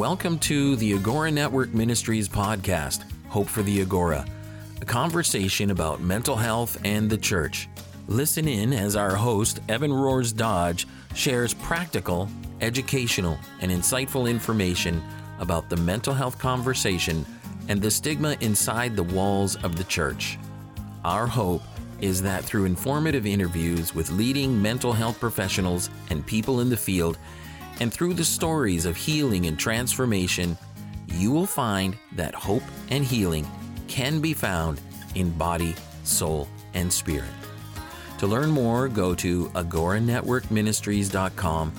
Welcome 0.00 0.38
to 0.38 0.76
the 0.76 0.94
Agora 0.94 1.30
Network 1.30 1.74
Ministries 1.74 2.26
podcast, 2.26 3.02
Hope 3.28 3.48
for 3.48 3.62
the 3.62 3.82
Agora, 3.82 4.24
a 4.80 4.84
conversation 4.86 5.72
about 5.72 6.00
mental 6.00 6.36
health 6.36 6.80
and 6.86 7.10
the 7.10 7.18
church. 7.18 7.68
Listen 8.08 8.48
in 8.48 8.72
as 8.72 8.96
our 8.96 9.14
host, 9.14 9.60
Evan 9.68 9.92
Roars 9.92 10.32
Dodge, 10.32 10.86
shares 11.14 11.52
practical, 11.52 12.30
educational, 12.62 13.36
and 13.60 13.70
insightful 13.70 14.28
information 14.28 15.02
about 15.38 15.68
the 15.68 15.76
mental 15.76 16.14
health 16.14 16.38
conversation 16.38 17.26
and 17.68 17.82
the 17.82 17.90
stigma 17.90 18.38
inside 18.40 18.96
the 18.96 19.02
walls 19.02 19.56
of 19.56 19.76
the 19.76 19.84
church. 19.84 20.38
Our 21.04 21.26
hope 21.26 21.60
is 22.00 22.22
that 22.22 22.42
through 22.42 22.64
informative 22.64 23.26
interviews 23.26 23.94
with 23.94 24.10
leading 24.12 24.62
mental 24.62 24.94
health 24.94 25.20
professionals 25.20 25.90
and 26.08 26.24
people 26.24 26.60
in 26.60 26.70
the 26.70 26.76
field, 26.78 27.18
and 27.80 27.92
through 27.92 28.14
the 28.14 28.24
stories 28.24 28.84
of 28.84 28.96
healing 28.96 29.46
and 29.46 29.58
transformation, 29.58 30.56
you 31.08 31.32
will 31.32 31.46
find 31.46 31.96
that 32.12 32.32
hope 32.34 32.62
and 32.90 33.04
healing 33.04 33.44
can 33.88 34.20
be 34.20 34.32
found 34.34 34.80
in 35.14 35.30
body, 35.30 35.74
soul, 36.04 36.46
and 36.74 36.92
spirit. 36.92 37.24
To 38.18 38.26
learn 38.26 38.50
more, 38.50 38.86
go 38.86 39.14
to 39.16 39.46
agoranetworkministries.com 39.48 41.72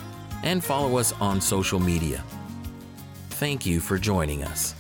and 0.44 0.64
follow 0.64 0.98
us 0.98 1.14
on 1.22 1.40
social 1.40 1.80
media. 1.80 2.24
Thank 3.30 3.68
you 3.68 3.80
for 3.80 4.00
joining 4.00 4.44
us. 4.44 4.74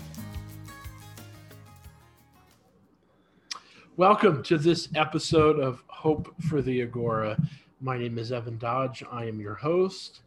Welcome 3.95 4.41
to 4.43 4.57
this 4.57 4.89
episode 4.95 5.59
of 5.59 5.83
Hope 5.87 6.33
for 6.49 6.63
the 6.63 6.81
Agora. 6.81 7.37
My 7.79 7.99
name 7.99 8.17
is 8.17 8.31
Evan 8.31 8.57
Dodge. 8.57 9.03
I 9.11 9.25
am 9.25 9.39
your 9.39 9.53
host 9.53 10.21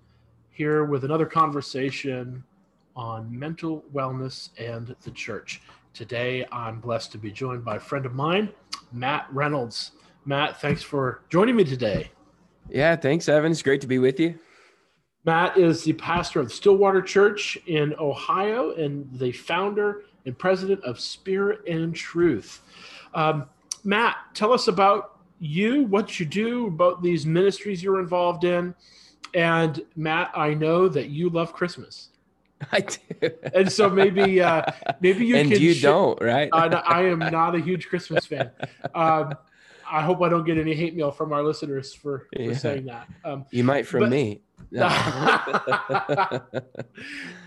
here 0.55 0.85
with 0.85 1.05
another 1.05 1.27
conversation 1.27 2.43
on 2.95 3.37
mental 3.37 3.85
wellness 3.93 4.51
and 4.57 4.95
the 5.03 5.11
church. 5.11 5.61
Today, 5.93 6.47
I'm 6.53 6.81
blessed 6.81 7.11
to 7.13 7.19
be 7.19 7.33
joined 7.33 7.65
by 7.65 7.77
a 7.77 7.81
friend 7.81 8.07
of 8.07 8.15
mine, 8.15 8.51
Matt 8.93 9.27
Reynolds. 9.33 9.93
Matt, 10.25 10.61
thanks 10.61 10.83
for 10.83 11.23
joining 11.29 11.57
me 11.57 11.65
today. 11.65 12.11
Yeah, 12.71 12.95
thanks, 12.95 13.29
Evan. 13.29 13.51
It's 13.51 13.63
great 13.63 13.81
to 13.81 13.89
be 13.89 13.99
with 13.99 14.21
you. 14.21 14.39
Matt 15.25 15.59
is 15.59 15.83
the 15.83 15.93
pastor 15.95 16.39
of 16.39 16.53
Stillwater 16.53 17.03
Church 17.03 17.59
in 17.67 17.93
Ohio 17.99 18.75
and 18.75 19.09
the 19.19 19.33
founder 19.33 20.05
and 20.25 20.39
president 20.39 20.83
of 20.85 21.01
Spirit 21.01 21.67
and 21.67 21.95
Truth. 21.95 22.63
Um, 23.13 23.47
Matt, 23.83 24.17
tell 24.35 24.53
us 24.53 24.69
about 24.69 25.19
you, 25.41 25.83
what 25.85 26.21
you 26.21 26.27
do, 26.27 26.69
about 26.69 27.03
these 27.03 27.27
ministries 27.27 27.83
you're 27.83 27.99
involved 27.99 28.45
in, 28.45 28.75
and 29.35 29.81
Matt, 29.97 30.31
I 30.35 30.55
know 30.55 30.89
that 30.89 31.09
you 31.11 31.29
love 31.29 31.53
Christmas. 31.53 32.09
I 32.73 32.81
do. 32.81 33.31
And 33.53 33.71
so 33.71 33.91
maybe 33.91 34.41
uh, 34.41 34.63
maybe 35.01 35.27
you 35.27 35.37
and 35.37 35.51
can. 35.51 35.61
you 35.61 35.75
sh- 35.75 35.83
don't, 35.83 36.21
right? 36.23 36.49
uh, 36.53 36.83
I 36.87 37.03
am 37.03 37.19
not 37.19 37.55
a 37.55 37.59
huge 37.61 37.89
Christmas 37.89 38.25
fan. 38.27 38.51
Um, 38.95 39.35
I 39.91 40.01
hope 40.03 40.23
I 40.23 40.29
don't 40.31 40.45
get 40.45 40.57
any 40.57 40.75
hate 40.75 40.97
mail 40.97 41.11
from 41.11 41.33
our 41.33 41.43
listeners 41.43 41.93
for, 41.93 42.27
for 42.35 42.41
Yeah. 42.43 42.55
saying 42.57 42.87
that. 42.87 43.07
Um, 43.25 43.45
you 43.51 43.65
might 43.65 43.87
from 43.87 44.01
but- 44.01 44.11
me. 44.11 44.41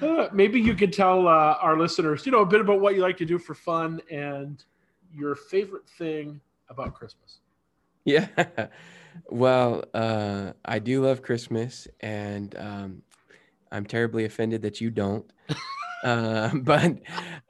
Uh, 0.02 0.28
maybe 0.34 0.60
you 0.60 0.76
could 0.76 0.94
tell 0.94 1.28
uh, 1.28 1.58
our 1.62 1.78
listeners, 1.78 2.26
you 2.26 2.32
know, 2.32 2.42
a 2.42 2.46
bit 2.46 2.62
about 2.62 2.80
what 2.80 2.96
you 2.96 3.02
like 3.02 3.18
to 3.18 3.26
do 3.26 3.38
for 3.40 3.54
fun 3.56 4.02
and 4.12 4.64
your 5.14 5.36
favorite 5.36 5.88
thing 5.98 6.40
about 6.70 6.94
Christmas. 6.94 7.40
yeah. 8.06 8.28
Well, 9.26 9.84
uh, 9.94 10.54
I 10.66 10.80
do 10.80 11.04
love 11.04 11.22
Christmas, 11.22 11.88
and 12.00 12.56
um, 12.58 13.02
I'm 13.72 13.86
terribly 13.86 14.26
offended 14.26 14.64
that 14.64 14.82
you 14.82 14.92
don't. 14.92 15.32
uh, 16.04 16.52
but 16.64 17.00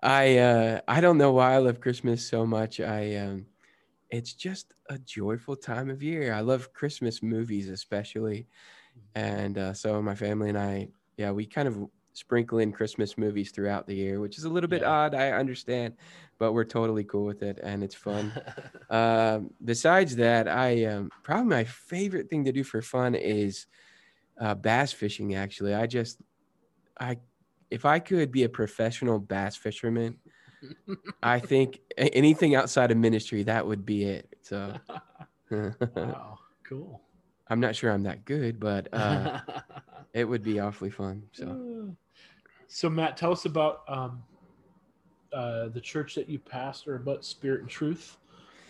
I 0.03 0.38
uh, 0.38 0.81
I 0.88 1.01
don't 1.01 1.17
know 1.17 1.33
why 1.33 1.56
I 1.56 1.57
love 1.59 1.81
Christmas 1.81 2.27
so 2.29 2.45
much. 2.45 2.79
I 2.79 3.16
um, 3.17 3.47
it's 4.11 4.33
just 4.33 4.73
a 4.89 5.00
joyful 5.00 5.56
time 5.57 5.89
of 5.89 6.03
year. 6.03 6.33
I 6.33 6.41
love 6.41 6.73
Christmas 6.73 7.23
movies 7.23 7.69
especially, 7.69 8.47
and 9.16 9.57
uh, 9.57 9.73
so 9.73 10.01
my 10.01 10.16
family 10.16 10.50
and 10.50 10.57
I, 10.59 10.89
yeah, 11.17 11.31
we 11.31 11.45
kind 11.47 11.67
of 11.67 11.85
sprinkle 12.17 12.57
in 12.57 12.72
Christmas 12.72 13.17
movies 13.17 13.51
throughout 13.51 13.85
the 13.85 13.95
year, 13.95 14.19
which 14.19 14.38
is 14.39 14.44
a 14.45 14.50
little 14.50 14.67
bit 14.69 14.81
Yeah. 14.81 14.89
odd. 14.89 15.13
I 15.16 15.31
understand, 15.31 15.95
but 16.39 16.53
we're 16.53 16.66
totally 16.66 17.03
cool 17.03 17.25
with 17.25 17.44
it, 17.44 17.59
and 17.61 17.83
it's 17.83 17.95
fun. 17.95 18.31
um, 18.89 19.53
besides 19.63 20.16
that, 20.16 20.47
I 20.47 20.85
um, 20.85 21.11
probably 21.23 21.45
my 21.45 21.63
favorite 21.63 22.29
thing 22.29 22.45
to 22.45 22.51
do 22.51 22.63
for 22.63 22.81
fun 22.81 23.13
is 23.13 23.67
uh, 24.39 24.56
bass 24.56 24.91
fishing. 24.91 25.35
Actually, 25.35 25.75
I 25.75 25.85
just 25.85 26.22
I 27.00 27.17
if 27.69 27.85
I 27.85 28.00
could 28.00 28.31
be 28.31 28.44
a 28.44 28.50
professional 28.50 29.19
bass 29.19 29.56
fisherman, 29.56 30.17
I 31.22 31.39
think 31.51 31.79
anything 31.97 32.56
outside 32.56 32.91
of 32.91 32.97
ministry 32.97 33.44
that 33.44 33.67
would 33.67 33.85
be 33.85 34.06
it. 34.06 34.35
So 34.41 34.73
wow, 35.51 36.39
cool. 36.63 37.01
I'm 37.47 37.59
not 37.59 37.75
sure 37.75 37.91
I'm 37.91 38.03
that 38.03 38.25
good, 38.25 38.59
but 38.59 38.94
uh, 38.94 39.39
it 40.13 40.25
would 40.25 40.44
be 40.44 40.59
awfully 40.59 40.89
fun. 40.89 41.23
So 41.31 41.95
So, 42.67 42.89
Matt, 42.89 43.17
tell 43.17 43.31
us 43.31 43.45
about 43.45 43.83
um, 43.88 44.23
uh, 45.33 45.69
the 45.69 45.81
church 45.81 46.16
that 46.16 46.29
you 46.29 46.39
pastor, 46.39 46.95
about 46.95 47.23
Spirit 47.23 47.61
and 47.61 47.69
Truth, 47.69 48.17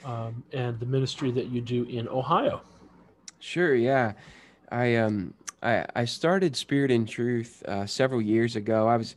um, 0.05 0.43
and 0.53 0.79
the 0.79 0.85
ministry 0.85 1.31
that 1.31 1.47
you 1.47 1.61
do 1.61 1.83
in 1.83 2.07
Ohio. 2.07 2.61
Sure, 3.39 3.75
yeah. 3.75 4.13
I 4.71 4.95
um 4.95 5.33
I 5.63 5.85
I 5.95 6.05
started 6.05 6.55
Spirit 6.55 6.91
and 6.91 7.07
Truth 7.07 7.63
uh, 7.67 7.85
several 7.85 8.21
years 8.21 8.55
ago. 8.55 8.87
I 8.87 8.97
was 8.97 9.15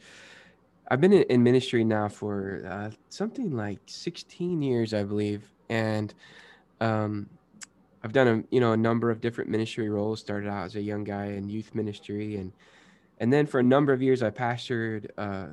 I've 0.90 1.00
been 1.00 1.12
in, 1.12 1.22
in 1.24 1.42
ministry 1.42 1.84
now 1.84 2.08
for 2.08 2.66
uh, 2.68 2.90
something 3.08 3.56
like 3.56 3.78
16 3.86 4.62
years, 4.62 4.94
I 4.94 5.02
believe, 5.04 5.50
and 5.68 6.12
um 6.80 7.28
I've 8.02 8.12
done 8.12 8.28
a 8.28 8.54
you 8.54 8.60
know 8.60 8.72
a 8.72 8.76
number 8.76 9.10
of 9.10 9.20
different 9.20 9.50
ministry 9.50 9.88
roles. 9.88 10.20
Started 10.20 10.48
out 10.48 10.64
as 10.64 10.76
a 10.76 10.82
young 10.82 11.04
guy 11.04 11.26
in 11.26 11.48
youth 11.48 11.74
ministry, 11.74 12.36
and 12.36 12.52
and 13.20 13.32
then 13.32 13.46
for 13.46 13.60
a 13.60 13.62
number 13.62 13.92
of 13.92 14.02
years 14.02 14.22
I 14.22 14.30
pastored 14.30 15.08
uh, 15.18 15.48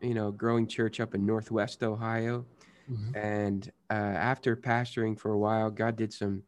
you 0.00 0.14
know 0.14 0.32
growing 0.32 0.66
church 0.66 1.00
up 1.00 1.14
in 1.14 1.26
Northwest 1.26 1.82
Ohio. 1.82 2.46
And 3.14 3.70
uh, 3.90 3.94
after 3.94 4.56
pastoring 4.56 5.18
for 5.18 5.32
a 5.32 5.38
while, 5.38 5.70
God 5.70 5.96
did 5.96 6.12
some 6.12 6.42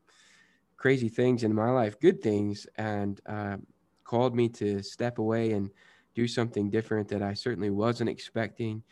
crazy 0.76 1.08
things 1.08 1.44
in 1.44 1.54
my 1.54 1.70
life, 1.70 2.00
good 2.00 2.20
things, 2.22 2.66
and 2.76 3.20
uh, 3.26 3.58
called 4.04 4.34
me 4.34 4.48
to 4.50 4.82
step 4.82 5.18
away 5.18 5.52
and 5.52 5.70
do 6.14 6.26
something 6.26 6.70
different 6.70 7.08
that 7.08 7.22
I 7.22 7.34
certainly 7.34 7.70
wasn't 7.70 8.10
expecting. 8.10 8.82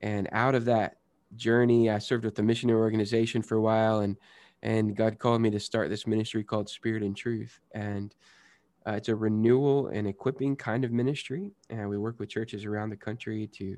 And 0.00 0.28
out 0.32 0.54
of 0.56 0.64
that 0.66 0.98
journey, 1.36 1.90
I 1.90 1.98
served 1.98 2.24
with 2.24 2.34
the 2.34 2.42
missionary 2.42 2.80
organization 2.80 3.42
for 3.42 3.56
a 3.56 3.62
while, 3.62 4.00
and 4.00 4.16
and 4.62 4.96
God 4.96 5.18
called 5.18 5.40
me 5.42 5.50
to 5.50 5.60
start 5.60 5.90
this 5.90 6.06
ministry 6.06 6.42
called 6.44 6.68
Spirit 6.68 7.02
and 7.04 7.16
Truth, 7.16 7.60
and 7.72 8.14
uh, 8.86 8.92
it's 8.92 9.08
a 9.08 9.16
renewal 9.16 9.88
and 9.88 10.06
equipping 10.06 10.54
kind 10.54 10.84
of 10.84 10.92
ministry, 10.92 11.50
and 11.70 11.88
we 11.88 11.98
work 11.98 12.18
with 12.20 12.28
churches 12.28 12.64
around 12.64 12.90
the 12.90 12.96
country 12.96 13.48
to 13.48 13.76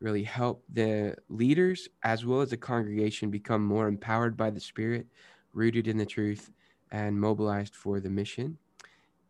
really 0.00 0.24
help 0.24 0.64
the 0.72 1.14
leaders 1.28 1.88
as 2.02 2.24
well 2.24 2.40
as 2.40 2.50
the 2.50 2.56
congregation 2.56 3.30
become 3.30 3.64
more 3.64 3.86
empowered 3.86 4.36
by 4.36 4.50
the 4.50 4.58
Spirit, 4.60 5.06
rooted 5.52 5.86
in 5.86 5.96
the 5.96 6.06
truth, 6.06 6.50
and 6.90 7.20
mobilized 7.20 7.76
for 7.76 8.00
the 8.00 8.10
mission. 8.10 8.58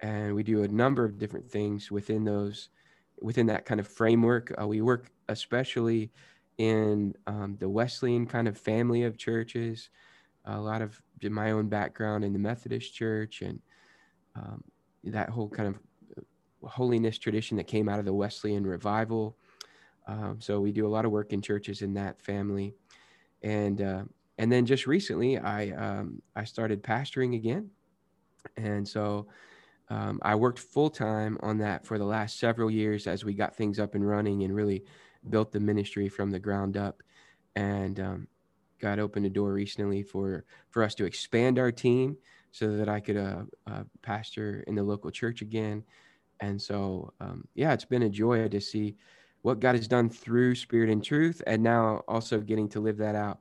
And 0.01 0.35
we 0.35 0.43
do 0.43 0.63
a 0.63 0.69
number 0.69 1.05
of 1.05 1.19
different 1.19 1.51
things 1.51 1.91
within 1.91 2.25
those, 2.25 2.71
within 3.21 3.47
that 3.47 3.67
kind 3.67 3.81
of 3.81 3.87
framework. 3.87 4.55
Uh, 4.59 4.67
we 4.67 4.81
work 4.81 5.11
especially 5.29 6.11
in 6.57 7.15
um, 7.27 7.57
the 7.61 7.69
Wesleyan 7.69 8.27
kind 8.27 8.49
of 8.49 8.57
family 8.57 9.03
of 9.03 9.19
churches. 9.19 9.91
A 10.47 10.59
lot 10.59 10.81
of 10.81 11.03
my 11.23 11.51
own 11.51 11.69
background 11.69 12.25
in 12.25 12.33
the 12.33 12.39
Methodist 12.39 12.95
Church 12.95 13.43
and 13.43 13.61
um, 14.35 14.65
that 15.05 15.31
whole 15.31 15.49
kind 15.49 15.69
of 15.69 15.75
uh, 16.17 16.69
holiness 16.69 17.19
tradition 17.19 17.57
that 17.57 17.67
came 17.67 17.89
out 17.89 17.99
of 17.99 18.05
the 18.05 18.13
Wesleyan 18.13 18.67
revival. 18.67 19.37
Um, 20.07 20.39
so 20.41 20.61
we 20.61 20.73
do 20.73 20.87
a 20.87 20.89
lot 20.89 21.05
of 21.05 21.11
work 21.11 21.33
in 21.33 21.41
churches 21.41 21.83
in 21.83 21.95
that 21.95 22.21
family, 22.21 22.75
and 23.43 23.81
uh, 23.81 24.03
and 24.39 24.51
then 24.51 24.67
just 24.67 24.87
recently 24.87 25.39
I 25.39 25.71
um, 25.71 26.23
I 26.35 26.45
started 26.45 26.83
pastoring 26.83 27.37
again, 27.37 27.71
and 28.57 28.87
so 28.87 29.29
um, 29.89 30.19
I 30.23 30.35
worked 30.35 30.59
full 30.59 30.91
time 30.91 31.39
on 31.41 31.59
that 31.59 31.87
for 31.87 31.99
the 31.99 32.05
last 32.05 32.39
several 32.39 32.71
years 32.71 33.07
as 33.07 33.25
we 33.25 33.35
got 33.35 33.55
things 33.55 33.79
up 33.79 33.95
and 33.95 34.07
running 34.07 34.43
and 34.43 34.55
really 34.55 34.85
built 35.29 35.53
the 35.53 35.61
ministry 35.61 36.09
from 36.09 36.31
the 36.31 36.39
ground 36.39 36.77
up, 36.77 37.03
and 37.55 38.01
um, 38.01 38.29
God 38.81 38.99
opened 38.99 39.27
a 39.27 39.31
door 39.31 39.53
recently 39.53 40.03
for 40.03 40.45
for 40.71 40.83
us 40.83 40.95
to 40.97 41.05
expand 41.05 41.59
our 41.59 41.71
team 41.71 42.17
so 42.53 42.77
that 42.77 42.89
I 42.89 43.01
could 43.01 43.17
uh, 43.17 43.43
uh, 43.67 43.85
pastor 44.03 44.65
in 44.67 44.75
the 44.75 44.83
local 44.83 45.11
church 45.11 45.43
again, 45.43 45.85
and 46.41 46.61
so 46.61 47.13
um, 47.21 47.47
yeah, 47.55 47.73
it's 47.73 47.85
been 47.85 48.03
a 48.03 48.11
joy 48.11 48.49
to 48.49 48.61
see 48.61 48.97
what 49.43 49.61
God 49.61 49.75
has 49.75 49.89
done 49.89 50.11
through 50.11 50.55
Spirit 50.55 50.91
and 50.91 51.03
Truth, 51.03 51.43
and 51.47 51.63
now 51.63 52.03
also 52.09 52.41
getting 52.41 52.69
to 52.71 52.81
live 52.81 52.97
that 52.99 53.15
out 53.15 53.39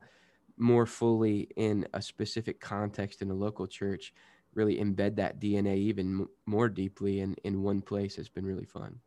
more 0.56 0.86
fully 0.86 1.48
in 1.56 1.86
a 1.94 2.02
specific 2.02 2.60
context 2.60 3.22
in 3.22 3.30
a 3.30 3.34
local 3.34 3.66
church 3.66 4.12
really 4.54 4.76
embed 4.76 5.16
that 5.16 5.40
dna 5.40 5.76
even 5.76 6.26
more 6.46 6.68
deeply 6.68 7.20
in, 7.20 7.34
in 7.44 7.62
one 7.62 7.80
place 7.80 8.16
has 8.16 8.28
been 8.28 8.44
really 8.44 8.66
fun. 8.66 8.98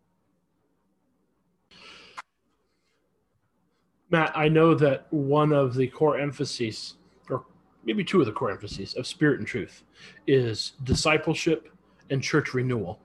Matt, 4.09 4.31
I 4.35 4.47
know 4.47 4.75
that 4.75 5.07
one 5.11 5.51
of 5.51 5.73
the 5.73 5.87
core 5.87 6.19
emphases, 6.19 6.95
maybe 7.85 8.03
two 8.03 8.19
of 8.19 8.25
the 8.25 8.31
core 8.31 8.51
emphases 8.51 8.93
of 8.95 9.07
Spirit 9.07 9.39
and 9.39 9.47
Truth, 9.47 9.83
is 10.27 10.73
discipleship 10.83 11.69
and 12.09 12.21
church 12.21 12.53
renewal. 12.53 12.99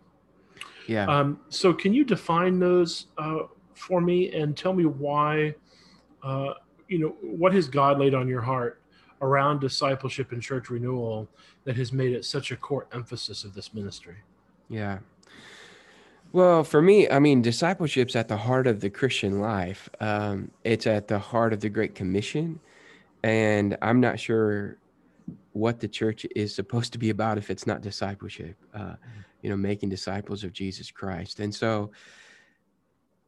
Yeah. 0.87 1.07
Um, 1.07 1.41
so, 1.49 1.73
can 1.73 1.93
you 1.93 2.05
define 2.05 2.59
those 2.59 3.07
uh, 3.19 3.41
for 3.75 4.01
me 4.01 4.33
and 4.33 4.57
tell 4.57 4.73
me 4.73 4.87
why, 4.87 5.55
uh, 6.23 6.55
you 6.89 6.99
know, 6.99 7.17
what 7.21 7.53
has 7.53 7.69
God 7.69 7.99
laid 7.99 8.15
on 8.15 8.27
your 8.27 8.41
heart 8.41 8.81
around 9.21 9.61
discipleship 9.61 10.33
and 10.33 10.43
church 10.43 10.71
renewal 10.71 11.29
that 11.65 11.77
has 11.77 11.93
made 11.93 12.13
it 12.13 12.25
such 12.25 12.51
a 12.53 12.57
core 12.57 12.87
emphasis 12.93 13.45
of 13.45 13.55
this 13.55 13.75
ministry? 13.75 14.17
Yeah. 14.69 14.99
Well, 16.33 16.63
for 16.63 16.83
me, 16.83 17.09
I 17.09 17.19
mean, 17.19 17.41
discipleship's 17.41 18.15
at 18.15 18.29
the 18.29 18.37
heart 18.37 18.67
of 18.67 18.81
the 18.81 18.91
Christian 18.91 19.41
life. 19.41 19.89
Um, 20.01 20.51
it's 20.63 20.87
at 20.87 21.09
the 21.09 21.19
heart 21.19 21.53
of 21.53 21.61
the 21.61 21.71
Great 21.71 21.95
Commission. 21.95 22.61
And 23.23 23.77
I'm 23.83 24.01
not 24.01 24.21
sure 24.21 24.79
what 25.53 25.81
the 25.81 25.89
church 25.89 26.25
is 26.37 26.55
supposed 26.55 26.93
to 26.93 26.99
be 26.99 27.11
about 27.11 27.39
if 27.39 27.51
it's 27.51 27.67
not 27.67 27.81
discipleship, 27.81 28.57
uh, 28.75 28.79
mm-hmm. 28.79 29.21
you 29.43 29.51
know, 29.51 29.57
making 29.57 29.89
disciples 29.89 30.45
of 30.45 30.53
Jesus 30.53 30.91
Christ. 30.91 31.41
And 31.41 31.55
so, 31.55 31.91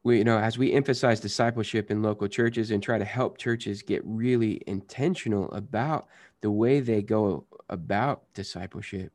we, 0.03 0.17
you 0.17 0.23
know, 0.23 0.39
as 0.39 0.57
we 0.57 0.73
emphasize 0.73 1.19
discipleship 1.19 1.91
in 1.91 2.01
local 2.01 2.27
churches 2.27 2.71
and 2.71 2.81
try 2.81 2.97
to 2.97 3.05
help 3.05 3.37
churches 3.37 3.83
get 3.83 4.01
really 4.03 4.61
intentional 4.65 5.51
about 5.51 6.07
the 6.41 6.49
way 6.49 6.79
they 6.79 7.01
go 7.01 7.45
about 7.69 8.23
discipleship, 8.33 9.11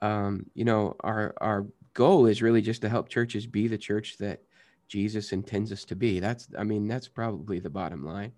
um, 0.00 0.46
you 0.54 0.64
know, 0.64 0.94
our 1.00 1.34
our 1.40 1.66
goal 1.94 2.26
is 2.26 2.42
really 2.42 2.62
just 2.62 2.82
to 2.82 2.88
help 2.88 3.08
churches 3.08 3.46
be 3.46 3.66
the 3.66 3.78
church 3.78 4.16
that 4.18 4.42
Jesus 4.88 5.32
intends 5.32 5.72
us 5.72 5.84
to 5.86 5.96
be. 5.96 6.20
That's, 6.20 6.48
I 6.56 6.64
mean, 6.64 6.86
that's 6.86 7.08
probably 7.08 7.60
the 7.60 7.70
bottom 7.70 8.04
line. 8.04 8.32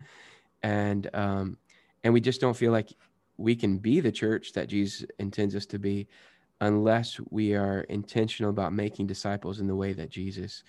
And, 0.62 1.10
um, 1.12 1.58
and 2.04 2.12
we 2.12 2.20
just 2.20 2.40
don't 2.40 2.56
feel 2.56 2.72
like 2.72 2.92
we 3.36 3.56
can 3.56 3.78
be 3.78 4.00
the 4.00 4.12
church 4.12 4.52
that 4.52 4.68
Jesus 4.68 5.04
intends 5.18 5.56
us 5.56 5.66
to 5.66 5.78
be 5.78 6.06
unless 6.60 7.18
we 7.30 7.54
are 7.54 7.80
intentional 7.82 8.50
about 8.50 8.72
making 8.72 9.06
disciples 9.06 9.58
in 9.58 9.66
the 9.66 9.74
way 9.74 9.92
that 9.92 10.10
Jesus 10.10 10.62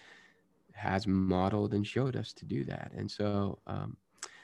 has 0.73 1.05
modeled 1.05 1.73
and 1.73 1.85
showed 1.85 2.15
us 2.15 2.33
to 2.33 2.45
do 2.45 2.63
that. 2.65 2.91
And 2.95 3.09
so, 3.09 3.59
um, 3.67 3.95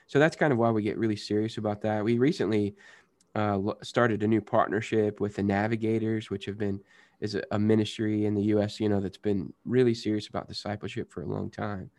so 0.07 0.19
that's 0.19 0.35
kind 0.35 0.53
of 0.53 0.59
why 0.59 0.69
we 0.69 0.83
get 0.83 0.97
really 0.97 1.15
serious 1.15 1.57
about 1.57 1.81
that. 1.81 2.03
We 2.03 2.19
recently 2.19 2.75
uh, 3.35 3.59
started 3.81 4.23
a 4.23 4.27
new 4.27 4.41
partnership 4.41 5.19
with 5.19 5.35
the 5.35 5.43
Navigators, 5.43 6.29
which 6.29 6.45
have 6.45 6.57
been 6.57 6.81
is 7.21 7.37
a, 7.51 7.59
ministry 7.59 8.25
in 8.25 8.33
the 8.33 8.41
U.S. 8.43 8.79
You 8.79 8.89
know 8.89 8.99
that's 8.99 9.17
been 9.17 9.53
really 9.63 9.93
serious 9.93 10.27
about 10.27 10.47
discipleship 10.47 11.11
for 11.11 11.21
a 11.21 11.27
long 11.27 11.49
time, 11.49 11.89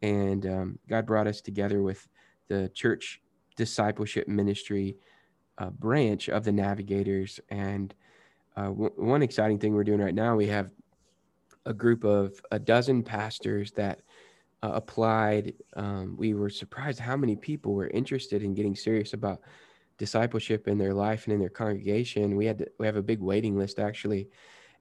and 0.00 0.46
um, 0.46 0.78
God 0.88 1.06
brought 1.06 1.26
us 1.26 1.40
together 1.40 1.82
with 1.82 2.08
the 2.48 2.70
church 2.74 3.21
discipleship 3.56 4.28
ministry 4.28 4.96
uh, 5.58 5.70
branch 5.70 6.28
of 6.28 6.44
the 6.44 6.52
Navigators. 6.52 7.40
And 7.48 7.94
uh, 8.56 8.68
w- 8.68 8.92
one 8.96 9.22
exciting 9.22 9.58
thing 9.58 9.74
we're 9.74 9.84
doing 9.84 10.00
right 10.00 10.14
now, 10.14 10.36
we 10.36 10.46
have 10.48 10.70
a 11.66 11.72
group 11.72 12.04
of 12.04 12.40
a 12.50 12.58
dozen 12.58 13.02
pastors 13.02 13.72
that 13.72 14.00
uh, 14.62 14.72
applied. 14.74 15.54
Um, 15.76 16.16
we 16.16 16.34
were 16.34 16.50
surprised 16.50 16.98
how 16.98 17.16
many 17.16 17.36
people 17.36 17.74
were 17.74 17.88
interested 17.88 18.42
in 18.42 18.54
getting 18.54 18.76
serious 18.76 19.12
about 19.12 19.40
discipleship 19.98 20.68
in 20.68 20.78
their 20.78 20.94
life 20.94 21.24
and 21.24 21.34
in 21.34 21.40
their 21.40 21.48
congregation. 21.48 22.36
We 22.36 22.46
had 22.46 22.58
to, 22.58 22.66
we 22.78 22.86
have 22.86 22.96
a 22.96 23.02
big 23.02 23.20
waiting 23.20 23.56
list 23.56 23.78
actually, 23.78 24.28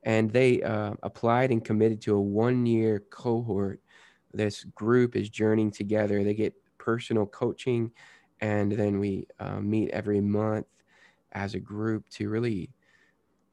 and 0.03 0.31
they 0.31 0.61
uh, 0.63 0.93
applied 1.03 1.51
and 1.51 1.63
committed 1.63 2.01
to 2.01 2.15
a 2.15 2.21
one 2.21 2.65
year 2.65 3.03
cohort. 3.11 3.81
This 4.33 4.63
group 4.63 5.15
is 5.15 5.29
journeying 5.29 5.71
together. 5.71 6.23
They 6.23 6.33
get 6.33 6.53
personal 6.77 7.25
coaching, 7.25 7.91
and 8.41 8.71
then 8.71 8.99
we 8.99 9.27
uh, 9.39 9.59
meet 9.59 9.89
every 9.91 10.19
month 10.19 10.65
as 11.31 11.53
a 11.53 11.59
group 11.59 12.09
to 12.09 12.29
really 12.29 12.71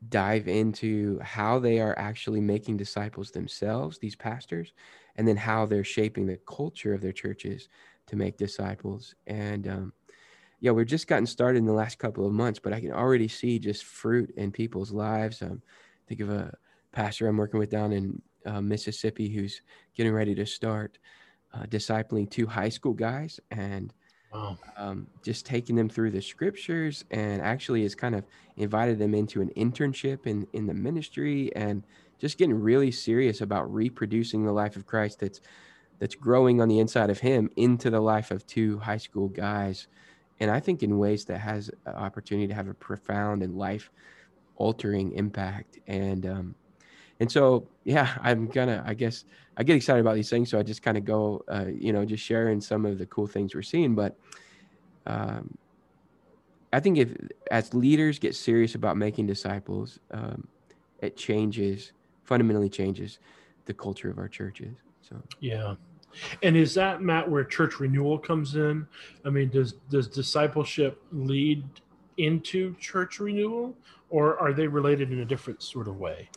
dive 0.09 0.49
into 0.49 1.19
how 1.21 1.59
they 1.59 1.81
are 1.81 1.99
actually 1.99 2.41
making 2.41 2.77
disciples 2.77 3.31
themselves, 3.31 3.99
these 3.99 4.17
pastors, 4.17 4.73
and 5.17 5.27
then 5.27 5.37
how 5.37 5.67
they're 5.67 5.85
shaping 5.85 6.27
the 6.27 6.39
culture 6.47 6.95
of 6.95 7.01
their 7.01 7.13
churches 7.13 7.69
to 8.07 8.17
make 8.17 8.37
disciples. 8.37 9.15
And 9.27 9.69
um, 9.69 9.93
yeah, 10.61 10.71
we've 10.71 10.87
just 10.87 11.09
gotten 11.09 11.27
started 11.27 11.59
in 11.59 11.67
the 11.67 11.73
last 11.73 11.99
couple 11.99 12.27
of 12.27 12.33
months, 12.33 12.59
but 12.59 12.73
I 12.73 12.81
can 12.81 12.93
already 12.93 13.29
see 13.29 13.59
just 13.59 13.85
fruit 13.85 14.33
in 14.37 14.53
people's 14.53 14.93
lives. 14.93 15.43
Um, 15.43 15.63
think 16.09 16.21
of 16.21 16.31
a 16.31 16.55
pastor 16.93 17.29
I'm 17.29 17.37
working 17.37 17.61
with 17.61 17.71
down 17.71 17.93
in 17.93 18.23
uh, 18.47 18.61
Mississippi 18.61 19.29
who's 19.29 19.63
getting 19.95 20.13
ready 20.13 20.35
to 20.35 20.47
start 20.47 20.99
uh, 21.53 21.65
discipling 21.65 22.31
two 22.31 22.47
high 22.47 22.69
school 22.69 22.95
guys 22.95 23.41
and 23.51 23.93
um, 24.33 25.07
just 25.23 25.47
taking 25.47 25.77
them 25.77 25.89
through 25.89 26.11
the 26.11 26.21
scriptures 26.21 27.05
and 27.11 27.41
actually 27.41 27.83
has 27.83 27.95
kind 27.95 28.15
of 28.15 28.25
invited 28.57 28.99
them 28.99 29.15
into 29.15 29.41
an 29.41 29.51
internship 29.57 30.27
in, 30.27 30.47
in 30.53 30.67
the 30.67 30.75
ministry 30.75 31.55
and 31.57 31.83
just 32.19 32.39
getting 32.39 32.61
really 32.61 32.91
serious 32.91 33.41
about 33.41 33.73
reproducing 33.73 34.45
the 34.45 34.53
life 34.53 34.77
of 34.77 34.87
Christ 34.87 35.21
that's 35.21 35.41
that's 36.01 36.15
growing 36.15 36.61
on 36.61 36.69
the 36.69 36.79
inside 36.79 37.11
of 37.11 37.19
him 37.19 37.51
into 37.57 37.91
the 37.91 38.01
life 38.01 38.31
of 38.31 38.47
two 38.47 38.79
high 38.79 38.99
school 38.99 39.29
guys. 39.29 39.89
And 40.39 40.49
I 40.49 40.61
think 40.61 40.85
in 40.85 40.99
ways 40.99 41.25
that 41.25 41.39
has 41.39 41.73
opportunity 41.87 42.47
to 42.47 42.55
have 42.55 42.69
a 42.69 42.75
profound 42.75 43.43
and 43.43 43.57
life 43.57 43.91
altering 44.57 45.13
impact. 45.13 45.79
And 45.89 46.27
um 46.27 46.55
and 47.21 47.31
so 47.31 47.67
yeah 47.85 48.17
i'm 48.23 48.47
gonna 48.47 48.83
i 48.87 48.95
guess 48.95 49.25
i 49.57 49.63
get 49.63 49.77
excited 49.77 50.01
about 50.01 50.15
these 50.15 50.31
things 50.31 50.51
so 50.51 50.59
i 50.59 50.63
just 50.63 50.83
kind 50.83 50.97
of 50.97 51.05
go 51.05 51.43
uh, 51.49 51.67
you 51.69 51.93
know 51.93 52.05
just 52.05 52.23
sharing 52.23 52.61
some 52.61 52.85
of 52.85 52.99
the 52.99 53.07
cool 53.07 53.27
things 53.27 53.55
we're 53.55 53.63
seeing. 53.63 53.95
But 53.95 54.17
um 55.07 55.57
i 56.73 56.81
think 56.81 56.99
if 56.99 57.15
as 57.51 57.73
leaders 57.75 58.19
get 58.19 58.35
serious 58.35 58.75
about 58.75 58.97
making 58.97 59.27
disciples 59.27 59.99
um 60.11 60.47
it 61.01 61.17
changes 61.17 61.93
fundamentally 62.25 62.69
changes 62.69 63.19
the 63.65 63.75
culture 63.75 64.11
of 64.11 64.19
our 64.19 64.29
churches 64.29 64.77
so. 65.01 65.17
Yeah. 65.41 65.75
And 66.43 66.57
is 66.57 66.75
that 66.75 67.01
matt 67.01 67.31
where 67.31 67.45
church 67.45 67.81
renewal 67.81 68.19
comes 68.19 68.57
in? 68.57 68.87
I 69.25 69.31
mean 69.31 69.49
does 69.49 69.75
does 69.91 70.09
discipleship 70.09 71.03
lead 71.13 71.65
into 72.17 72.75
church 72.77 73.21
renewal 73.21 73.75
or 74.11 74.39
are 74.39 74.53
they 74.53 74.67
related 74.67 75.13
in 75.13 75.21
a 75.21 75.25
different 75.25 75.63
sort 75.63 75.89
of 75.89 75.99
way? 75.99 76.29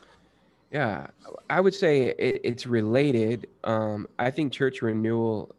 Yeah, 0.72 1.08
I 1.50 1.60
would 1.60 1.76
say 1.76 2.16
it, 2.18 2.42
it's 2.44 2.66
related. 2.66 3.48
Um, 3.66 4.08
I 4.18 4.32
think 4.32 4.54
church 4.54 4.82
renewal, 4.82 5.54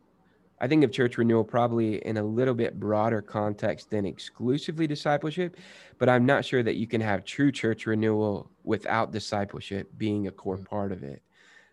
I 0.59 0.67
think 0.67 0.85
of 0.85 0.91
church 0.91 1.19
renewal 1.19 1.45
probably 1.45 1.97
in 2.07 2.17
a 2.17 2.23
little 2.23 2.55
bit 2.55 2.81
broader 2.81 3.21
context 3.21 3.91
than 3.91 4.07
exclusively 4.07 4.87
discipleship, 4.87 5.59
but 5.99 6.09
I'm 6.09 6.25
not 6.25 6.47
sure 6.47 6.63
that 6.63 6.77
you 6.77 6.87
can 6.87 7.03
have 7.03 7.27
true 7.27 7.53
church 7.53 7.85
renewal 7.87 8.51
without 8.65 9.13
discipleship 9.13 9.91
being 9.99 10.29
a 10.29 10.31
core 10.31 10.57
mm. 10.57 10.65
part 10.65 10.93
of 10.93 11.03
it. 11.03 11.23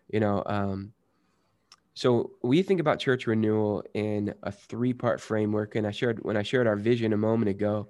You 0.08 0.20
know, 0.20 0.42
um, 0.44 0.92
so 1.94 2.32
we 2.42 2.62
think 2.62 2.80
about 2.80 2.98
church 2.98 3.26
renewal 3.26 3.82
in 3.94 4.34
a 4.42 4.52
three 4.52 4.92
part 4.92 5.20
framework, 5.20 5.76
and 5.76 5.86
I 5.86 5.92
shared 5.92 6.22
when 6.22 6.36
I 6.36 6.42
shared 6.42 6.66
our 6.66 6.76
vision 6.76 7.14
a 7.14 7.16
moment 7.16 7.48
ago. 7.48 7.88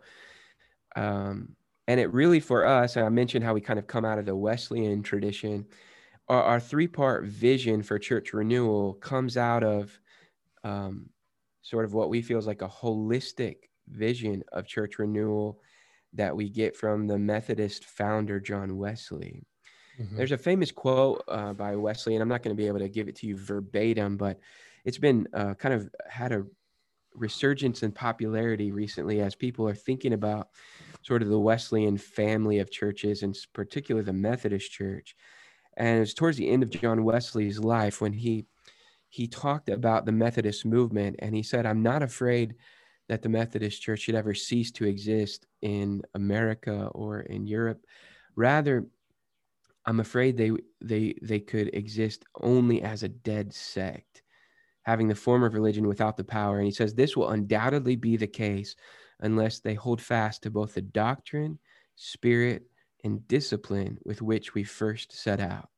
Um, 0.94 1.56
and 1.86 1.98
it 1.98 2.12
really, 2.12 2.40
for 2.40 2.66
us, 2.66 2.96
and 2.96 3.04
I 3.04 3.08
mentioned 3.08 3.44
how 3.44 3.54
we 3.54 3.60
kind 3.60 3.78
of 3.78 3.86
come 3.86 4.04
out 4.04 4.18
of 4.18 4.26
the 4.26 4.36
Wesleyan 4.36 5.02
tradition. 5.02 5.66
Our, 6.28 6.42
our 6.42 6.60
three 6.60 6.86
part 6.86 7.24
vision 7.24 7.82
for 7.82 7.98
church 7.98 8.32
renewal 8.32 8.94
comes 8.94 9.36
out 9.36 9.64
of 9.64 9.98
um, 10.62 11.10
sort 11.62 11.84
of 11.84 11.94
what 11.94 12.10
we 12.10 12.22
feel 12.22 12.38
is 12.38 12.46
like 12.46 12.62
a 12.62 12.68
holistic 12.68 13.56
vision 13.88 14.42
of 14.52 14.66
church 14.66 14.98
renewal 14.98 15.60
that 16.12 16.34
we 16.34 16.48
get 16.48 16.76
from 16.76 17.06
the 17.06 17.18
Methodist 17.18 17.84
founder, 17.84 18.40
John 18.40 18.76
Wesley. 18.76 19.44
Mm-hmm. 20.00 20.16
There's 20.16 20.32
a 20.32 20.38
famous 20.38 20.72
quote 20.72 21.22
uh, 21.28 21.52
by 21.52 21.76
Wesley, 21.76 22.14
and 22.14 22.22
I'm 22.22 22.28
not 22.28 22.42
going 22.42 22.56
to 22.56 22.60
be 22.60 22.66
able 22.66 22.78
to 22.78 22.88
give 22.88 23.08
it 23.08 23.16
to 23.16 23.26
you 23.26 23.36
verbatim, 23.36 24.16
but 24.16 24.38
it's 24.84 24.98
been 24.98 25.28
uh, 25.34 25.54
kind 25.54 25.74
of 25.74 25.90
had 26.08 26.32
a 26.32 26.44
resurgence 27.14 27.82
in 27.82 27.92
popularity 27.92 28.72
recently 28.72 29.20
as 29.20 29.34
people 29.34 29.68
are 29.68 29.74
thinking 29.74 30.12
about 30.12 30.48
sort 31.02 31.22
of 31.22 31.28
the 31.28 31.38
Wesleyan 31.38 31.96
family 31.96 32.58
of 32.58 32.70
churches, 32.70 33.22
and 33.22 33.36
particularly 33.52 34.04
the 34.04 34.12
Methodist 34.12 34.70
Church. 34.70 35.16
And 35.76 35.98
it 35.98 36.00
was 36.00 36.14
towards 36.14 36.36
the 36.36 36.48
end 36.48 36.62
of 36.62 36.70
John 36.70 37.04
Wesley's 37.04 37.58
life 37.58 38.00
when 38.00 38.12
he 38.12 38.46
he 39.08 39.26
talked 39.26 39.68
about 39.68 40.06
the 40.06 40.12
Methodist 40.12 40.64
movement, 40.64 41.16
and 41.18 41.34
he 41.34 41.42
said, 41.42 41.66
"I'm 41.66 41.82
not 41.82 42.02
afraid." 42.02 42.56
That 43.08 43.22
the 43.22 43.28
Methodist 43.28 43.82
Church 43.82 44.00
should 44.00 44.14
ever 44.14 44.34
cease 44.34 44.70
to 44.72 44.86
exist 44.86 45.44
in 45.62 46.02
America 46.14 46.86
or 46.94 47.22
in 47.22 47.44
Europe. 47.44 47.84
Rather, 48.36 48.86
I'm 49.86 50.00
afraid 50.00 50.36
they 50.36 50.52
they 50.80 51.14
they 51.22 51.40
could 51.40 51.74
exist 51.74 52.24
only 52.40 52.82
as 52.82 53.02
a 53.02 53.08
dead 53.08 53.52
sect, 53.52 54.22
having 54.82 55.08
the 55.08 55.14
form 55.14 55.42
of 55.42 55.54
religion 55.54 55.88
without 55.88 56.16
the 56.16 56.24
power. 56.24 56.58
And 56.58 56.66
he 56.66 56.72
says 56.72 56.94
this 56.94 57.16
will 57.16 57.30
undoubtedly 57.30 57.96
be 57.96 58.16
the 58.16 58.28
case 58.28 58.76
unless 59.20 59.60
they 59.60 59.74
hold 59.74 60.00
fast 60.00 60.42
to 60.42 60.50
both 60.50 60.74
the 60.74 60.82
doctrine, 60.82 61.58
spirit, 61.96 62.64
and 63.04 63.26
discipline 63.28 63.98
with 64.04 64.22
which 64.22 64.54
we 64.54 64.64
first 64.64 65.12
set 65.12 65.40
out. 65.40 65.68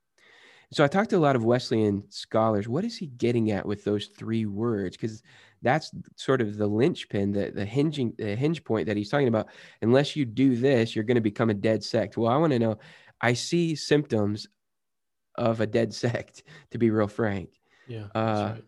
So 0.72 0.82
I 0.82 0.88
talked 0.88 1.10
to 1.10 1.16
a 1.16 1.18
lot 1.18 1.36
of 1.36 1.44
Wesleyan 1.44 2.04
scholars. 2.08 2.66
What 2.66 2.84
is 2.84 2.96
he 2.96 3.06
getting 3.06 3.50
at 3.50 3.66
with 3.66 3.84
those 3.84 4.06
three 4.06 4.46
words? 4.46 4.96
Because 4.96 5.22
that's 5.60 5.90
sort 6.16 6.40
of 6.40 6.56
the 6.56 6.66
linchpin, 6.66 7.32
the 7.32 7.50
the 7.50 7.66
hinging, 7.66 8.14
the 8.16 8.34
hinge 8.34 8.64
point 8.64 8.86
that 8.86 8.96
he's 8.96 9.10
talking 9.10 9.28
about. 9.28 9.48
Unless 9.82 10.16
you 10.16 10.24
do 10.24 10.56
this, 10.56 10.96
you're 10.96 11.04
going 11.04 11.16
to 11.16 11.20
become 11.20 11.50
a 11.50 11.54
dead 11.54 11.84
sect. 11.84 12.16
Well, 12.16 12.32
I 12.32 12.38
want 12.38 12.54
to 12.54 12.58
know. 12.58 12.78
I 13.20 13.34
see 13.34 13.74
symptoms 13.74 14.48
of 15.36 15.60
a 15.60 15.66
dead 15.66 15.92
sect, 16.02 16.42
to 16.70 16.78
be 16.78 16.90
real 16.90 17.06
frank. 17.06 17.50
Yeah. 17.86 18.06
Uh, 18.14 18.52
right. 18.54 18.64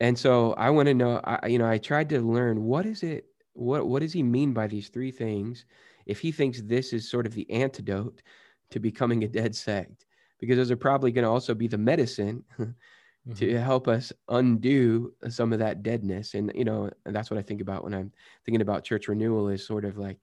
And 0.00 0.18
so 0.18 0.52
I 0.52 0.68
want 0.70 0.88
to 0.88 0.94
know. 0.94 1.20
I, 1.24 1.46
you 1.46 1.58
know, 1.58 1.68
I 1.68 1.78
tried 1.78 2.10
to 2.10 2.20
learn 2.20 2.62
what 2.62 2.84
is 2.84 3.02
it. 3.02 3.24
What 3.56 3.86
what 3.86 4.02
does 4.02 4.12
he 4.12 4.22
mean 4.22 4.52
by 4.52 4.66
these 4.66 4.88
three 4.88 5.10
things? 5.10 5.64
If 6.04 6.20
he 6.20 6.30
thinks 6.30 6.60
this 6.60 6.92
is 6.92 7.10
sort 7.10 7.26
of 7.26 7.34
the 7.34 7.50
antidote 7.50 8.22
to 8.70 8.80
becoming 8.80 9.24
a 9.24 9.28
dead 9.28 9.54
sect, 9.54 10.06
because 10.38 10.56
those 10.56 10.70
are 10.70 10.76
probably 10.76 11.12
going 11.12 11.24
to 11.24 11.30
also 11.30 11.54
be 11.54 11.66
the 11.66 11.78
medicine 11.78 12.44
mm-hmm. 12.58 13.32
to 13.34 13.58
help 13.60 13.88
us 13.88 14.12
undo 14.28 15.12
some 15.28 15.52
of 15.52 15.58
that 15.58 15.82
deadness. 15.82 16.34
And, 16.34 16.52
you 16.54 16.64
know, 16.64 16.90
and 17.04 17.14
that's 17.14 17.30
what 17.30 17.38
I 17.38 17.42
think 17.42 17.60
about 17.60 17.84
when 17.84 17.94
I'm 17.94 18.12
thinking 18.44 18.60
about 18.60 18.84
church 18.84 19.08
renewal 19.08 19.48
is 19.48 19.66
sort 19.66 19.84
of 19.84 19.98
like 19.98 20.18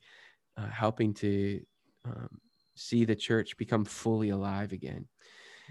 uh, 0.57 0.67
helping 0.67 1.13
to 1.15 1.61
um, 2.05 2.29
see 2.75 3.05
the 3.05 3.15
church 3.15 3.57
become 3.57 3.85
fully 3.85 4.29
alive 4.29 4.71
again. 4.71 5.07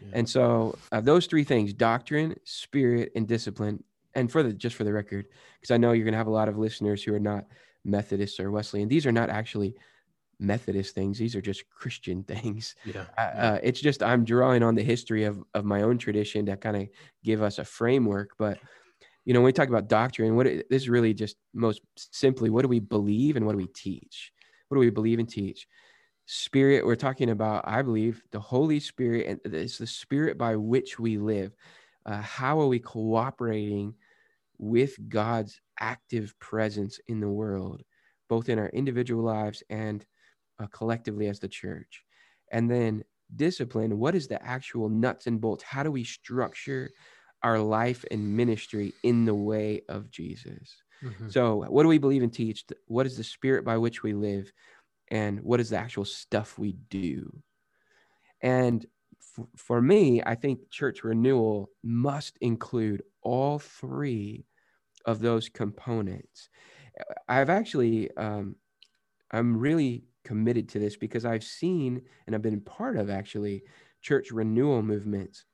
Yeah. 0.01 0.09
And 0.15 0.29
so 0.29 0.77
uh, 0.91 1.01
those 1.01 1.27
three 1.27 1.45
things, 1.45 1.73
doctrine, 1.73 2.35
spirit, 2.45 3.13
and 3.15 3.29
discipline. 3.29 3.85
And 4.15 4.31
for 4.31 4.43
the, 4.43 4.53
just 4.53 4.77
for 4.77 4.85
the 4.85 4.93
record, 4.93 5.27
because 5.61 5.73
I 5.73 5.79
know 5.79 5.93
you're 5.93 6.05
going 6.05 6.13
to 6.13 6.19
have 6.19 6.27
a 6.27 6.31
lot 6.31 6.49
of 6.49 6.59
listeners 6.59 7.03
who 7.03 7.15
are 7.15 7.21
not 7.21 7.47
Methodists 7.85 8.39
or 8.39 8.51
Wesleyan. 8.51 8.89
These 8.89 9.07
are 9.07 9.13
not 9.13 9.31
actually 9.31 9.75
Methodist 10.39 10.95
things. 10.95 11.19
These 11.19 11.37
are 11.37 11.41
just 11.41 11.69
Christian 11.71 12.23
things. 12.25 12.75
Yeah. 12.85 13.07
Uh, 13.17 13.21
uh, 13.21 13.59
it's 13.63 13.81
just 13.81 14.03
I'm 14.03 14.25
drawing 14.25 14.63
on 14.63 14.75
the 14.75 14.83
history 14.83 15.25
of 15.25 15.43
of 15.55 15.65
my 15.65 15.83
own 15.83 15.99
tradition 15.99 16.47
to 16.47 16.57
kind 16.57 16.77
of 16.77 16.89
give 17.25 17.43
us 17.43 17.59
a 17.59 17.65
framework. 17.65 18.31
But 18.39 18.59
you 19.25 19.35
know, 19.35 19.41
when 19.41 19.47
we 19.47 19.53
talk 19.53 19.69
about 19.69 19.89
doctrine, 19.89 20.37
what 20.37 20.47
it, 20.47 20.67
this 20.69 20.83
is 20.83 20.89
really 20.89 21.15
just 21.15 21.37
most 21.55 21.81
simply, 21.95 22.51
what 22.51 22.63
do 22.63 22.69
we 22.69 22.81
believe 22.81 23.37
and 23.37 23.47
what 23.47 23.53
do 23.53 23.59
we 23.59 23.69
teach? 23.69 24.33
What 24.69 24.77
do 24.77 24.81
we 24.81 24.91
believe 24.91 25.19
and 25.19 25.29
teach? 25.29 25.67
Spirit, 26.27 26.87
we're 26.87 26.97
talking 26.97 27.31
about, 27.31 27.65
I 27.67 27.83
believe, 27.83 28.23
the 28.31 28.41
Holy 28.41 28.81
Spirit, 28.81 29.41
and 29.45 29.55
it's 29.55 29.79
the 29.79 29.87
Spirit 29.87 30.39
by 30.39 30.57
which 30.57 30.99
we 30.99 31.19
live. 31.19 31.53
Uh, 32.07 32.21
how 32.21 32.61
are 32.61 32.67
we 32.67 32.79
cooperating 32.79 33.95
with 34.59 34.97
God's 35.09 35.61
active 35.81 36.35
presence 36.39 37.01
in 37.09 37.21
the 37.21 37.29
world, 37.29 37.83
both 38.29 38.49
in 38.49 38.59
our 38.59 38.69
individual 38.69 39.25
lives 39.25 39.63
and 39.71 40.05
uh, 40.61 40.67
collectively 40.73 41.27
as 41.29 41.41
the 41.41 41.49
church. 41.49 42.03
And 42.51 42.71
then 42.71 43.05
discipline 43.35 43.99
what 43.99 44.15
is 44.15 44.29
the 44.29 44.43
actual 44.45 44.89
nuts 44.89 45.27
and 45.27 45.41
bolts? 45.41 45.65
How 45.65 45.83
do 45.83 45.91
we 45.91 46.05
structure 46.05 46.91
our 47.43 47.59
life 47.59 48.05
and 48.11 48.37
ministry 48.37 48.93
in 49.03 49.25
the 49.25 49.35
way 49.35 49.83
of 49.89 50.11
Jesus? 50.11 50.83
Mm-hmm. 51.03 51.31
So, 51.31 51.65
what 51.69 51.83
do 51.83 51.89
we 51.89 51.99
believe 51.99 52.23
and 52.23 52.33
teach? 52.33 52.65
What 52.87 53.07
is 53.07 53.17
the 53.17 53.25
spirit 53.25 53.65
by 53.65 53.77
which 53.79 54.03
we 54.03 54.13
live? 54.13 54.53
And 55.09 55.41
what 55.41 55.61
is 55.61 55.71
the 55.71 55.79
actual 55.79 56.05
stuff 56.05 56.59
we 56.59 56.77
do? 56.89 57.43
And 58.41 58.87
for 59.57 59.81
me, 59.81 60.23
I 60.25 60.35
think 60.35 60.71
church 60.71 61.05
renewal 61.05 61.71
must 61.83 62.37
include 62.41 63.03
all 63.23 63.59
three 63.59 64.47
of 65.07 65.21
those 65.21 65.49
components. 65.49 66.49
I've 67.29 67.51
actually, 67.51 68.15
um, 68.17 68.57
I'm 69.31 69.57
really 69.57 70.05
committed 70.25 70.69
to 70.71 70.79
this 70.79 70.97
because 70.97 71.25
I've 71.25 71.45
seen 71.45 72.03
and 72.27 72.35
I've 72.35 72.43
been 72.43 72.61
part 72.61 72.97
of 72.97 73.11
actually 73.11 73.65
church 74.01 74.31
renewal 74.31 74.83
movements 74.83 75.45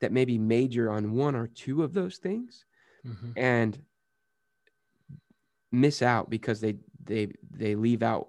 that 0.00 0.12
maybe 0.12 0.38
major 0.38 0.90
on 0.90 1.12
one 1.12 1.34
or 1.34 1.46
two 1.46 1.82
of 1.82 1.92
those 1.92 2.18
things 2.18 2.64
mm-hmm. 3.06 3.30
and 3.36 3.78
miss 5.70 6.02
out 6.02 6.30
because 6.30 6.60
they 6.60 6.76
they 7.04 7.32
they 7.50 7.74
leave 7.74 8.02
out 8.02 8.28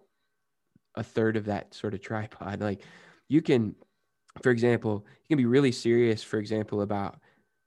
a 0.96 1.04
third 1.04 1.38
of 1.38 1.46
that 1.46 1.74
sort 1.74 1.94
of 1.94 2.02
tripod 2.10 2.62
like 2.62 2.84
you 3.28 3.42
can 3.42 3.76
for 4.42 4.52
example 4.52 5.06
you 5.22 5.36
can 5.36 5.38
be 5.38 5.46
really 5.46 5.72
serious 5.72 6.24
for 6.24 6.38
example 6.38 6.82
about 6.82 7.20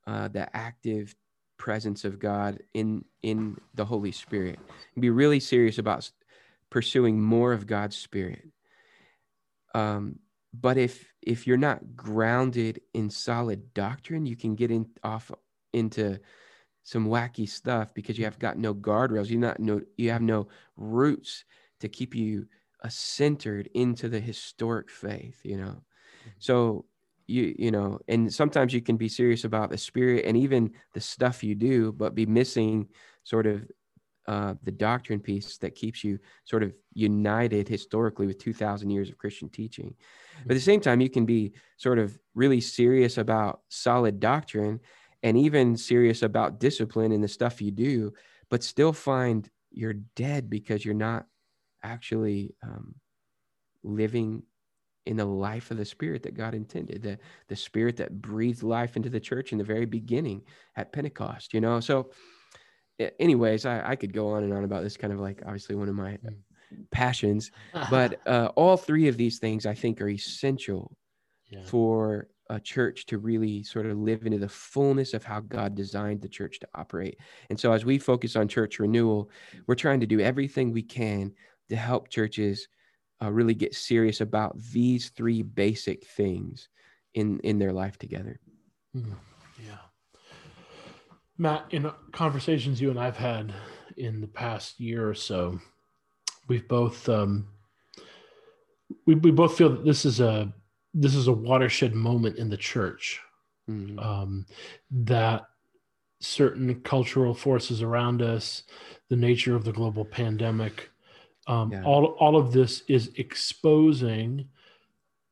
uh, 0.07 0.29
the 0.29 0.55
active 0.57 1.15
presence 1.59 2.05
of 2.05 2.19
god 2.19 2.59
in 2.75 3.05
in 3.23 3.57
the 3.75 3.85
holy 3.85 4.11
spirit 4.11 4.59
can 4.95 5.01
be 5.01 5.11
really 5.11 5.39
serious 5.39 5.79
about 5.79 6.11
pursuing 6.73 7.21
more 7.21 7.53
of 7.53 7.67
God's 7.67 7.97
spirit. 7.97 8.49
Um, 9.75 10.19
but 10.55 10.79
if 10.79 11.13
if 11.21 11.47
you're 11.47 11.59
not 11.59 11.95
grounded 11.95 12.81
in 12.95 13.11
solid 13.11 13.75
doctrine, 13.75 14.25
you 14.25 14.37
can 14.37 14.55
get 14.55 14.71
in 14.71 14.87
off 15.05 15.31
into 15.75 16.19
some 16.83 17.07
wacky 17.07 17.49
stuff 17.49 17.93
because 17.95 18.19
you 18.19 18.25
have 18.25 18.39
got 18.39 18.57
no 18.57 18.75
guardrails. 18.75 19.29
You 19.29 19.37
not 19.39 19.61
no 19.61 19.83
you 19.99 20.11
have 20.11 20.23
no 20.23 20.49
roots 20.77 21.45
to 21.81 21.89
keep 21.89 22.15
you 22.15 22.47
uh, 22.83 22.89
centered 22.89 23.69
into 23.75 24.09
the 24.09 24.21
historic 24.21 24.91
faith. 24.91 25.41
You 25.45 25.59
know, 25.59 25.77
mm-hmm. 25.77 26.31
so 26.39 26.87
you 27.33 27.55
you 27.59 27.71
know, 27.71 27.99
and 28.09 28.33
sometimes 28.33 28.73
you 28.73 28.83
can 28.83 28.97
be 28.97 29.09
serious 29.09 29.45
about 29.45 29.71
the 29.71 29.79
spirit 29.79 30.25
and 30.27 30.37
even 30.37 30.73
the 30.93 31.01
stuff 31.01 31.43
you 31.43 31.55
do, 31.55 31.93
but 31.93 32.15
be 32.15 32.27
missing 32.27 32.89
sort 33.25 33.47
of 33.47 33.67
uh, 34.29 34.55
the 34.63 34.71
doctrine 34.71 35.19
piece 35.19 35.59
that 35.59 35.75
keeps 35.75 36.05
you 36.05 36.19
sort 36.45 36.63
of 36.63 36.73
united 36.95 37.67
historically 37.67 38.27
with 38.27 38.39
2000 38.39 38.89
years 38.89 39.11
of 39.11 39.19
christian 39.19 39.49
teaching. 39.49 39.95
But 40.47 40.53
at 40.53 40.59
the 40.59 40.61
same 40.61 40.81
time 40.81 41.01
you 41.01 41.11
can 41.11 41.27
be 41.27 41.55
sort 41.77 41.99
of 41.99 42.17
really 42.35 42.61
serious 42.61 43.19
about 43.19 43.63
solid 43.69 44.21
doctrine 44.21 44.79
and 45.25 45.37
even 45.37 45.77
serious 45.77 46.23
about 46.23 46.61
discipline 46.61 47.11
and 47.11 47.23
the 47.23 47.29
stuff 47.29 47.61
you 47.61 47.73
do 47.73 48.13
but 48.49 48.63
still 48.63 48.93
find 48.93 49.51
you're 49.73 49.95
dead 50.15 50.51
because 50.51 50.85
you're 50.85 50.95
not 50.95 51.27
actually 51.83 52.55
um, 52.63 52.95
living 53.83 54.43
in 55.07 55.17
the 55.17 55.25
life 55.25 55.71
of 55.71 55.77
the 55.77 55.85
spirit 55.85 56.23
that 56.23 56.35
god 56.35 56.55
intended 56.55 57.03
the, 57.03 57.19
the 57.49 57.57
spirit 57.57 57.97
that 57.97 58.23
breathed 58.23 58.63
life 58.63 58.97
into 58.97 59.09
the 59.09 59.21
church 59.21 59.53
in 59.53 59.59
the 59.59 59.65
very 59.65 59.87
beginning 59.87 60.43
at 60.77 60.93
pentecost 60.93 61.53
you 61.53 61.61
know 61.61 61.81
so 61.81 62.11
anyways, 63.19 63.67
I, 63.67 63.91
I 63.91 63.97
could 63.97 64.13
go 64.13 64.29
on 64.29 64.45
and 64.45 64.53
on 64.53 64.65
about 64.65 64.83
this 64.83 64.97
kind 64.97 65.13
of 65.13 65.21
like 65.21 65.43
obviously 65.45 65.75
one 65.75 65.89
of 65.89 65.95
my 65.95 66.19
mm. 66.25 66.35
passions, 66.91 67.51
but 67.91 68.21
uh, 68.27 68.51
all 68.57 68.77
three 68.77 69.09
of 69.09 69.17
these 69.17 69.39
things 69.39 69.67
I 69.67 69.75
think 69.75 70.01
are 70.01 70.09
essential 70.09 70.97
yeah. 71.51 71.63
for 71.65 72.29
a 72.51 72.61
church 72.61 73.07
to 73.07 73.19
really 73.19 73.63
sort 73.63 73.87
of 73.87 73.97
live 73.97 74.27
into 74.27 74.39
the 74.39 74.49
fullness 74.49 75.15
of 75.15 75.25
how 75.25 75.41
God 75.41 75.75
designed 75.75 76.21
the 76.21 76.29
church 76.29 76.61
to 76.61 76.69
operate. 76.75 77.17
And 77.49 77.59
so 77.59 77.73
as 77.73 77.85
we 77.85 77.99
focus 77.99 78.37
on 78.37 78.49
church 78.49 78.79
renewal, 78.79 79.31
we're 79.67 79.75
trying 79.75 80.01
to 80.01 80.07
do 80.07 80.21
everything 80.21 80.71
we 80.71 80.83
can 80.83 81.33
to 81.71 81.77
help 81.77 82.09
churches 82.09 82.69
uh, 83.23 83.31
really 83.31 83.55
get 83.55 83.75
serious 83.75 84.21
about 84.21 84.59
these 84.59 85.11
three 85.11 85.43
basic 85.43 86.07
things 86.07 86.69
in 87.15 87.39
in 87.41 87.59
their 87.59 87.73
life 87.73 87.99
together. 87.99 88.41
Mm. 88.97 89.15
Matt, 91.43 91.67
in 91.71 91.91
conversations 92.13 92.81
you 92.81 92.91
and 92.91 93.01
I've 93.01 93.17
had 93.17 93.53
in 93.97 94.21
the 94.21 94.29
past 94.29 94.79
year 94.79 95.09
or 95.09 95.15
so, 95.15 95.59
we've 96.49 96.69
both 96.69 97.09
um, 97.09 97.49
we, 99.07 99.17
we 99.17 99.33
both 99.33 99.59
feel 99.59 99.71
that 99.71 99.85
this 99.85 100.05
is 100.05 100.21
a 100.21 100.53
this 100.95 101.17
is 101.17 101.27
a 101.27 101.33
watershed 101.33 101.95
moment 101.95 102.37
in 102.37 102.49
the 102.49 102.57
church. 102.57 103.21
Mm-hmm. 103.69 103.99
Um, 103.99 104.47
that 104.91 105.47
certain 106.21 106.81
cultural 106.83 107.35
forces 107.35 107.83
around 107.83 108.23
us, 108.23 108.63
the 109.09 109.17
nature 109.17 109.57
of 109.57 109.65
the 109.65 109.73
global 109.73 110.05
pandemic, 110.05 110.91
um, 111.47 111.73
yeah. 111.73 111.83
all 111.85 112.07
all 112.21 112.37
of 112.37 112.53
this 112.53 112.83
is 112.89 113.11
exposing 113.17 114.49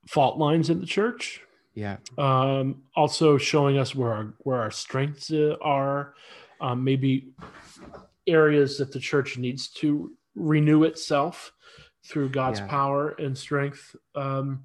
fault 0.07 0.39
lines 0.39 0.71
in 0.71 0.81
the 0.81 0.87
church 0.87 1.43
yeah. 1.75 1.97
Um, 2.19 2.83
also 2.95 3.39
showing 3.39 3.79
us 3.79 3.95
where 3.95 4.13
our 4.13 4.35
where 4.39 4.61
our 4.61 4.71
strengths 4.71 5.31
uh, 5.31 5.57
are, 5.63 6.15
um, 6.61 6.85
maybe 6.85 7.33
areas 8.27 8.79
that 8.79 8.93
the 8.93 9.01
church 9.01 9.39
needs 9.39 9.69
to 9.69 10.13
renew 10.35 10.85
itself 10.85 11.53
through 12.05 12.31
God's 12.31 12.61
yeah. 12.61 12.67
power 12.67 13.11
and 13.19 13.37
strength. 13.37 13.95
Um, 14.15 14.65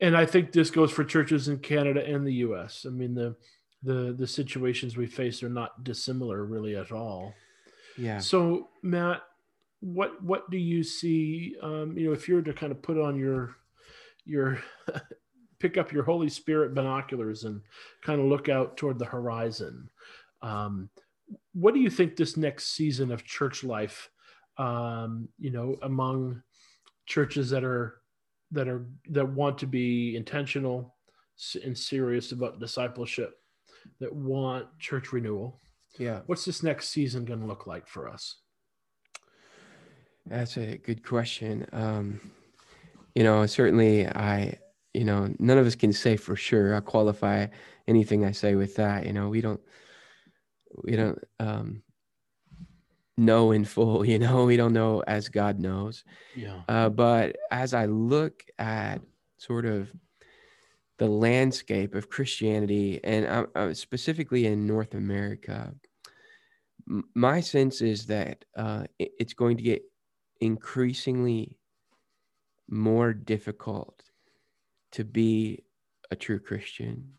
and 0.00 0.16
I 0.16 0.26
think 0.26 0.52
this 0.52 0.70
goes 0.70 0.90
for 0.90 1.04
churches 1.04 1.48
in 1.48 1.58
Canada 1.58 2.04
and 2.04 2.26
the 2.26 2.34
U.S. 2.34 2.84
I 2.86 2.90
mean 2.90 3.14
the 3.14 3.36
the 3.82 4.14
the 4.18 4.26
situations 4.26 4.96
we 4.96 5.06
face 5.06 5.42
are 5.42 5.48
not 5.48 5.84
dissimilar 5.84 6.44
really 6.44 6.76
at 6.76 6.92
all. 6.92 7.34
Yeah. 7.96 8.18
So 8.18 8.68
Matt, 8.82 9.22
what 9.80 10.22
what 10.22 10.50
do 10.50 10.58
you 10.58 10.82
see? 10.82 11.56
Um, 11.62 11.96
you 11.96 12.06
know, 12.06 12.12
if 12.12 12.28
you 12.28 12.34
were 12.36 12.42
to 12.42 12.52
kind 12.52 12.72
of 12.72 12.82
put 12.82 12.98
on 12.98 13.18
your 13.18 13.56
your 14.24 14.58
pick 15.58 15.76
up 15.78 15.92
your 15.92 16.04
Holy 16.04 16.28
Spirit 16.28 16.74
binoculars 16.74 17.44
and 17.44 17.60
kind 18.02 18.20
of 18.20 18.26
look 18.26 18.48
out 18.48 18.76
toward 18.76 18.98
the 18.98 19.04
horizon. 19.04 19.88
Um, 20.42 20.90
what 21.54 21.74
do 21.74 21.80
you 21.80 21.90
think 21.90 22.16
this 22.16 22.36
next 22.36 22.74
season 22.74 23.10
of 23.10 23.24
church 23.24 23.64
life, 23.64 24.10
um, 24.58 25.28
you 25.38 25.50
know, 25.50 25.76
among 25.82 26.42
churches 27.06 27.50
that 27.50 27.64
are 27.64 28.00
that 28.52 28.68
are 28.68 28.86
that 29.10 29.28
want 29.28 29.58
to 29.58 29.66
be 29.66 30.16
intentional, 30.16 30.94
and 31.62 31.76
serious 31.76 32.32
about 32.32 32.60
discipleship 32.60 33.34
that 34.00 34.12
want 34.12 34.66
church 34.78 35.12
renewal. 35.12 35.60
Yeah. 35.98 36.20
What's 36.26 36.44
this 36.44 36.62
next 36.62 36.88
season 36.88 37.24
going 37.24 37.40
to 37.40 37.46
look 37.46 37.66
like 37.66 37.86
for 37.86 38.08
us? 38.08 38.40
That's 40.26 40.56
a 40.56 40.76
good 40.78 41.04
question. 41.04 41.66
Um, 41.72 42.20
you 43.14 43.22
know, 43.22 43.46
certainly 43.46 44.06
I, 44.06 44.58
you 44.92 45.04
know, 45.04 45.32
none 45.38 45.58
of 45.58 45.66
us 45.66 45.74
can 45.74 45.92
say 45.92 46.16
for 46.16 46.34
sure. 46.36 46.74
I 46.74 46.80
qualify 46.80 47.46
anything 47.86 48.24
I 48.24 48.32
say 48.32 48.56
with 48.56 48.74
that. 48.76 49.06
You 49.06 49.12
know, 49.12 49.28
we 49.28 49.40
don't, 49.40 49.60
we 50.82 50.96
don't 50.96 51.18
um, 51.38 51.82
know 53.16 53.52
in 53.52 53.64
full. 53.64 54.04
You 54.06 54.18
know, 54.18 54.44
we 54.44 54.56
don't 54.56 54.72
know 54.72 55.02
as 55.06 55.28
God 55.28 55.60
knows. 55.60 56.04
Yeah. 56.34 56.60
Uh, 56.68 56.88
but 56.88 57.36
as 57.50 57.72
I 57.72 57.86
look 57.86 58.44
at 58.58 59.00
sort 59.38 59.64
of 59.64 59.92
the 60.98 61.06
landscape 61.06 61.94
of 61.94 62.08
Christianity, 62.08 63.00
and 63.04 63.26
uh, 63.26 63.46
uh, 63.54 63.74
specifically 63.74 64.46
in 64.46 64.66
North 64.66 64.94
America, 64.94 65.74
m- 66.88 67.04
my 67.14 67.40
sense 67.40 67.80
is 67.80 68.06
that 68.06 68.44
uh, 68.56 68.84
it, 68.98 69.12
it's 69.18 69.34
going 69.34 69.58
to 69.58 69.62
get 69.62 69.82
increasingly 70.40 71.58
more 72.68 73.12
difficult 73.12 74.02
to 74.92 75.04
be 75.04 75.62
a 76.10 76.16
true 76.16 76.38
Christian. 76.38 77.12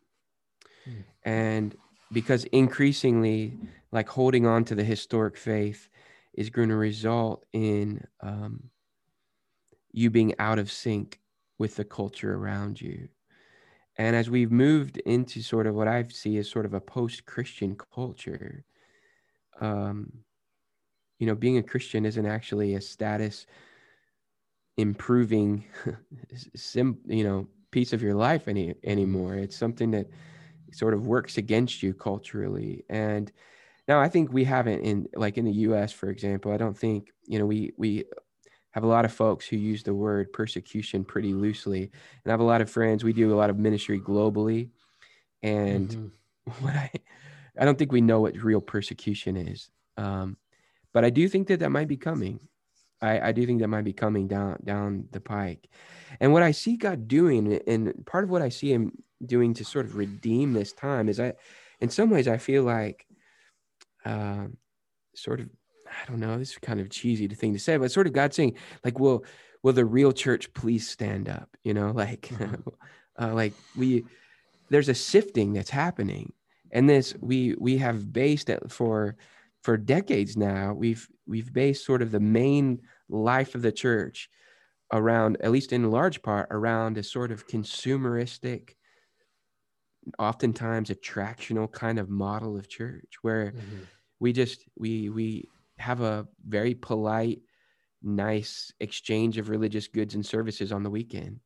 Hmm. 0.85 1.01
And 1.23 1.75
because 2.11 2.45
increasingly, 2.45 3.53
like 3.91 4.09
holding 4.09 4.45
on 4.45 4.65
to 4.65 4.75
the 4.75 4.83
historic 4.83 5.37
faith 5.37 5.89
is 6.33 6.49
going 6.49 6.69
to 6.69 6.75
result 6.75 7.45
in 7.53 8.05
um, 8.21 8.69
you 9.91 10.09
being 10.09 10.33
out 10.39 10.59
of 10.59 10.71
sync 10.71 11.19
with 11.57 11.75
the 11.75 11.83
culture 11.83 12.35
around 12.35 12.79
you. 12.79 13.09
And 13.97 14.15
as 14.15 14.29
we've 14.29 14.51
moved 14.51 14.97
into 14.97 15.41
sort 15.41 15.65
of 15.65 15.73
what 15.73 15.87
I 15.87 16.03
see 16.03 16.37
as 16.37 16.49
sort 16.49 16.65
of 16.65 16.75
a 16.75 16.81
post 16.81 17.25
Christian 17.25 17.75
culture, 17.93 18.63
um, 19.59 20.11
you 21.19 21.27
know, 21.27 21.35
being 21.35 21.57
a 21.57 21.63
Christian 21.63 22.05
isn't 22.05 22.25
actually 22.25 22.75
a 22.75 22.81
status 22.81 23.45
improving, 24.77 25.65
sim, 26.55 26.99
you 27.05 27.23
know, 27.23 27.47
piece 27.71 27.93
of 27.93 28.01
your 28.01 28.13
life 28.13 28.47
any 28.47 28.75
anymore. 28.83 29.35
It's 29.35 29.57
something 29.57 29.91
that 29.91 30.07
sort 30.71 30.93
of 30.93 31.07
works 31.07 31.37
against 31.37 31.81
you 31.81 31.93
culturally. 31.93 32.83
And 32.89 33.31
now 33.87 33.99
I 33.99 34.09
think 34.09 34.31
we 34.31 34.43
haven't 34.43 34.81
in 34.81 35.07
like 35.15 35.37
in 35.37 35.45
the 35.45 35.51
U.S. 35.51 35.91
for 35.91 36.09
example. 36.09 36.51
I 36.51 36.57
don't 36.57 36.77
think 36.77 37.11
you 37.25 37.39
know 37.39 37.45
we 37.45 37.71
we 37.77 38.05
have 38.71 38.83
a 38.83 38.87
lot 38.87 39.05
of 39.05 39.13
folks 39.13 39.47
who 39.47 39.57
use 39.57 39.81
the 39.83 39.93
word 39.93 40.31
persecution 40.33 41.03
pretty 41.03 41.33
loosely, 41.33 41.83
and 41.83 42.27
I 42.27 42.31
have 42.31 42.41
a 42.41 42.43
lot 42.43 42.61
of 42.61 42.69
friends. 42.69 43.03
We 43.03 43.13
do 43.13 43.33
a 43.33 43.37
lot 43.37 43.49
of 43.49 43.57
ministry 43.57 43.99
globally, 43.99 44.69
and 45.41 45.89
mm-hmm. 45.89 46.63
what 46.65 46.75
I 46.75 46.91
I 47.59 47.65
don't 47.65 47.77
think 47.77 47.91
we 47.91 48.01
know 48.01 48.21
what 48.21 48.35
real 48.35 48.61
persecution 48.61 49.37
is. 49.37 49.69
Um, 49.97 50.37
but 50.97 51.05
I 51.05 51.11
do 51.11 51.29
think 51.29 51.49
that 51.49 51.59
that 51.59 51.69
might 51.69 51.87
be 51.87 51.95
coming. 51.95 52.39
I, 53.03 53.27
I 53.27 53.31
do 53.31 53.45
think 53.45 53.61
that 53.61 53.67
might 53.67 53.83
be 53.83 53.93
coming 53.93 54.27
down 54.27 54.57
down 54.63 55.07
the 55.11 55.21
pike. 55.21 55.69
And 56.19 56.33
what 56.33 56.41
I 56.41 56.49
see 56.49 56.75
God 56.75 57.07
doing, 57.07 57.53
and 57.67 58.03
part 58.07 58.23
of 58.23 58.31
what 58.31 58.41
I 58.41 58.49
see 58.49 58.73
Him 58.73 58.93
doing 59.23 59.53
to 59.53 59.63
sort 59.63 59.85
of 59.85 59.95
redeem 59.95 60.53
this 60.53 60.73
time, 60.73 61.07
is 61.07 61.19
I, 61.19 61.33
in 61.81 61.91
some 61.91 62.09
ways, 62.09 62.27
I 62.27 62.39
feel 62.39 62.63
like, 62.63 63.05
uh, 64.05 64.45
sort 65.13 65.39
of, 65.39 65.49
I 65.85 66.09
don't 66.09 66.19
know, 66.19 66.39
this 66.39 66.53
is 66.53 66.57
kind 66.57 66.79
of 66.79 66.89
cheesy 66.89 67.27
thing 67.27 67.53
to 67.53 67.59
say, 67.59 67.77
but 67.77 67.91
sort 67.91 68.07
of 68.07 68.13
God 68.13 68.33
saying, 68.33 68.55
like, 68.83 68.99
will 68.99 69.23
will 69.61 69.73
the 69.73 69.85
real 69.85 70.11
church 70.11 70.51
please 70.55 70.89
stand 70.89 71.29
up? 71.29 71.55
You 71.63 71.75
know, 71.75 71.91
like, 71.95 72.31
uh, 73.21 73.35
like 73.35 73.53
we, 73.75 74.05
there's 74.71 74.89
a 74.89 74.95
sifting 74.95 75.53
that's 75.53 75.69
happening, 75.69 76.33
and 76.71 76.89
this 76.89 77.13
we 77.21 77.53
we 77.59 77.77
have 77.77 78.11
based 78.11 78.49
it 78.49 78.71
for 78.71 79.15
for 79.67 79.75
decades 79.75 80.37
now 80.37 80.73
we've 80.73 81.09
we've 81.27 81.51
based 81.51 81.85
sort 81.85 82.01
of 82.01 82.09
the 82.09 82.21
main 82.21 82.79
life 83.09 83.53
of 83.53 83.61
the 83.61 83.71
church 83.85 84.29
around 84.93 85.35
at 85.41 85.51
least 85.51 85.73
in 85.73 85.91
large 85.91 86.21
part 86.21 86.47
around 86.51 86.97
a 86.97 87.03
sort 87.03 87.33
of 87.33 87.49
consumeristic 87.49 88.75
oftentimes 90.19 90.89
attractional 90.89 91.69
kind 91.69 91.99
of 91.99 92.09
model 92.09 92.55
of 92.55 92.69
church 92.69 93.15
where 93.23 93.51
mm-hmm. 93.51 93.79
we 94.21 94.31
just 94.31 94.63
we 94.77 95.09
we 95.09 95.43
have 95.77 95.99
a 95.99 96.25
very 96.47 96.73
polite 96.73 97.41
nice 98.01 98.71
exchange 98.79 99.37
of 99.37 99.49
religious 99.49 99.89
goods 99.89 100.15
and 100.15 100.25
services 100.25 100.71
on 100.71 100.81
the 100.81 100.89
weekend 100.89 101.41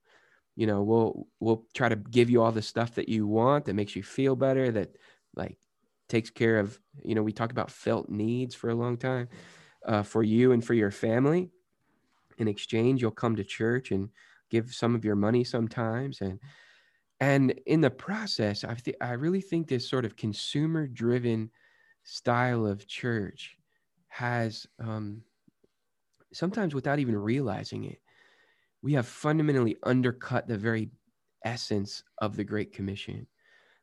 you 0.55 0.67
know 0.67 0.83
we'll 0.83 1.25
we'll 1.39 1.65
try 1.73 1.89
to 1.89 1.95
give 1.95 2.29
you 2.29 2.39
all 2.39 2.51
the 2.51 2.61
stuff 2.61 2.93
that 2.93 3.09
you 3.09 3.25
want 3.25 3.65
that 3.65 3.73
makes 3.73 3.95
you 3.95 4.03
feel 4.03 4.35
better 4.35 4.69
that 4.69 4.95
like 5.35 5.57
takes 6.11 6.29
care 6.29 6.59
of 6.59 6.79
you 7.03 7.15
know 7.15 7.23
we 7.23 7.33
talk 7.33 7.51
about 7.51 7.71
felt 7.71 8.09
needs 8.09 8.55
for 8.55 8.69
a 8.69 8.75
long 8.75 8.97
time 8.97 9.29
uh, 9.87 10.03
for 10.03 10.23
you 10.23 10.51
and 10.51 10.65
for 10.65 10.75
your 10.75 10.91
family. 10.91 11.51
In 12.37 12.47
exchange 12.47 13.01
you'll 13.01 13.11
come 13.11 13.35
to 13.37 13.43
church 13.43 13.91
and 13.91 14.09
give 14.49 14.73
some 14.73 14.95
of 14.95 15.05
your 15.05 15.15
money 15.15 15.43
sometimes. 15.43 16.21
And 16.21 16.39
and 17.19 17.51
in 17.67 17.81
the 17.81 17.91
process 17.91 18.63
i 18.63 18.73
th- 18.73 18.97
i 19.01 19.11
really 19.11 19.41
think 19.41 19.67
this 19.67 19.87
sort 19.89 20.05
of 20.05 20.15
consumer 20.15 20.87
driven 20.87 21.51
style 22.03 22.65
of 22.65 22.87
church 22.87 23.57
has 24.09 24.67
um, 24.79 25.23
sometimes 26.33 26.75
without 26.75 26.99
even 26.99 27.15
realizing 27.15 27.85
it 27.85 27.99
we 28.81 28.93
have 28.93 29.07
fundamentally 29.07 29.77
undercut 29.83 30.47
the 30.47 30.57
very 30.57 30.91
essence 31.45 32.03
of 32.19 32.35
the 32.35 32.43
great 32.43 32.73
commission. 32.73 33.27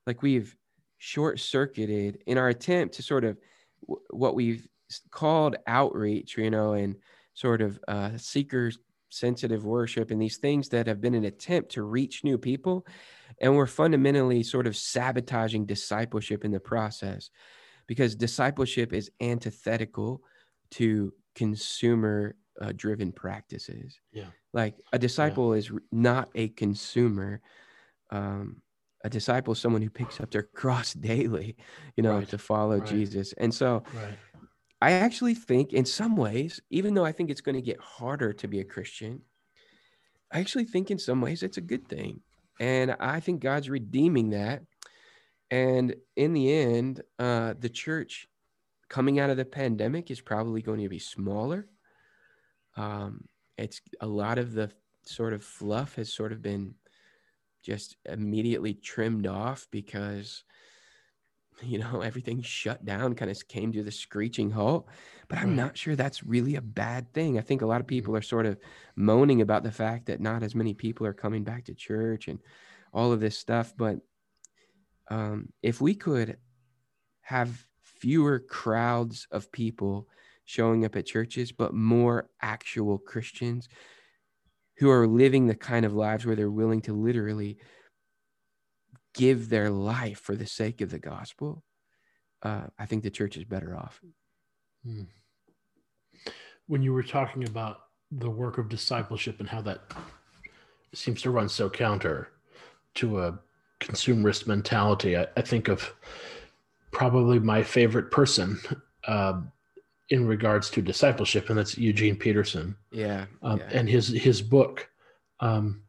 Like 0.07 0.23
we've 0.23 0.57
short 0.99 1.41
circuited 1.41 2.23
in 2.27 2.39
our 2.39 2.49
attempt 2.49 2.95
to 2.97 3.03
sort 3.03 3.25
of 3.25 3.39
w- 3.87 4.05
what 4.11 4.35
we've 4.35 4.67
called 5.11 5.57
outreach, 5.67 6.37
you 6.37 6.51
know, 6.51 6.73
and 6.73 6.97
sort 7.35 7.63
of 7.63 7.79
uh, 7.89 8.11
seeker 8.17 8.71
sensitive 9.11 9.65
worship 9.65 10.11
and 10.11 10.21
these 10.21 10.37
things 10.37 10.69
that 10.69 10.87
have 10.87 11.01
been 11.01 11.15
an 11.15 11.25
attempt 11.25 11.71
to 11.73 11.83
reach 11.83 12.25
new 12.25 12.37
people. 12.37 12.87
And 13.41 13.57
we're 13.57 13.67
fundamentally 13.67 14.43
sort 14.43 14.67
of 14.67 14.77
sabotaging 14.77 15.67
discipleship 15.67 16.45
in 16.45 16.51
the 16.51 16.61
process 16.61 17.31
because 17.87 18.15
discipleship 18.15 18.93
is 18.93 19.11
antithetical 19.21 20.23
to 20.73 21.13
consumer 21.35 22.37
uh, 22.61 22.73
driven 22.75 23.13
practices. 23.13 24.01
Yeah. 24.13 24.27
Like 24.53 24.75
a 24.93 24.99
disciple 24.99 25.55
yeah. 25.55 25.59
is 25.61 25.71
not 25.93 26.29
a 26.35 26.49
consumer. 26.49 27.41
Um, 28.11 28.63
a 29.05 29.11
disciple 29.11 29.53
is 29.53 29.59
someone 29.59 29.83
who 29.83 29.91
picks 29.91 30.21
up 30.21 30.31
their 30.31 30.43
cross 30.43 30.93
daily, 31.11 31.57
you 31.97 32.03
know, 32.03 32.19
right. 32.19 32.29
to 32.29 32.39
follow 32.39 32.79
right. 32.79 32.89
Jesus. 32.89 33.33
And 33.35 33.53
so 33.53 33.83
right. 33.95 34.19
I 34.81 34.93
actually 34.93 35.35
think 35.35 35.73
in 35.73 35.85
some 35.85 36.17
ways, 36.17 36.61
even 36.71 36.95
though 36.95 37.05
I 37.05 37.13
think 37.13 37.31
it's 37.31 37.41
going 37.41 37.57
to 37.57 37.63
get 37.63 37.81
harder 37.81 38.33
to 38.35 38.49
be 38.49 38.61
a 38.61 38.65
Christian, 38.65 39.23
I 40.33 40.41
actually 40.41 40.65
think 40.65 40.91
in 40.91 40.99
some 40.99 41.21
ways 41.21 41.43
it's 41.43 41.57
a 41.57 41.63
good 41.63 41.89
thing. 41.89 42.21
And 42.61 42.97
I 42.99 43.21
think 43.21 43.41
God's 43.41 43.71
redeeming 43.71 44.31
that. 44.31 44.63
And 45.51 45.95
in 46.17 46.33
the 46.35 46.53
end, 46.53 47.03
uh, 47.19 47.55
the 47.59 47.69
church 47.69 48.29
coming 48.89 49.19
out 49.19 49.31
of 49.31 49.37
the 49.37 49.45
pandemic 49.45 50.11
is 50.11 50.21
probably 50.21 50.63
going 50.63 50.81
to 50.81 50.89
be 50.89 50.99
smaller. 50.99 51.69
Um, 52.77 53.25
it's 53.57 53.81
a 54.01 54.07
lot 54.07 54.39
of 54.39 54.53
the 54.53 54.71
sort 55.05 55.33
of 55.33 55.43
fluff 55.43 55.95
has 55.97 56.13
sort 56.13 56.33
of 56.33 56.43
been 56.43 56.75
just 57.63 57.97
immediately 58.07 58.75
trimmed 58.75 59.27
off 59.27 59.67
because 59.71 60.45
you 61.63 61.79
know 61.79 62.01
everything 62.05 62.41
shut 62.43 62.85
down 62.85 63.15
kind 63.15 63.31
of 63.31 63.49
came 63.49 63.73
to 63.73 63.83
the 63.83 63.91
screeching 63.91 64.51
halt. 64.51 64.87
But 65.29 65.39
i'm 65.39 65.55
not 65.55 65.77
sure 65.77 65.95
that's 65.95 66.25
really 66.25 66.57
a 66.57 66.63
bad 66.63 67.13
thing. 67.13 67.39
I 67.39 67.43
think 67.43 67.63
a 67.63 67.67
lot 67.67 67.81
of 67.81 67.87
people 67.87 68.13
mm-hmm. 68.13 68.19
are 68.19 68.23
sort 68.23 68.47
of 68.47 68.59
moaning 68.97 69.43
about 69.43 69.63
the 69.63 69.73
fact 69.73 70.07
that 70.07 70.21
not 70.21 70.43
as 70.43 70.55
many 70.55 70.75
people 70.75 71.07
are 71.07 71.13
coming 71.13 71.45
back 71.45 71.65
to 71.67 71.75
church 71.75 72.29
and 72.29 72.39
all 72.93 73.13
of 73.13 73.21
this 73.21 73.39
stuff 73.39 73.75
but 73.77 73.99
um, 75.11 75.53
if 75.63 75.81
we 75.81 75.95
could 75.95 76.37
have 77.21 77.67
fewer 77.83 78.39
crowds 78.39 79.27
of 79.31 79.51
people 79.53 80.09
showing 80.45 80.85
up 80.85 80.97
at 80.97 81.07
churches 81.07 81.53
but 81.53 81.75
more 81.75 82.31
actual 82.41 82.99
christians 82.99 83.69
who 84.79 84.91
are 84.91 85.07
living 85.07 85.47
the 85.47 85.55
kind 85.55 85.85
of 85.85 85.93
lives 85.93 86.25
where 86.25 86.37
they're 86.37 86.51
willing 86.51 86.81
to 86.83 86.93
literally 86.93 87.59
give 89.15 89.49
their 89.49 89.71
life 89.71 90.21
for 90.21 90.37
the 90.37 90.47
sake 90.47 90.81
of 90.81 90.91
the 90.91 90.99
gospel, 90.99 91.65
uh, 92.43 92.63
I 92.79 92.87
think 92.87 93.03
the 93.03 93.11
church 93.11 93.37
is 93.37 93.45
better 93.45 93.77
off. 93.77 94.01
Hmm. 94.85 95.03
When 96.67 96.83
you 96.83 96.93
were 96.93 97.03
talking 97.03 97.45
about 97.45 97.79
the 98.13 98.31
work 98.31 98.59
of 98.59 98.69
discipleship 98.69 99.41
and 99.41 99.49
how 99.49 99.63
that 99.63 99.81
seems 100.95 101.23
to 101.23 101.31
run 101.31 101.49
so 101.49 101.69
counter 101.69 102.29
to 102.95 103.21
a 103.21 103.39
consumerist 103.81 104.47
mentality, 104.47 105.17
I, 105.17 105.27
I 105.37 105.43
think 105.43 105.69
of 105.69 105.93
probably 106.93 107.39
my 107.39 107.63
favorite 107.63 108.11
person 108.11 108.59
uh, 109.07 109.41
in 110.11 110.27
regards 110.27 110.71
to 110.71 110.83
discipleship, 110.83 111.51
and 111.51 111.59
that's 111.59 111.77
Eugene 111.77 112.17
Peterson. 112.17 112.77
Yeah, 112.91 113.27
um, 113.43 113.59
yeah. 113.59 113.69
and 113.73 113.89
his 113.89 114.09
his 114.09 114.41
book, 114.43 114.89
um, 115.41 115.83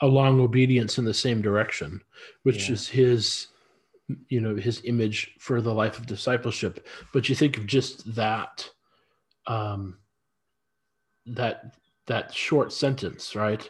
a 0.00 0.06
long 0.06 0.40
obedience 0.40 0.98
in 0.98 1.04
the 1.04 1.14
same 1.14 1.42
direction, 1.42 2.00
which 2.42 2.68
Yeah. 2.68 2.74
is 2.74 2.88
his, 2.88 3.46
you 4.28 4.40
know, 4.40 4.56
his 4.56 4.82
image 4.84 5.34
for 5.38 5.60
the 5.60 5.72
life 5.72 5.98
of 5.98 6.06
discipleship. 6.06 6.86
But 7.12 7.28
you 7.28 7.34
think 7.34 7.56
of 7.58 7.66
just 7.66 8.14
that, 8.14 8.68
um, 9.46 9.98
that 11.26 11.76
that 12.06 12.34
short 12.34 12.72
sentence, 12.72 13.34
right? 13.34 13.68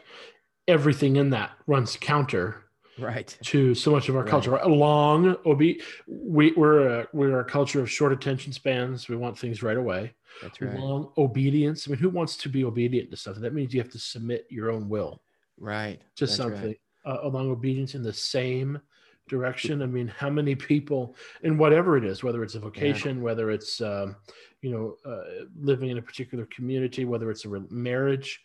Everything 0.66 1.16
in 1.16 1.30
that 1.30 1.52
runs 1.66 1.96
counter 1.96 2.63
Right. 2.98 3.36
to 3.44 3.74
so 3.74 3.90
much 3.90 4.08
of 4.08 4.16
our 4.16 4.22
Right. 4.22 4.30
culture. 4.30 4.58
Long 4.66 5.36
obe- 5.44 5.80
we, 6.06 6.52
we're 6.56 7.00
a, 7.00 7.08
we're 7.12 7.40
a 7.40 7.44
culture 7.44 7.80
of 7.80 7.90
short 7.90 8.12
attention 8.12 8.52
spans. 8.52 9.08
We 9.08 9.16
want 9.16 9.38
things 9.38 9.62
right 9.62 9.76
away. 9.76 10.14
That's 10.42 10.60
right. 10.60 10.78
Long 10.78 11.10
obedience. 11.18 11.86
I 11.86 11.90
mean, 11.92 11.98
who 11.98 12.08
wants 12.08 12.36
to 12.38 12.48
be 12.48 12.64
obedient 12.64 13.10
to 13.10 13.16
something? 13.16 13.42
That 13.42 13.54
means 13.54 13.74
you 13.74 13.80
have 13.80 13.90
to 13.92 13.98
submit 13.98 14.46
your 14.50 14.70
own 14.70 14.88
will 14.88 15.22
Right. 15.58 16.00
to 16.16 16.24
That's 16.26 16.36
something. 16.36 16.62
right. 16.68 16.80
Uh, 17.06 17.18
a 17.22 17.28
long 17.28 17.50
obedience 17.50 17.94
in 17.94 18.02
the 18.02 18.12
same 18.12 18.80
direction. 19.28 19.82
I 19.82 19.86
mean, 19.86 20.08
how 20.08 20.30
many 20.30 20.54
people, 20.54 21.16
in 21.42 21.58
whatever 21.58 21.96
it 21.96 22.04
is, 22.04 22.22
whether 22.22 22.42
it's 22.42 22.54
a 22.54 22.60
vocation, 22.60 23.22
whether 23.22 23.50
it's 23.50 23.80
um, 23.80 24.16
you 24.62 24.70
know 24.70 24.96
uh, 25.10 25.44
living 25.58 25.90
in 25.90 25.98
a 25.98 26.02
particular 26.02 26.46
community, 26.46 27.04
whether 27.04 27.30
it's 27.30 27.44
a 27.44 27.48
re- 27.48 27.60
marriage, 27.70 28.40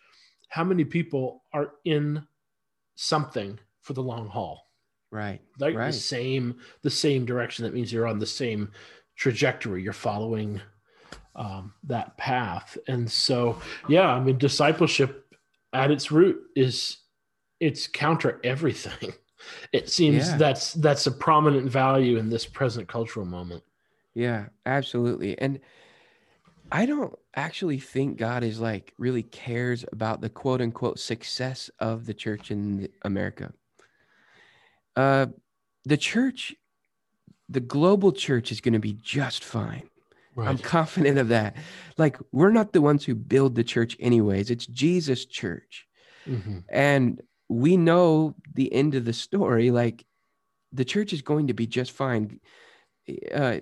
how 0.49 0.63
many 0.63 0.83
people 0.83 1.43
are 1.53 1.71
in 1.85 2.25
something 2.95 3.57
for 3.81 3.93
the 3.93 4.03
long 4.03 4.27
haul? 4.27 4.65
Right. 5.11 5.41
like 5.59 5.75
right. 5.75 5.87
the 5.87 5.93
same 5.93 6.59
the 6.83 6.89
same 6.91 7.25
direction 7.25 7.65
that 7.65 7.73
means 7.73 7.91
you're 7.91 8.05
on 8.05 8.19
the 8.19 8.27
same 8.27 8.71
trajectory 9.15 9.81
you're 9.81 9.91
following 9.91 10.61
um, 11.35 11.73
that 11.85 12.15
path 12.17 12.77
and 12.87 13.09
so 13.11 13.59
yeah 13.87 14.07
i 14.07 14.19
mean 14.19 14.37
discipleship 14.37 15.25
at 15.73 15.89
its 15.89 16.11
root 16.11 16.39
is 16.55 16.97
it's 17.59 17.87
counter 17.87 18.39
everything 18.43 19.11
it 19.73 19.89
seems 19.89 20.27
Yeah. 20.29 20.37
that's 20.37 20.73
that's 20.73 21.07
a 21.07 21.11
prominent 21.11 21.71
value 21.71 22.17
in 22.17 22.29
this 22.29 22.45
present 22.45 22.87
cultural 22.87 23.25
moment 23.25 23.63
Yeah, 24.13 24.47
absolutely. 24.65 25.37
And 25.39 25.59
I 26.71 26.85
don't 26.85 27.17
actually 27.35 27.79
think 27.79 28.17
God 28.17 28.43
is 28.43 28.59
like 28.59 28.93
really 28.97 29.23
cares 29.23 29.85
about 29.91 30.21
the 30.21 30.29
quote 30.29 30.61
unquote 30.61 30.99
success 30.99 31.69
of 31.79 32.05
the 32.05 32.13
church 32.13 32.51
in 32.51 32.89
America. 33.03 33.53
Uh, 34.95 35.27
the 35.85 35.97
church, 35.97 36.55
the 37.47 37.59
global 37.59 38.11
church 38.11 38.51
is 38.51 38.61
going 38.61 38.73
to 38.73 38.79
be 38.79 38.93
just 38.93 39.43
fine. 39.43 39.89
I'm 40.37 40.57
confident 40.57 41.17
of 41.17 41.27
that. 41.29 41.57
Like, 41.97 42.17
we're 42.31 42.51
not 42.51 42.71
the 42.71 42.81
ones 42.81 43.03
who 43.03 43.13
build 43.13 43.55
the 43.55 43.63
church, 43.63 43.97
anyways. 43.99 44.49
It's 44.49 44.65
Jesus' 44.65 45.25
church. 45.25 45.85
Mhm. 46.25 46.63
And 46.69 47.21
we 47.49 47.75
know 47.75 48.35
the 48.53 48.71
end 48.71 48.95
of 48.95 49.03
the 49.03 49.11
story. 49.11 49.69
Like, 49.71 50.05
the 50.71 50.85
church 50.85 51.11
is 51.11 51.21
going 51.21 51.47
to 51.47 51.53
be 51.53 51.67
just 51.67 51.91
fine. 51.91 52.39
Uh, 53.33 53.59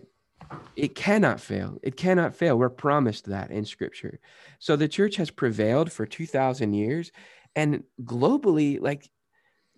it 0.76 0.94
cannot 0.94 1.40
fail. 1.40 1.80
It 1.82 1.98
cannot 1.98 2.36
fail. 2.36 2.60
We're 2.60 2.70
promised 2.70 3.26
that 3.26 3.50
in 3.50 3.66
scripture. 3.66 4.20
So 4.60 4.76
the 4.76 4.88
church 4.88 5.16
has 5.16 5.32
prevailed 5.32 5.92
for 5.92 6.06
2,000 6.06 6.74
years. 6.74 7.12
And 7.56 7.84
globally, 8.04 8.80
like, 8.80 9.10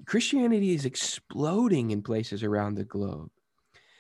Christianity 0.06 0.74
is 0.74 0.86
exploding 0.86 1.92
in 1.92 2.02
places 2.02 2.44
around 2.44 2.76
the 2.76 2.84
globe. 2.84 3.30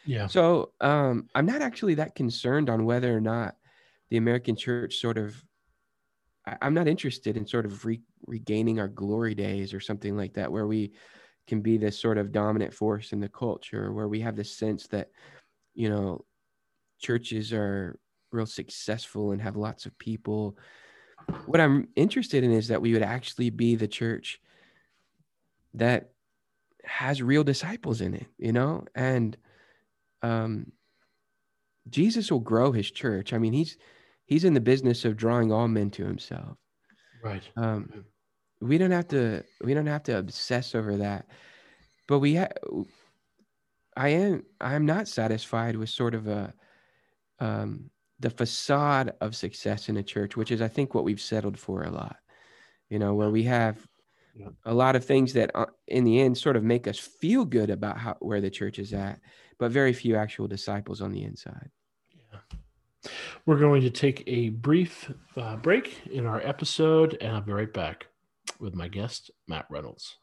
yeah 0.05 0.27
So 0.27 0.71
um, 0.81 1.29
I'm 1.35 1.45
not 1.45 1.62
actually 1.62 1.95
that 1.95 2.15
concerned 2.15 2.69
on 2.69 2.85
whether 2.85 3.15
or 3.15 3.21
not 3.21 3.55
the 4.09 4.17
American 4.17 4.55
church 4.55 4.97
sort 4.97 5.17
of. 5.17 5.43
I, 6.45 6.57
I'm 6.62 6.73
not 6.73 6.88
interested 6.88 7.38
in 7.38 7.45
sort 7.45 7.65
of 7.65 7.85
re, 7.85 8.01
regaining 8.25 8.79
our 8.79 8.88
glory 8.88 9.35
days 9.35 9.73
or 9.73 9.79
something 9.79 10.15
like 10.15 10.33
that, 10.33 10.51
where 10.51 10.67
we 10.67 10.93
can 11.47 11.62
be 11.62 11.77
this 11.77 11.97
sort 11.97 12.17
of 12.17 12.31
dominant 12.31 12.73
force 12.73 13.12
in 13.12 13.19
the 13.19 13.29
culture, 13.29 13.91
where 13.91 14.07
we 14.07 14.21
have 14.21 14.35
this 14.35 14.55
sense 14.55 14.88
that, 14.88 15.09
you 15.73 15.89
know, 15.89 16.23
churches 16.99 17.53
are 17.53 17.99
real 18.31 18.45
successful 18.45 19.31
and 19.31 19.41
have 19.41 19.55
lots 19.55 19.85
of 19.85 19.97
people. 19.97 20.57
What 21.45 21.59
I'm 21.59 21.88
interested 21.95 22.43
in 22.43 22.51
is 22.51 22.67
that 22.67 22.81
we 22.81 22.93
would 22.93 23.01
actually 23.03 23.49
be 23.49 23.75
the 23.75 23.88
church 23.88 24.39
that 25.73 26.12
has 26.84 27.21
real 27.21 27.43
disciples 27.43 28.01
in 28.01 28.13
it, 28.13 28.27
you 28.38 28.51
know, 28.51 28.86
and 28.95 29.38
um, 30.21 30.71
Jesus 31.89 32.32
will 32.32 32.39
grow 32.39 32.71
his 32.71 32.89
church. 32.89 33.34
I 33.34 33.38
mean, 33.38 33.53
he's 33.53 33.77
he's 34.25 34.43
in 34.43 34.53
the 34.53 34.62
business 34.62 35.05
of 35.05 35.17
drawing 35.17 35.51
all 35.51 35.67
men 35.67 35.89
to 35.91 36.05
himself. 36.05 36.58
right 37.23 37.43
Um, 37.58 38.05
we 38.62 38.77
don't 38.77 38.91
have 38.91 39.08
to 39.10 39.43
we 39.63 39.73
don't 39.73 39.88
have 39.88 40.03
to 40.03 40.17
obsess 40.17 40.75
over 40.75 40.97
that, 40.97 41.27
but 42.08 42.19
we 42.19 42.36
ha- 42.36 42.49
I 43.95 44.10
am 44.10 44.45
I'm 44.62 44.86
not 44.86 45.08
satisfied 45.08 45.75
with 45.75 45.89
sort 45.89 46.15
of 46.15 46.27
a 46.27 46.53
um, 47.39 47.89
the 48.19 48.29
facade 48.29 49.13
of 49.21 49.36
success 49.36 49.89
in 49.89 49.97
a 49.97 50.03
church, 50.03 50.36
which 50.36 50.51
is 50.51 50.62
I 50.62 50.67
think 50.67 50.93
what 50.93 51.03
we've 51.03 51.21
settled 51.21 51.58
for 51.58 51.84
a 51.84 51.91
lot. 51.91 52.17
You 52.89 52.99
know, 52.99 53.13
where 53.13 53.29
we 53.29 53.43
have 53.43 53.88
Yeah. 54.39 54.47
a 54.65 54.73
lot 54.73 54.95
of 54.95 55.04
things 55.04 55.34
that 55.34 55.52
uh, 55.54 55.65
in 55.88 56.06
the 56.06 56.21
end 56.21 56.38
sort 56.38 56.56
of 56.56 56.63
make 56.63 56.88
us 56.88 56.97
feel 56.97 57.43
good 57.43 57.69
about 57.69 57.97
how 57.97 58.15
where 58.19 58.39
the 58.39 58.49
church 58.49 58.80
is 58.80 58.93
at, 58.93 59.19
but 59.58 59.69
very 59.71 59.91
few 59.91 60.15
actual 60.15 60.47
disciples 60.47 61.02
on 61.02 61.12
the 61.12 61.23
inside. 61.23 61.69
we're 63.45 63.60
going 63.60 63.82
to 63.82 63.89
take 63.89 64.23
a 64.28 64.49
brief 64.49 65.12
uh, 65.36 65.58
break 65.58 66.02
in 66.12 66.25
our 66.25 66.41
episode 66.41 67.17
and 67.21 67.32
i'll 67.34 67.41
be 67.41 67.52
right 67.54 67.73
back 67.73 68.08
with 68.60 68.75
my 68.75 68.88
guest 68.89 69.32
matt 69.47 69.65
reynolds 69.69 70.17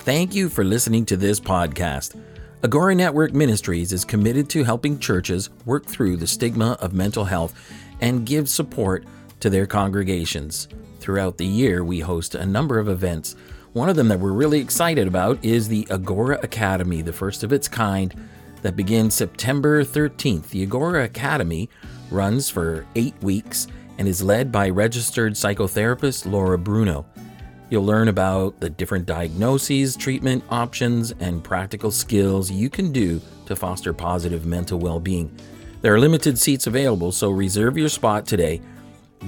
Thank 0.00 0.34
you 0.34 0.48
for 0.48 0.64
listening 0.64 1.04
to 1.06 1.16
this 1.16 1.38
podcast. 1.38 2.18
Agora 2.62 2.94
Network 2.94 3.34
Ministries 3.34 3.92
is 3.92 4.04
committed 4.04 4.48
to 4.50 4.64
helping 4.64 4.98
churches 4.98 5.50
work 5.64 5.84
through 5.86 6.16
the 6.16 6.26
stigma 6.26 6.72
of 6.80 6.92
mental 6.92 7.24
health 7.24 7.54
and 8.00 8.24
give 8.26 8.48
support 8.48 9.04
to 9.40 9.50
their 9.50 9.66
congregations. 9.66 10.68
Throughout 11.00 11.38
the 11.38 11.46
year, 11.46 11.84
we 11.84 12.00
host 12.00 12.34
a 12.34 12.46
number 12.46 12.78
of 12.78 12.88
events. 12.88 13.36
One 13.72 13.88
of 13.88 13.96
them 13.96 14.08
that 14.08 14.20
we're 14.20 14.32
really 14.32 14.60
excited 14.60 15.06
about 15.06 15.44
is 15.44 15.68
the 15.68 15.86
Agora 15.90 16.38
Academy, 16.42 17.02
the 17.02 17.12
first 17.12 17.44
of 17.44 17.52
its 17.52 17.68
kind, 17.68 18.14
that 18.62 18.76
begins 18.76 19.14
September 19.14 19.84
13th. 19.84 20.48
The 20.48 20.62
Agora 20.62 21.04
Academy 21.04 21.68
runs 22.10 22.50
for 22.50 22.86
eight 22.96 23.14
weeks 23.22 23.68
and 23.98 24.08
is 24.08 24.22
led 24.22 24.50
by 24.50 24.70
registered 24.70 25.34
psychotherapist 25.34 26.30
Laura 26.30 26.58
Bruno. 26.58 27.06
You'll 27.70 27.84
learn 27.84 28.08
about 28.08 28.60
the 28.60 28.70
different 28.70 29.04
diagnoses, 29.04 29.94
treatment 29.94 30.42
options, 30.48 31.12
and 31.20 31.44
practical 31.44 31.90
skills 31.90 32.50
you 32.50 32.70
can 32.70 32.92
do 32.92 33.20
to 33.46 33.54
foster 33.54 33.92
positive 33.92 34.46
mental 34.46 34.78
well 34.78 35.00
being. 35.00 35.30
There 35.82 35.94
are 35.94 36.00
limited 36.00 36.38
seats 36.38 36.66
available, 36.66 37.12
so 37.12 37.30
reserve 37.30 37.76
your 37.76 37.90
spot 37.90 38.26
today. 38.26 38.62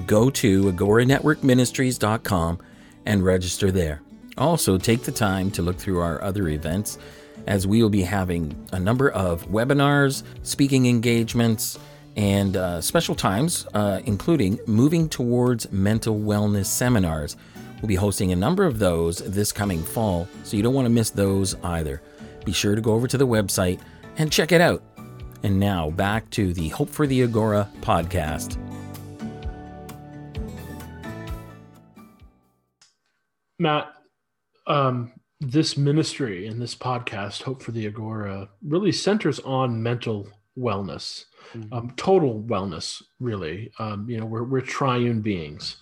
Go 0.07 0.31
to 0.31 0.65
agoranetworkministries.com 0.65 2.59
and 3.07 3.25
register 3.25 3.71
there. 3.71 4.03
Also, 4.39 4.79
take 4.79 5.03
the 5.03 5.13
time 5.13 5.51
to 5.51 5.63
look 5.63 5.77
through 5.77 6.01
our 6.01 6.23
other 6.23 6.49
events 6.49 6.99
as 7.47 7.67
we 7.67 7.83
will 7.83 7.91
be 7.91 8.03
having 8.03 8.55
a 8.73 8.79
number 8.79 9.11
of 9.11 9.47
webinars, 9.49 10.23
speaking 10.43 10.87
engagements, 10.87 11.79
and 12.17 12.57
uh, 12.57 12.81
special 12.81 13.15
times, 13.15 13.67
uh, 13.75 14.01
including 14.05 14.59
moving 14.67 15.09
towards 15.09 15.71
mental 15.73 16.19
wellness 16.19 16.67
seminars. 16.67 17.37
We'll 17.81 17.89
be 17.89 17.95
hosting 17.95 18.33
a 18.33 18.37
number 18.37 18.65
of 18.65 18.79
those 18.79 19.19
this 19.19 19.53
coming 19.53 19.83
fall, 19.83 20.29
so 20.45 20.57
you 20.57 20.63
don't 20.63 20.75
want 20.75 20.87
to 20.87 20.91
miss 20.91 21.11
those 21.11 21.55
either. 21.65 22.03
Be 22.45 22.53
sure 22.53 22.75
to 22.75 22.81
go 22.81 22.93
over 22.93 23.07
to 23.07 23.17
the 23.17 23.27
website 23.27 23.81
and 24.19 24.31
check 24.31 24.53
it 24.53 24.61
out. 24.61 24.83
And 25.43 25.59
now 25.59 25.91
back 25.91 26.29
to 26.31 26.53
the 26.53 26.69
Hope 26.69 26.91
for 26.91 27.07
the 27.07 27.23
Agora 27.23 27.69
podcast. 27.81 28.70
Matt, 33.61 33.93
um, 34.67 35.13
this 35.41 35.77
ministry 35.77 36.47
and 36.47 36.61
this 36.61 36.75
podcast, 36.75 37.43
Hope 37.43 37.63
for 37.63 37.73
the 37.73 37.87
Agora, 37.87 38.49
really 38.67 38.91
centers 38.91 39.39
on 39.41 39.83
mental 39.83 40.27
wellness, 40.59 41.27
Mhm. 41.55 41.69
um, 41.71 41.93
total 41.97 42.43
wellness, 42.45 43.03
really. 43.19 43.71
Um, 43.79 44.09
you 44.09 44.19
know, 44.19 44.25
we're, 44.25 44.45
we're 44.45 44.61
triune 44.63 45.21
beings, 45.21 45.77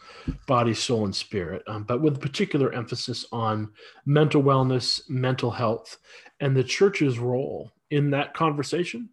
body, 0.49 0.75
soul, 0.75 1.05
and 1.05 1.15
spirit, 1.15 1.63
um, 1.69 1.85
but 1.85 2.01
with 2.01 2.21
particular 2.21 2.73
emphasis 2.73 3.27
on 3.31 3.73
mental 4.07 4.43
wellness, 4.43 5.09
mental 5.09 5.53
health, 5.53 5.99
and 6.41 6.57
the 6.57 6.65
church's 6.65 7.21
role 7.21 7.71
in 7.91 8.11
that 8.11 8.35
conversation, 8.35 9.09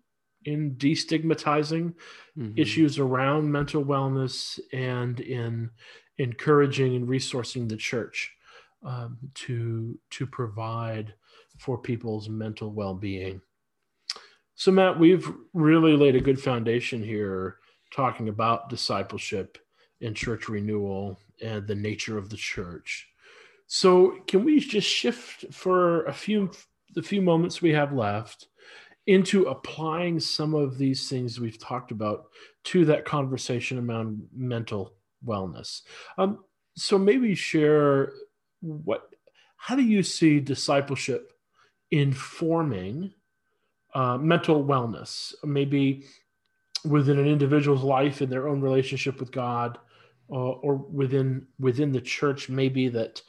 in 0.45 0.75
destigmatizing 0.75 1.93
Mhm. 2.35 2.57
issues 2.57 2.97
around 2.97 3.51
mental 3.51 3.85
wellness 3.85 4.59
and 4.73 5.19
in 5.19 5.69
encouraging 6.17 6.95
and 6.95 7.07
resourcing 7.07 7.69
the 7.69 7.77
church 7.77 8.31
um, 8.85 9.17
to 9.33 9.97
to 10.11 10.25
provide 10.25 11.13
for 11.57 11.77
people's 11.77 12.29
mental 12.29 12.71
well-being. 12.71 13.41
So 14.55 14.71
Matt, 14.71 14.99
we've 14.99 15.29
really 15.53 15.97
laid 15.97 16.15
a 16.15 16.21
good 16.21 16.39
foundation 16.39 17.03
here 17.03 17.57
talking 17.93 18.29
about 18.29 18.69
discipleship 18.69 19.57
and 20.01 20.15
church 20.15 20.49
renewal 20.49 21.17
and 21.41 21.67
the 21.67 21.75
nature 21.75 22.17
of 22.17 22.29
the 22.29 22.37
church. 22.37 23.07
So, 23.67 24.19
can 24.27 24.43
we 24.43 24.59
just 24.59 24.87
shift 24.87 25.45
for 25.51 26.05
a 26.05 26.13
few 26.13 26.51
the 26.93 27.01
few 27.01 27.21
moments 27.21 27.61
we 27.61 27.73
have 27.73 27.93
left 27.93 28.47
into 29.07 29.45
applying 29.45 30.19
some 30.19 30.53
of 30.53 30.77
these 30.77 31.09
things 31.09 31.39
we've 31.39 31.59
talked 31.59 31.91
about 31.91 32.25
to 32.65 32.85
that 32.85 33.05
conversation 33.05 33.77
around 33.79 34.27
mental 34.35 34.93
wellness? 35.25 35.81
Um, 36.17 36.43
so, 36.77 36.97
maybe 36.97 37.33
share 37.33 38.13
what 38.61 39.09
how 39.57 39.75
do 39.75 39.83
you 39.83 40.03
see 40.03 40.39
discipleship 40.39 41.33
informing 41.91 43.11
uh, 43.93 44.17
mental 44.17 44.63
wellness? 44.63 45.33
Maybe 45.43 46.05
within 46.83 47.17
an 47.17 47.27
individual's 47.27 47.83
life 47.83 48.21
in 48.21 48.29
their 48.29 48.47
own 48.47 48.61
relationship 48.61 49.19
with 49.19 49.31
God, 49.31 49.79
uh, 50.29 50.35
or 50.35 50.75
within 50.75 51.47
within 51.59 51.91
the 51.91 52.01
church, 52.01 52.49
maybe 52.49 52.89
that 52.89 53.21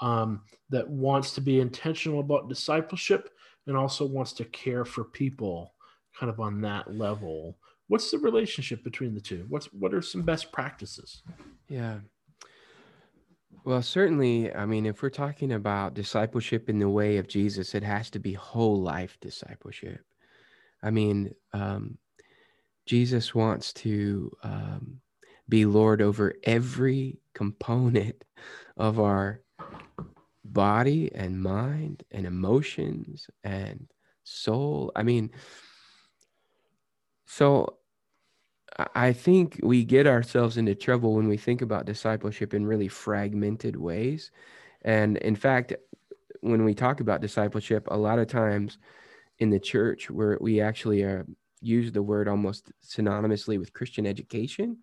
um, 0.00 0.42
that 0.70 0.88
wants 0.88 1.32
to 1.34 1.40
be 1.40 1.60
intentional 1.60 2.20
about 2.20 2.48
discipleship 2.48 3.30
and 3.66 3.76
also 3.76 4.04
wants 4.04 4.32
to 4.34 4.44
care 4.46 4.84
for 4.84 5.04
people, 5.04 5.74
kind 6.18 6.30
of 6.30 6.40
on 6.40 6.60
that 6.62 6.94
level. 6.94 7.56
What's 7.88 8.10
the 8.10 8.18
relationship 8.18 8.82
between 8.82 9.14
the 9.14 9.20
two? 9.20 9.46
What's 9.48 9.66
what 9.66 9.94
are 9.94 10.02
some 10.02 10.22
best 10.22 10.52
practices? 10.52 11.22
Yeah. 11.68 11.98
Well, 13.64 13.80
certainly, 13.80 14.54
I 14.54 14.66
mean, 14.66 14.84
if 14.84 15.02
we're 15.02 15.08
talking 15.08 15.52
about 15.52 15.94
discipleship 15.94 16.68
in 16.68 16.78
the 16.78 16.88
way 16.88 17.16
of 17.16 17.28
Jesus, 17.28 17.74
it 17.74 17.82
has 17.82 18.10
to 18.10 18.18
be 18.18 18.34
whole 18.34 18.82
life 18.82 19.16
discipleship. 19.22 20.04
I 20.82 20.90
mean, 20.90 21.34
um, 21.54 21.96
Jesus 22.84 23.34
wants 23.34 23.72
to 23.74 24.30
um, 24.42 25.00
be 25.48 25.64
Lord 25.64 26.02
over 26.02 26.34
every 26.44 27.20
component 27.32 28.22
of 28.76 29.00
our 29.00 29.40
body 30.44 31.10
and 31.14 31.42
mind 31.42 32.04
and 32.10 32.26
emotions 32.26 33.28
and 33.44 33.88
soul. 34.24 34.92
I 34.94 35.04
mean, 35.04 35.30
so 37.24 37.78
I 38.94 39.12
think 39.12 39.60
we 39.62 39.84
get 39.84 40.06
ourselves 40.06 40.56
into 40.56 40.74
trouble 40.74 41.14
when 41.14 41.28
we 41.28 41.36
think 41.36 41.62
about 41.62 41.86
discipleship 41.86 42.54
in 42.54 42.66
really 42.66 42.88
fragmented 42.88 43.76
ways. 43.76 44.30
And 44.82 45.16
in 45.18 45.36
fact, 45.36 45.74
when 46.40 46.64
we 46.64 46.74
talk 46.74 47.00
about 47.00 47.20
discipleship, 47.20 47.86
a 47.90 47.96
lot 47.96 48.18
of 48.18 48.26
times 48.26 48.78
in 49.38 49.50
the 49.50 49.60
church 49.60 50.10
where 50.10 50.38
we 50.40 50.60
actually 50.60 51.02
are 51.02 51.26
use 51.60 51.90
the 51.90 52.02
word 52.02 52.28
almost 52.28 52.70
synonymously 52.82 53.58
with 53.58 53.72
Christian 53.72 54.06
education. 54.06 54.78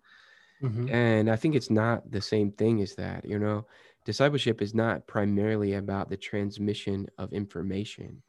Mm-hmm. 0.62 0.88
And 0.90 1.30
I 1.30 1.36
think 1.36 1.54
it's 1.54 1.70
not 1.70 2.10
the 2.10 2.20
same 2.20 2.50
thing 2.52 2.82
as 2.82 2.94
that. 2.96 3.24
You 3.24 3.38
know, 3.38 3.66
discipleship 4.04 4.60
is 4.60 4.74
not 4.74 5.06
primarily 5.06 5.74
about 5.74 6.08
the 6.08 6.16
transmission 6.16 7.06
of 7.18 7.32
information, 7.32 8.22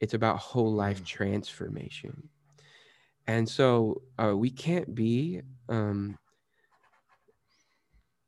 it's 0.00 0.14
about 0.14 0.38
whole 0.38 0.72
life 0.72 1.02
mm. 1.02 1.06
transformation. 1.06 2.28
And 3.26 3.48
so 3.48 4.02
uh, 4.18 4.36
we 4.36 4.50
can't 4.50 4.94
be, 4.94 5.42
um, 5.68 6.16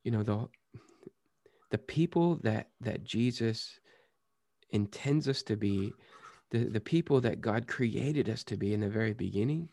you 0.02 0.10
know, 0.10 0.22
the 0.22 0.48
the 1.70 1.78
people 1.78 2.36
that 2.42 2.68
that 2.80 3.04
Jesus 3.04 3.78
intends 4.70 5.28
us 5.28 5.42
to 5.44 5.56
be 5.56 5.92
the, 6.50 6.64
the 6.64 6.80
people 6.80 7.20
that 7.20 7.40
God 7.40 7.66
created 7.66 8.28
us 8.28 8.42
to 8.44 8.56
be 8.56 8.72
in 8.72 8.80
the 8.80 8.88
very 8.88 9.12
beginning 9.12 9.68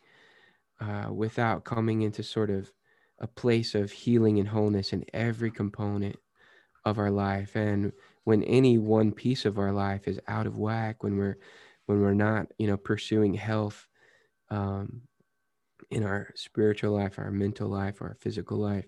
uh, 0.82 1.08
without 1.12 1.64
coming 1.64 2.02
into 2.02 2.22
sort 2.22 2.50
of 2.50 2.72
a 3.20 3.28
place 3.28 3.76
of 3.76 3.92
healing 3.92 4.40
and 4.40 4.50
wholeness 4.50 4.92
in 4.92 5.06
every 5.14 5.50
component 5.50 6.18
of 6.84 7.00
our 7.00 7.12
life. 7.12 7.56
And 7.56 7.94
when 8.26 8.44
any 8.44 8.78
one 8.78 9.12
piece 9.12 9.46
of 9.46 9.58
our 9.58 9.72
life 9.72 10.08
is 10.08 10.20
out 10.28 10.48
of 10.48 10.58
whack, 10.58 11.04
when 11.04 11.18
we're 11.18 11.38
when 11.86 12.02
we're 12.02 12.14
not, 12.14 12.48
you 12.58 12.68
know, 12.68 12.78
pursuing 12.78 13.34
health 13.36 13.88
um, 14.50 15.02
in 15.92 16.04
our 16.04 16.30
spiritual 16.36 16.92
life, 16.92 17.18
our 17.20 17.32
mental 17.32 17.70
life, 17.70 18.02
our 18.02 18.16
physical 18.20 18.58
life, 18.58 18.86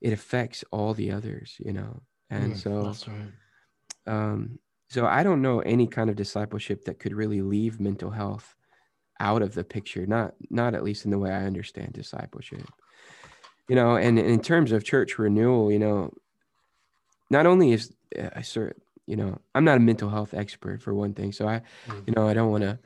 it 0.00 0.12
affects 0.12 0.64
all 0.70 0.94
the 0.94 1.10
others, 1.10 1.56
you 1.58 1.72
know. 1.72 2.02
And 2.30 2.54
mm, 2.54 2.56
so, 2.56 3.12
right. 3.12 3.32
um, 4.06 4.58
so 4.88 5.06
I 5.06 5.22
don't 5.22 5.42
know 5.42 5.60
any 5.60 5.86
kind 5.86 6.10
of 6.10 6.16
discipleship 6.16 6.84
that 6.84 6.98
could 6.98 7.14
really 7.14 7.42
leave 7.42 7.80
mental 7.80 8.10
health 8.10 8.54
out 9.20 9.42
of 9.42 9.54
the 9.54 9.64
picture. 9.64 10.06
Not 10.06 10.34
not 10.50 10.74
at 10.74 10.82
least 10.82 11.04
in 11.04 11.10
the 11.10 11.18
way 11.18 11.30
I 11.30 11.44
understand 11.44 11.92
discipleship. 11.92 12.66
You 13.68 13.76
know, 13.76 13.96
and 13.96 14.18
in 14.18 14.40
terms 14.40 14.72
of 14.72 14.84
church 14.84 15.18
renewal, 15.18 15.70
you 15.70 15.78
know, 15.78 16.12
not 17.30 17.46
only 17.46 17.72
is 17.72 17.92
uh, 18.18 18.30
I 18.34 18.42
sort 18.42 18.80
you 19.06 19.16
know 19.16 19.38
I'm 19.54 19.64
not 19.64 19.76
a 19.76 19.80
mental 19.80 20.10
health 20.10 20.34
expert 20.34 20.82
for 20.82 20.94
one 20.94 21.14
thing, 21.14 21.32
so 21.32 21.46
I 21.46 21.62
mm. 21.86 22.06
you 22.06 22.14
know 22.14 22.28
I 22.28 22.34
don't 22.34 22.50
want 22.50 22.62
to 22.64 22.78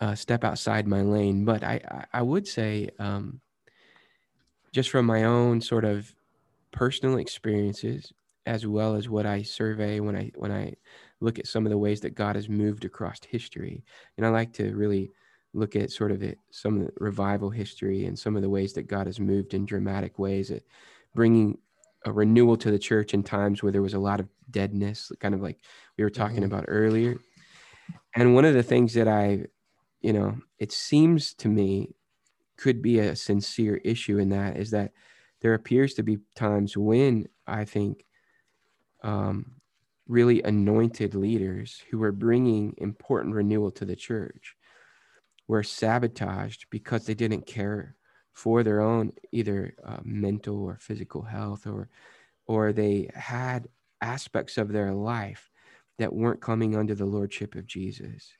uh, 0.00 0.14
step 0.14 0.44
outside 0.44 0.86
my 0.86 1.02
lane, 1.02 1.44
but 1.44 1.62
I 1.62 2.06
I, 2.12 2.22
would 2.22 2.48
say 2.48 2.88
um, 2.98 3.40
just 4.72 4.90
from 4.90 5.06
my 5.06 5.24
own 5.24 5.60
sort 5.60 5.84
of 5.84 6.14
personal 6.72 7.18
experiences 7.18 8.12
as 8.46 8.66
well 8.66 8.94
as 8.94 9.08
what 9.08 9.26
I 9.26 9.42
survey 9.42 10.00
when 10.00 10.16
I 10.16 10.32
when 10.36 10.52
I 10.52 10.74
look 11.20 11.38
at 11.38 11.46
some 11.46 11.66
of 11.66 11.70
the 11.70 11.78
ways 11.78 12.00
that 12.00 12.14
God 12.14 12.36
has 12.36 12.48
moved 12.48 12.84
across 12.84 13.20
history. 13.28 13.84
And 14.16 14.26
I 14.26 14.30
like 14.30 14.52
to 14.54 14.74
really 14.74 15.10
look 15.52 15.76
at 15.76 15.90
sort 15.90 16.12
of 16.12 16.22
it, 16.22 16.38
some 16.50 16.80
of 16.80 16.86
the 16.86 16.92
revival 16.98 17.50
history 17.50 18.06
and 18.06 18.18
some 18.18 18.36
of 18.36 18.42
the 18.42 18.48
ways 18.48 18.72
that 18.74 18.86
God 18.86 19.06
has 19.06 19.20
moved 19.20 19.52
in 19.52 19.66
dramatic 19.66 20.18
ways 20.18 20.50
at 20.50 20.62
bringing 21.14 21.58
a 22.06 22.12
renewal 22.12 22.56
to 22.56 22.70
the 22.70 22.78
church 22.78 23.12
in 23.12 23.22
times 23.22 23.62
where 23.62 23.72
there 23.72 23.82
was 23.82 23.94
a 23.94 23.98
lot 23.98 24.20
of 24.20 24.28
deadness, 24.50 25.12
kind 25.20 25.34
of 25.34 25.42
like 25.42 25.58
we 25.98 26.04
were 26.04 26.10
talking 26.10 26.36
mm-hmm. 26.36 26.46
about 26.46 26.64
earlier. 26.68 27.18
And 28.14 28.34
one 28.34 28.44
of 28.44 28.54
the 28.54 28.62
things 28.62 28.94
that 28.94 29.08
I, 29.08 29.44
you 30.00 30.12
know, 30.12 30.38
it 30.58 30.72
seems 30.72 31.34
to 31.34 31.48
me 31.48 31.94
could 32.56 32.82
be 32.82 32.98
a 32.98 33.16
sincere 33.16 33.76
issue 33.84 34.18
in 34.18 34.30
that 34.30 34.56
is 34.56 34.70
that 34.70 34.92
there 35.40 35.54
appears 35.54 35.94
to 35.94 36.02
be 36.02 36.18
times 36.34 36.76
when 36.76 37.26
I 37.46 37.64
think 37.64 38.04
um, 39.02 39.52
really 40.06 40.42
anointed 40.42 41.14
leaders 41.14 41.82
who 41.90 41.98
were 41.98 42.12
bringing 42.12 42.74
important 42.78 43.34
renewal 43.34 43.70
to 43.72 43.84
the 43.84 43.96
church 43.96 44.56
were 45.48 45.62
sabotaged 45.62 46.66
because 46.70 47.06
they 47.06 47.14
didn't 47.14 47.46
care 47.46 47.96
for 48.32 48.62
their 48.62 48.80
own 48.80 49.12
either 49.32 49.74
uh, 49.84 49.98
mental 50.04 50.62
or 50.62 50.78
physical 50.80 51.22
health 51.22 51.66
or 51.66 51.88
or 52.46 52.72
they 52.72 53.08
had 53.14 53.68
aspects 54.00 54.58
of 54.58 54.72
their 54.72 54.92
life 54.92 55.50
that 55.98 56.12
weren't 56.12 56.40
coming 56.40 56.76
under 56.76 56.94
the 56.94 57.04
lordship 57.04 57.54
of 57.54 57.66
Jesus 57.66 58.32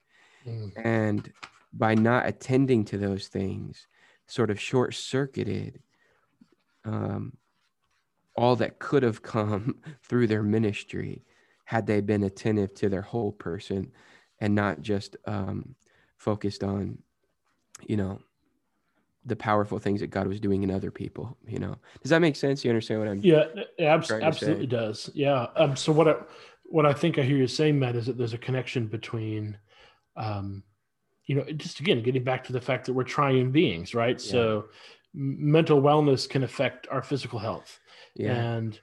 mm. 0.46 0.70
and 0.76 1.32
by 1.72 1.94
not 1.94 2.26
attending 2.26 2.84
to 2.84 2.98
those 2.98 3.28
things 3.28 3.86
sort 4.26 4.50
of 4.50 4.60
short 4.60 4.94
circuited 4.94 5.80
um, 6.84 7.36
all 8.36 8.56
that 8.56 8.78
could 8.78 9.02
have 9.02 9.22
come 9.22 9.76
through 10.02 10.26
their 10.26 10.42
ministry 10.42 11.24
had 11.64 11.86
they 11.86 12.00
been 12.00 12.24
attentive 12.24 12.74
to 12.74 12.88
their 12.88 13.02
whole 13.02 13.32
person 13.32 13.92
and 14.40 14.54
not 14.54 14.80
just 14.80 15.16
um, 15.26 15.74
focused 16.16 16.64
on, 16.64 16.98
you 17.86 17.96
know, 17.96 18.20
the 19.26 19.36
powerful 19.36 19.78
things 19.78 20.00
that 20.00 20.08
God 20.08 20.26
was 20.26 20.40
doing 20.40 20.62
in 20.62 20.70
other 20.70 20.90
people. 20.90 21.36
You 21.46 21.58
know, 21.58 21.76
does 22.02 22.10
that 22.10 22.20
make 22.20 22.36
sense? 22.36 22.64
You 22.64 22.70
understand 22.70 23.00
what 23.00 23.08
I'm? 23.08 23.20
Yeah, 23.22 23.44
abs- 23.78 24.10
absolutely 24.10 24.66
does. 24.66 25.10
Yeah. 25.14 25.46
Um, 25.56 25.76
so 25.76 25.92
what 25.92 26.08
I 26.08 26.14
what 26.64 26.86
I 26.86 26.92
think 26.92 27.18
I 27.18 27.22
hear 27.22 27.36
you 27.36 27.46
saying, 27.46 27.78
Matt, 27.78 27.96
is 27.96 28.06
that 28.06 28.16
there's 28.16 28.32
a 28.32 28.38
connection 28.38 28.86
between, 28.86 29.58
um, 30.16 30.62
you 31.26 31.36
know, 31.36 31.44
just 31.52 31.80
again 31.80 32.02
getting 32.02 32.24
back 32.24 32.44
to 32.44 32.52
the 32.52 32.60
fact 32.60 32.86
that 32.86 32.92
we're 32.92 33.04
triune 33.04 33.50
beings, 33.50 33.94
right? 33.94 34.20
Yeah. 34.24 34.30
So 34.30 34.64
mental 35.14 35.80
wellness 35.80 36.28
can 36.28 36.42
affect 36.42 36.88
our 36.90 37.02
physical 37.02 37.38
health, 37.38 37.78
yeah. 38.16 38.34
and 38.34 38.78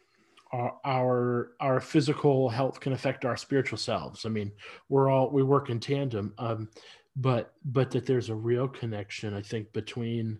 our, 0.54 0.78
our 0.86 1.52
our 1.60 1.80
physical 1.80 2.50
health 2.50 2.80
can 2.80 2.94
affect 2.94 3.26
our 3.26 3.36
spiritual 3.36 3.78
selves. 3.78 4.26
I 4.26 4.30
mean, 4.30 4.52
we're 4.90 5.10
all 5.10 5.30
we 5.30 5.44
work 5.44 5.70
in 5.70 5.80
tandem, 5.80 6.34
um, 6.38 6.70
but 7.16 7.54
but 7.66 7.92
that 7.92 8.06
there's 8.06 8.30
a 8.30 8.36
real 8.36 8.68
connection, 8.68 9.34
I 9.34 9.42
think, 9.42 9.74
between 9.74 10.40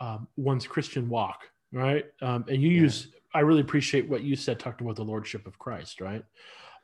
um, 0.00 0.28
one's 0.36 0.66
Christian 0.66 1.08
walk, 1.08 1.42
right? 1.72 2.06
Um, 2.22 2.44
and 2.48 2.60
you 2.60 2.70
yeah. 2.70 2.80
use 2.82 3.08
I 3.34 3.40
really 3.40 3.60
appreciate 3.60 4.08
what 4.08 4.22
you 4.22 4.34
said, 4.34 4.58
talking 4.58 4.86
about 4.86 4.96
the 4.96 5.04
lordship 5.04 5.46
of 5.46 5.58
Christ, 5.58 6.00
right? 6.00 6.24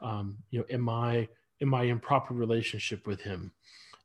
Um, 0.00 0.36
you 0.50 0.58
know, 0.58 0.66
am 0.68 0.88
I 0.88 1.28
am 1.62 1.72
I 1.74 1.84
in 1.84 2.00
proper 2.00 2.34
relationship 2.34 3.06
with 3.06 3.20
Him? 3.20 3.52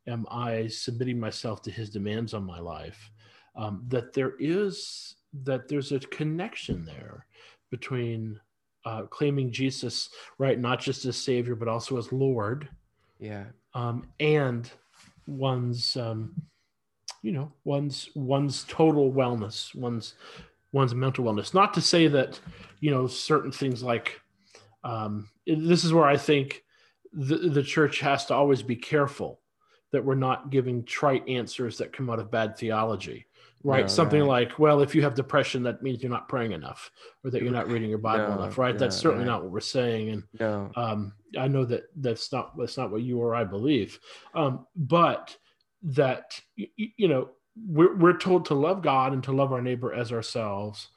Am 0.08 0.26
I 0.32 0.68
submitting 0.68 1.20
myself 1.20 1.62
to 1.64 1.72
His 1.72 1.90
demands 1.90 2.34
on 2.34 2.46
my 2.46 2.60
life? 2.60 3.12
Um, 3.56 3.84
that 3.88 4.14
there 4.14 4.34
is 4.40 5.16
that 5.44 5.68
there's 5.68 5.92
a 5.92 6.00
connection 6.00 6.86
there 6.86 7.26
between 7.70 8.40
uh, 8.86 9.04
claiming 9.04 9.52
Jesus, 9.52 10.10
right, 10.38 10.58
not 10.58 10.80
just 10.80 11.04
as 11.06 11.18
Savior 11.18 11.56
but 11.56 11.68
also 11.68 11.98
as 11.98 12.14
Lord. 12.14 12.70
Yeah. 13.20 13.46
Um, 13.74 14.08
and 14.20 14.70
one's, 15.26 15.98
um, 15.98 16.34
you 17.22 17.32
know, 17.32 17.52
one's 17.66 18.10
one's 18.16 18.64
total 18.66 19.12
wellness, 19.12 19.76
one's 19.76 20.14
one's 20.72 20.96
mental 20.96 21.26
wellness. 21.26 21.54
Not 21.54 21.74
to 21.74 21.82
say 21.82 22.08
that, 22.08 22.40
you 22.80 22.92
know, 22.92 23.08
certain 23.08 23.52
things 23.52 23.84
like 23.84 24.22
um, 24.84 25.30
this 25.46 25.84
is 25.84 25.92
where 25.92 26.06
I 26.06 26.16
think 26.16 26.64
the, 27.18 27.50
the 27.50 27.64
church 27.64 28.00
has 28.00 28.26
to 28.28 28.34
always 28.34 28.62
be 28.62 28.76
careful 28.76 29.42
that 29.92 30.04
we're 30.04 30.16
not 30.16 30.50
giving 30.50 30.84
trite 30.84 31.28
answers 31.28 31.78
that 31.78 31.94
come 31.94 32.10
out 32.10 32.20
of 32.20 32.32
bad 32.32 32.58
theology 32.58 33.28
right? 33.64 33.82
No, 33.82 33.88
Something 33.88 34.22
right. 34.22 34.50
like, 34.50 34.60
well, 34.60 34.82
if 34.82 34.96
you 34.96 35.02
have 35.02 35.16
depression, 35.16 35.64
that 35.64 35.84
means 35.84 36.02
you're 36.02 36.12
not 36.12 36.30
praying 36.30 36.54
enough, 36.54 36.92
or 37.24 37.32
that 37.32 37.42
you're 37.42 37.52
not 37.52 37.68
reading 37.68 37.90
your 37.90 38.00
Bible 38.00 38.28
no, 38.28 38.42
enough, 38.42 38.58
right? 38.58 38.74
No, 38.74 38.80
that's 38.80 38.96
certainly 38.96 39.26
not 39.26 39.44
what 39.44 39.52
we're 39.52 39.60
saying, 39.60 40.10
and 40.10 40.24
um, 40.76 41.14
I 41.38 41.48
know 41.48 41.66
that 41.66 41.84
that's 41.96 42.32
not 42.32 42.58
that's 42.58 42.78
not 42.78 42.92
what 42.92 43.02
you 43.02 43.20
or 43.20 43.36
I 43.36 43.44
believe, 43.44 44.00
um, 44.34 44.66
but 44.76 45.36
that 45.84 46.40
you, 46.56 46.68
you 46.76 47.08
know 47.08 47.30
we're 47.68 47.96
we're 47.96 48.18
told 48.18 48.46
to 48.46 48.54
love 48.54 48.82
God 48.82 49.14
and 49.14 49.24
to 49.24 49.32
love 49.32 49.52
our 49.52 49.62
neighbor 49.62 49.94
as 49.94 50.12
ourselves 50.12 50.88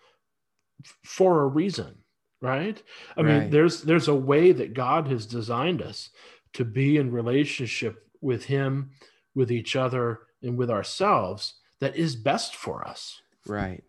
for 1.05 1.43
a 1.43 1.47
reason, 1.47 1.97
right? 2.41 2.83
I 3.17 3.23
right. 3.23 3.43
mean, 3.43 3.51
there's 3.51 3.83
there's 3.83 4.09
a 4.09 4.15
way 4.15 4.53
that 4.53 4.75
God 4.75 5.09
has 5.09 5.27
designed 5.27 5.83
us 5.83 6.11
to 6.55 6.65
be 6.65 6.97
in 6.97 7.13
relationship 7.13 8.07
with 8.21 8.45
Him, 8.45 8.91
with 9.35 9.51
each 9.51 9.77
other, 9.77 10.21
and 10.43 10.57
with 10.57 10.71
ourselves 10.71 11.55
that 11.81 11.97
is 11.97 12.15
best 12.17 12.55
for 12.55 12.87
us. 12.87 13.21
Right. 13.47 13.83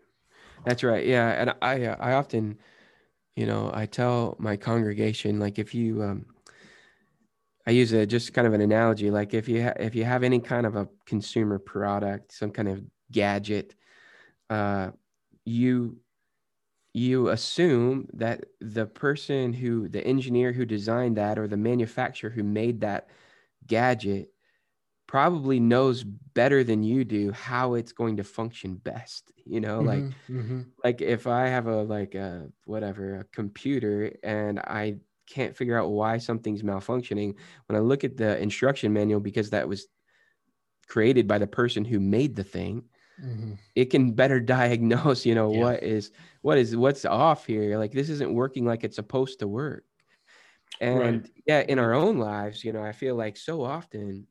That's 0.64 0.82
right. 0.82 1.06
Yeah, 1.06 1.28
and 1.28 1.54
I 1.60 1.86
uh, 1.86 1.96
I 1.98 2.12
often, 2.12 2.58
you 3.36 3.46
know, 3.46 3.70
I 3.72 3.86
tell 3.86 4.36
my 4.38 4.56
congregation 4.56 5.38
like 5.38 5.58
if 5.58 5.74
you 5.74 6.02
um 6.02 6.26
I 7.66 7.72
use 7.72 7.92
a 7.92 8.06
just 8.06 8.32
kind 8.32 8.46
of 8.46 8.54
an 8.54 8.60
analogy 8.60 9.10
like 9.10 9.34
if 9.34 9.48
you 9.48 9.62
ha- 9.64 9.74
if 9.78 9.94
you 9.94 10.04
have 10.04 10.22
any 10.22 10.40
kind 10.40 10.66
of 10.66 10.76
a 10.76 10.88
consumer 11.06 11.58
product, 11.58 12.32
some 12.32 12.50
kind 12.50 12.68
of 12.68 12.82
gadget, 13.10 13.74
uh 14.50 14.90
you 15.44 15.96
you 16.94 17.28
assume 17.28 18.06
that 18.12 18.44
the 18.60 18.86
person 18.86 19.52
who 19.52 19.88
the 19.88 20.06
engineer 20.06 20.52
who 20.52 20.64
designed 20.64 21.16
that 21.16 21.38
or 21.38 21.48
the 21.48 21.56
manufacturer 21.56 22.30
who 22.30 22.42
made 22.42 22.80
that 22.80 23.08
gadget 23.66 24.32
probably 25.06 25.60
knows 25.60 26.04
better 26.04 26.64
than 26.64 26.82
you 26.82 27.04
do 27.04 27.32
how 27.32 27.74
it's 27.74 27.92
going 27.92 28.16
to 28.16 28.24
function 28.24 28.74
best 28.74 29.32
you 29.44 29.60
know 29.60 29.78
mm-hmm, 29.78 29.86
like 29.86 30.02
mm-hmm. 30.30 30.60
like 30.84 31.00
if 31.00 31.26
i 31.26 31.46
have 31.46 31.66
a 31.66 31.82
like 31.82 32.14
a 32.14 32.48
whatever 32.64 33.20
a 33.20 33.24
computer 33.24 34.12
and 34.22 34.58
i 34.60 34.96
can't 35.26 35.56
figure 35.56 35.78
out 35.78 35.90
why 35.90 36.18
something's 36.18 36.62
malfunctioning 36.62 37.34
when 37.68 37.76
i 37.76 37.80
look 37.80 38.04
at 38.04 38.16
the 38.16 38.38
instruction 38.38 38.92
manual 38.92 39.20
because 39.20 39.50
that 39.50 39.68
was 39.68 39.86
created 40.88 41.26
by 41.26 41.38
the 41.38 41.46
person 41.46 41.84
who 41.84 41.98
made 41.98 42.36
the 42.36 42.44
thing 42.44 42.82
mm-hmm. 43.22 43.52
it 43.74 43.86
can 43.86 44.12
better 44.12 44.40
diagnose 44.58 45.24
you 45.24 45.34
know 45.34 45.52
yeah. 45.52 45.60
what 45.60 45.82
is 45.82 46.10
what 46.42 46.58
is 46.58 46.76
what's 46.76 47.04
off 47.04 47.46
here 47.46 47.78
like 47.78 47.92
this 47.92 48.08
isn't 48.08 48.32
working 48.32 48.64
like 48.64 48.84
it's 48.84 48.96
supposed 48.96 49.38
to 49.38 49.48
work 49.48 49.84
and 50.80 51.22
right. 51.22 51.30
yeah 51.46 51.60
in 51.68 51.78
our 51.78 51.92
own 51.92 52.18
lives 52.18 52.64
you 52.64 52.72
know 52.72 52.82
i 52.82 52.92
feel 52.92 53.14
like 53.14 53.36
so 53.36 53.62
often 53.62 54.26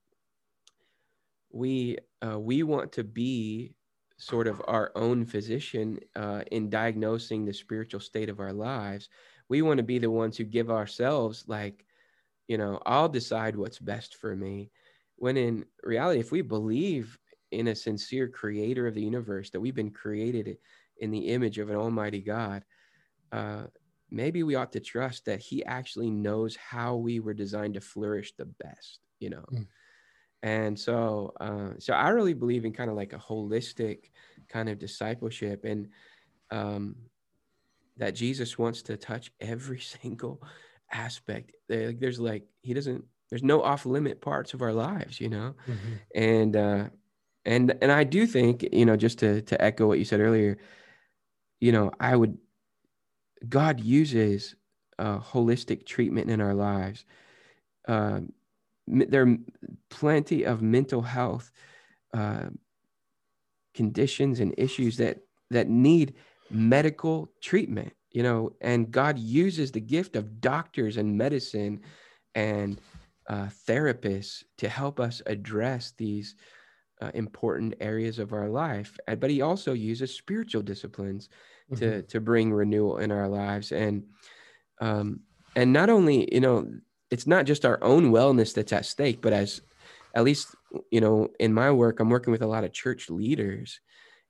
we 1.51 1.97
uh, 2.25 2.39
we 2.39 2.63
want 2.63 2.91
to 2.93 3.03
be 3.03 3.73
sort 4.17 4.47
of 4.47 4.61
our 4.67 4.91
own 4.95 5.25
physician 5.25 5.99
uh, 6.15 6.43
in 6.51 6.69
diagnosing 6.69 7.43
the 7.43 7.53
spiritual 7.53 7.99
state 7.99 8.29
of 8.29 8.39
our 8.39 8.53
lives. 8.53 9.09
We 9.49 9.63
want 9.63 9.77
to 9.77 9.83
be 9.83 9.97
the 9.97 10.11
ones 10.11 10.37
who 10.37 10.43
give 10.43 10.69
ourselves 10.69 11.43
like, 11.47 11.85
you 12.47 12.57
know, 12.57 12.79
I'll 12.85 13.09
decide 13.09 13.55
what's 13.55 13.79
best 13.79 14.15
for 14.15 14.35
me. 14.35 14.69
When 15.15 15.37
in 15.37 15.65
reality, 15.83 16.19
if 16.19 16.31
we 16.31 16.41
believe 16.41 17.17
in 17.51 17.67
a 17.67 17.75
sincere 17.75 18.27
creator 18.27 18.87
of 18.87 18.95
the 18.95 19.01
universe, 19.01 19.49
that 19.49 19.59
we've 19.59 19.75
been 19.75 19.91
created 19.91 20.57
in 20.97 21.11
the 21.11 21.27
image 21.27 21.57
of 21.57 21.69
an 21.69 21.75
almighty 21.75 22.21
God, 22.21 22.63
uh, 23.31 23.63
maybe 24.09 24.43
we 24.43 24.55
ought 24.55 24.71
to 24.73 24.79
trust 24.79 25.25
that 25.25 25.39
he 25.39 25.63
actually 25.65 26.09
knows 26.09 26.55
how 26.55 26.95
we 26.95 27.19
were 27.19 27.33
designed 27.33 27.75
to 27.75 27.81
flourish 27.81 28.33
the 28.37 28.45
best, 28.45 28.99
you 29.19 29.29
know. 29.29 29.45
Mm 29.53 29.67
and 30.43 30.79
so 30.79 31.33
uh, 31.39 31.69
so 31.79 31.93
i 31.93 32.09
really 32.09 32.33
believe 32.33 32.65
in 32.65 32.73
kind 32.73 32.89
of 32.89 32.95
like 32.95 33.13
a 33.13 33.17
holistic 33.17 34.09
kind 34.49 34.69
of 34.69 34.79
discipleship 34.79 35.63
and 35.65 35.87
um, 36.51 36.95
that 37.97 38.15
jesus 38.15 38.57
wants 38.57 38.81
to 38.81 38.97
touch 38.97 39.31
every 39.39 39.79
single 40.01 40.41
aspect 40.91 41.53
there's 41.69 42.19
like 42.19 42.43
he 42.61 42.73
doesn't 42.73 43.03
there's 43.29 43.43
no 43.43 43.61
off 43.61 43.85
limit 43.85 44.19
parts 44.19 44.53
of 44.53 44.61
our 44.61 44.73
lives 44.73 45.21
you 45.21 45.29
know 45.29 45.55
mm-hmm. 45.67 45.93
and 46.15 46.55
uh 46.55 46.85
and 47.45 47.75
and 47.81 47.91
i 47.91 48.03
do 48.03 48.25
think 48.25 48.65
you 48.71 48.85
know 48.85 48.95
just 48.95 49.19
to 49.19 49.41
to 49.41 49.61
echo 49.61 49.87
what 49.87 49.99
you 49.99 50.05
said 50.05 50.19
earlier 50.19 50.57
you 51.59 51.71
know 51.71 51.91
i 51.99 52.15
would 52.15 52.37
god 53.49 53.79
uses 53.79 54.55
uh 54.99 55.19
holistic 55.19 55.85
treatment 55.85 56.29
in 56.29 56.41
our 56.41 56.53
lives. 56.53 57.05
Um 57.87 58.33
there 58.87 59.23
are 59.23 59.37
plenty 59.89 60.43
of 60.43 60.61
mental 60.61 61.01
health 61.01 61.51
uh, 62.13 62.49
conditions 63.73 64.39
and 64.39 64.53
issues 64.57 64.97
that 64.97 65.19
that 65.49 65.69
need 65.69 66.15
medical 66.49 67.31
treatment 67.41 67.93
you 68.11 68.21
know 68.21 68.51
and 68.59 68.91
god 68.91 69.17
uses 69.17 69.71
the 69.71 69.79
gift 69.79 70.15
of 70.17 70.41
doctors 70.41 70.97
and 70.97 71.17
medicine 71.17 71.79
and 72.35 72.81
uh, 73.29 73.47
therapists 73.67 74.43
to 74.57 74.67
help 74.67 74.99
us 74.99 75.21
address 75.25 75.93
these 75.97 76.35
uh, 77.01 77.11
important 77.13 77.73
areas 77.79 78.19
of 78.19 78.33
our 78.33 78.49
life 78.49 78.97
but 79.19 79.29
he 79.29 79.41
also 79.41 79.73
uses 79.73 80.15
spiritual 80.15 80.61
disciplines 80.61 81.29
mm-hmm. 81.71 81.79
to 81.79 82.01
to 82.03 82.21
bring 82.21 82.53
renewal 82.53 82.97
in 82.97 83.11
our 83.11 83.27
lives 83.27 83.71
and 83.71 84.03
um 84.79 85.19
and 85.55 85.73
not 85.73 85.89
only 85.89 86.33
you 86.33 86.39
know 86.39 86.67
it's 87.11 87.27
not 87.27 87.45
just 87.45 87.65
our 87.65 87.83
own 87.83 88.11
wellness 88.11 88.53
that's 88.53 88.73
at 88.73 88.85
stake, 88.85 89.21
but 89.21 89.33
as 89.33 89.61
at 90.15 90.23
least 90.23 90.55
you 90.89 91.01
know 91.01 91.27
in 91.39 91.53
my 91.53 91.69
work, 91.69 91.99
I'm 91.99 92.09
working 92.09 92.31
with 92.31 92.41
a 92.41 92.47
lot 92.47 92.63
of 92.63 92.73
church 92.73 93.09
leaders, 93.09 93.81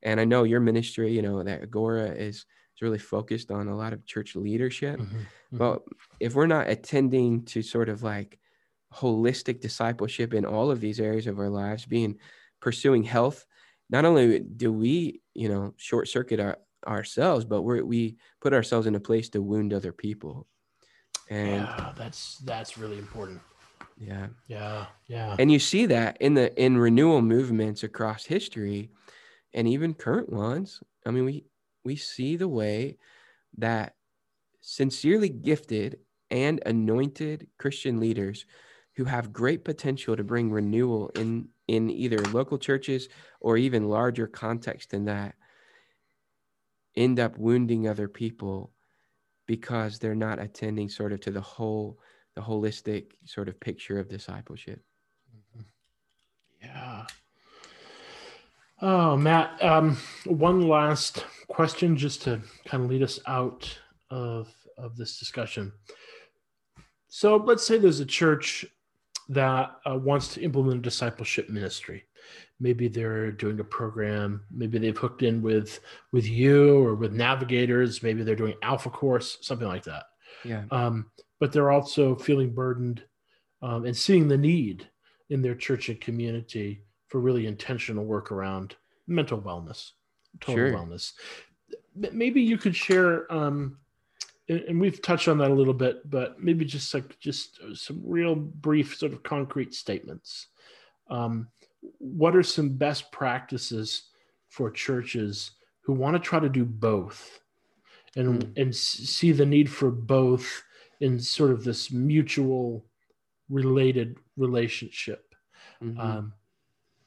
and 0.01 0.19
I 0.19 0.25
know 0.25 0.43
your 0.43 0.59
ministry, 0.59 1.13
you 1.13 1.21
know, 1.21 1.43
that 1.43 1.61
Agora 1.61 2.09
is 2.09 2.45
is 2.75 2.81
really 2.81 2.97
focused 2.97 3.51
on 3.51 3.67
a 3.67 3.77
lot 3.77 3.93
of 3.93 4.05
church 4.05 4.35
leadership. 4.35 4.99
Mm-hmm, 4.99 5.15
mm-hmm. 5.15 5.57
But 5.57 5.83
if 6.19 6.33
we're 6.33 6.47
not 6.47 6.69
attending 6.69 7.45
to 7.45 7.61
sort 7.61 7.87
of 7.87 8.01
like 8.01 8.39
holistic 8.93 9.61
discipleship 9.61 10.33
in 10.33 10.43
all 10.43 10.71
of 10.71 10.81
these 10.81 10.99
areas 10.99 11.27
of 11.27 11.39
our 11.39 11.49
lives, 11.49 11.85
being 11.85 12.17
pursuing 12.61 13.03
health, 13.03 13.45
not 13.89 14.05
only 14.05 14.39
do 14.39 14.71
we, 14.71 15.21
you 15.33 15.49
know, 15.49 15.73
short 15.77 16.07
circuit 16.07 16.39
our, 16.39 16.57
ourselves, 16.87 17.45
but 17.45 17.61
we 17.61 17.81
we 17.81 18.17
put 18.39 18.53
ourselves 18.53 18.87
in 18.87 18.95
a 18.95 18.99
place 18.99 19.29
to 19.29 19.41
wound 19.41 19.73
other 19.73 19.91
people. 19.91 20.47
And 21.29 21.61
yeah, 21.61 21.93
that's 21.97 22.37
that's 22.39 22.77
really 22.77 22.97
important. 22.97 23.41
Yeah. 23.97 24.27
Yeah. 24.47 24.85
Yeah. 25.07 25.35
And 25.37 25.51
you 25.51 25.59
see 25.59 25.85
that 25.87 26.17
in 26.19 26.33
the 26.33 26.53
in 26.61 26.77
renewal 26.77 27.21
movements 27.21 27.83
across 27.83 28.25
history 28.25 28.89
and 29.53 29.67
even 29.67 29.93
current 29.93 30.31
ones. 30.31 30.81
I 31.05 31.11
mean, 31.11 31.25
we 31.25 31.45
we 31.83 31.95
see 31.95 32.35
the 32.35 32.47
way 32.47 32.97
that 33.57 33.95
sincerely 34.61 35.29
gifted 35.29 35.99
and 36.29 36.61
anointed 36.65 37.47
Christian 37.57 37.99
leaders 37.99 38.45
who 38.95 39.05
have 39.05 39.33
great 39.33 39.63
potential 39.63 40.15
to 40.15 40.23
bring 40.23 40.51
renewal 40.51 41.11
in 41.15 41.47
in 41.71 41.89
either 41.89 42.17
local 42.33 42.57
churches 42.57 43.07
or 43.39 43.55
even 43.55 43.87
larger 43.87 44.27
context 44.27 44.89
than 44.89 45.05
that 45.05 45.35
end 46.97 47.17
up 47.17 47.37
wounding 47.37 47.87
other 47.87 48.09
people 48.09 48.73
because 49.47 49.97
they're 49.97 50.13
not 50.13 50.37
attending 50.37 50.89
sort 50.89 51.13
of 51.13 51.21
to 51.21 51.31
the 51.31 51.39
whole 51.39 51.97
the 52.35 52.41
holistic 52.41 53.11
sort 53.23 53.47
of 53.47 53.57
picture 53.61 53.99
of 53.99 54.09
discipleship. 54.09 54.83
Yeah. 56.61 57.05
Oh 58.81 59.15
matt 59.15 59.63
um, 59.63 59.97
one 60.25 60.67
last 60.67 61.23
question 61.47 61.95
just 61.95 62.21
to 62.23 62.41
kind 62.65 62.83
of 62.83 62.89
lead 62.89 63.01
us 63.01 63.17
out 63.27 63.79
of 64.09 64.53
of 64.77 64.97
this 64.97 65.17
discussion. 65.17 65.71
So 67.07 67.37
let's 67.37 67.65
say 67.65 67.77
there's 67.77 68.01
a 68.01 68.05
church 68.05 68.65
that 69.29 69.77
uh, 69.89 69.97
wants 69.97 70.33
to 70.33 70.41
implement 70.41 70.79
a 70.79 70.81
discipleship 70.81 71.49
ministry. 71.49 72.03
Maybe 72.59 72.87
they're 72.87 73.31
doing 73.31 73.59
a 73.59 73.63
program 73.63 74.43
maybe 74.51 74.77
they've 74.77 74.97
hooked 74.97 75.23
in 75.23 75.41
with 75.41 75.79
with 76.11 76.27
you 76.27 76.77
or 76.85 76.93
with 76.93 77.11
navigators 77.11 78.03
maybe 78.03 78.21
they're 78.23 78.35
doing 78.35 78.53
alpha 78.61 78.89
course 78.89 79.39
something 79.41 79.67
like 79.67 79.83
that. 79.85 80.03
Yeah. 80.45 80.63
Um, 80.69 81.09
but 81.39 81.51
they're 81.51 81.71
also 81.71 82.15
feeling 82.15 82.53
burdened 82.53 83.03
um, 83.63 83.85
and 83.85 83.97
seeing 83.97 84.27
the 84.27 84.37
need 84.37 84.87
in 85.29 85.41
their 85.41 85.55
church 85.55 85.89
and 85.89 85.99
community 85.99 86.83
for 87.07 87.19
really 87.19 87.47
intentional 87.47 88.05
work 88.05 88.31
around 88.31 88.75
mental 89.07 89.41
wellness 89.41 89.91
total 90.39 90.67
sure. 90.67 90.73
wellness. 90.73 91.13
Maybe 91.95 92.41
you 92.41 92.57
could 92.57 92.75
share 92.75 93.31
um, 93.33 93.77
and 94.51 94.79
we've 94.81 95.01
touched 95.01 95.27
on 95.27 95.37
that 95.37 95.51
a 95.51 95.53
little 95.53 95.73
bit 95.73 96.07
but 96.09 96.39
maybe 96.41 96.65
just 96.65 96.93
like 96.93 97.17
just 97.19 97.59
some 97.73 98.01
real 98.03 98.35
brief 98.35 98.97
sort 98.97 99.13
of 99.13 99.23
concrete 99.23 99.73
statements 99.73 100.47
um, 101.09 101.47
what 101.99 102.35
are 102.35 102.43
some 102.43 102.69
best 102.69 103.11
practices 103.11 104.09
for 104.49 104.69
churches 104.69 105.51
who 105.83 105.93
want 105.93 106.15
to 106.15 106.19
try 106.19 106.39
to 106.39 106.49
do 106.49 106.65
both 106.65 107.39
and 108.15 108.43
Mm. 108.43 108.61
and 108.61 108.75
see 108.75 109.31
the 109.31 109.45
need 109.45 109.69
for 109.69 109.89
both 109.89 110.63
in 110.99 111.17
sort 111.19 111.51
of 111.51 111.63
this 111.63 111.91
mutual 111.91 112.85
related 113.49 114.17
relationship 114.37 115.33
Mhm. 115.81 115.99
um, 115.99 116.33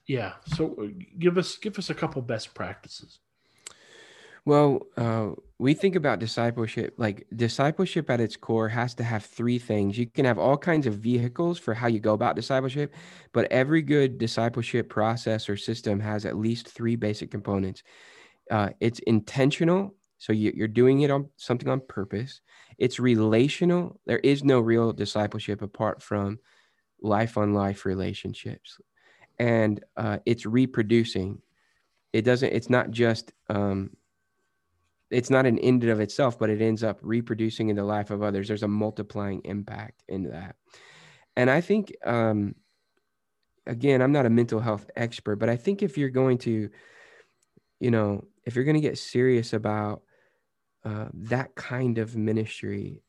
yeah 0.06 0.32
so 0.46 0.74
uh, 0.82 0.86
give 1.18 1.36
us 1.38 1.58
give 1.58 1.78
us 1.78 1.90
a 1.90 1.94
couple 1.94 2.22
best 2.22 2.54
practices 2.54 3.20
Well, 4.46 4.86
uh, 4.98 5.30
we 5.64 5.72
think 5.72 5.96
about 5.96 6.18
discipleship 6.18 6.92
like 6.98 7.26
discipleship 7.34 8.10
at 8.10 8.20
its 8.20 8.36
core 8.36 8.68
has 8.68 8.92
to 8.96 9.02
have 9.02 9.24
three 9.24 9.58
things. 9.58 9.96
You 9.96 10.04
can 10.04 10.26
have 10.26 10.38
all 10.38 10.58
kinds 10.58 10.86
of 10.86 10.92
vehicles 10.96 11.58
for 11.58 11.72
how 11.72 11.86
you 11.86 12.00
go 12.00 12.12
about 12.12 12.36
discipleship, 12.36 12.94
but 13.32 13.50
every 13.50 13.80
good 13.80 14.18
discipleship 14.18 14.90
process 14.90 15.48
or 15.48 15.56
system 15.56 16.00
has 16.00 16.26
at 16.26 16.36
least 16.36 16.68
three 16.68 16.96
basic 16.96 17.30
components. 17.30 17.82
Uh, 18.50 18.68
it's 18.78 18.98
intentional, 19.06 19.94
so 20.18 20.34
you, 20.34 20.52
you're 20.54 20.68
doing 20.68 21.00
it 21.00 21.10
on 21.10 21.30
something 21.38 21.70
on 21.70 21.80
purpose. 21.80 22.42
It's 22.76 23.00
relational. 23.00 23.98
There 24.04 24.18
is 24.18 24.44
no 24.44 24.60
real 24.60 24.92
discipleship 24.92 25.62
apart 25.62 26.02
from 26.02 26.40
life 27.00 27.38
on 27.38 27.54
life 27.54 27.86
relationships, 27.86 28.78
and 29.38 29.82
uh, 29.96 30.18
it's 30.26 30.44
reproducing. 30.44 31.38
It 32.12 32.26
doesn't. 32.26 32.52
It's 32.52 32.68
not 32.68 32.90
just. 32.90 33.32
Um, 33.48 33.92
it's 35.14 35.30
not 35.30 35.46
an 35.46 35.58
end 35.58 35.84
of 35.84 36.00
itself, 36.00 36.38
but 36.38 36.50
it 36.50 36.60
ends 36.60 36.82
up 36.82 36.98
reproducing 37.02 37.68
in 37.68 37.76
the 37.76 37.84
life 37.84 38.10
of 38.10 38.22
others. 38.22 38.48
There's 38.48 38.62
a 38.62 38.68
multiplying 38.68 39.42
impact 39.44 40.02
in 40.08 40.24
that. 40.24 40.56
And 41.36 41.48
I 41.50 41.60
think, 41.60 41.92
um, 42.04 42.54
again, 43.66 44.02
I'm 44.02 44.12
not 44.12 44.26
a 44.26 44.30
mental 44.30 44.60
health 44.60 44.90
expert, 44.96 45.36
but 45.36 45.48
I 45.48 45.56
think 45.56 45.82
if 45.82 45.96
you're 45.96 46.10
going 46.10 46.38
to, 46.38 46.68
you 47.80 47.90
know, 47.90 48.24
if 48.44 48.54
you're 48.54 48.64
going 48.64 48.74
to 48.76 48.88
get 48.88 48.98
serious 48.98 49.52
about 49.52 50.02
uh, 50.84 51.06
that 51.14 51.54
kind 51.54 51.98
of 51.98 52.16
ministry 52.16 53.02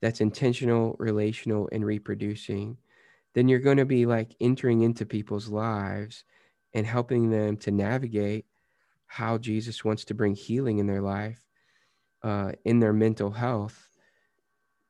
that's 0.00 0.20
intentional, 0.20 0.96
relational, 0.98 1.68
and 1.70 1.84
reproducing, 1.86 2.78
then 3.34 3.48
you're 3.48 3.60
going 3.60 3.76
to 3.76 3.84
be 3.84 4.06
like 4.06 4.34
entering 4.40 4.82
into 4.82 5.06
people's 5.06 5.48
lives 5.48 6.24
and 6.74 6.86
helping 6.86 7.30
them 7.30 7.56
to 7.58 7.70
navigate 7.70 8.46
how 9.12 9.36
Jesus 9.36 9.84
wants 9.84 10.06
to 10.06 10.14
bring 10.14 10.34
healing 10.34 10.78
in 10.78 10.86
their 10.86 11.02
life, 11.02 11.44
uh, 12.22 12.52
in 12.64 12.80
their 12.80 12.94
mental 12.94 13.30
health, 13.30 13.90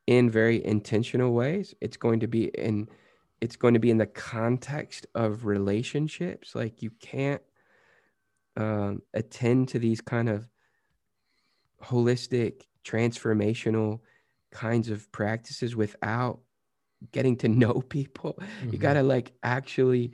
in 0.07 0.31
very 0.31 0.65
intentional 0.65 1.33
ways. 1.35 1.75
It's 1.81 1.97
going 1.97 2.21
to 2.21 2.29
be 2.29 2.45
in, 2.45 2.89
it's 3.41 3.57
going 3.57 3.75
to 3.75 3.81
be 3.81 3.91
in 3.91 3.99
the 3.99 4.07
context 4.07 5.07
of 5.17 5.45
relationships. 5.45 6.55
Like 6.55 6.83
you 6.83 6.91
can't 7.01 7.43
um, 8.57 9.03
attend 9.13 9.71
to 9.71 9.81
these 9.81 10.01
kind 10.01 10.29
of 10.29 10.49
holistic, 11.83 12.63
transformational 12.85 14.01
kinds 14.53 14.89
of 14.89 15.11
practices 15.11 15.75
without 15.75 16.39
getting 17.11 17.37
to 17.39 17.49
know 17.63 17.83
people. 17.89 18.39
You 18.71 18.79
Mhm. 18.79 18.81
got 18.81 18.93
to 18.95 19.03
like 19.03 19.33
actually 19.43 20.13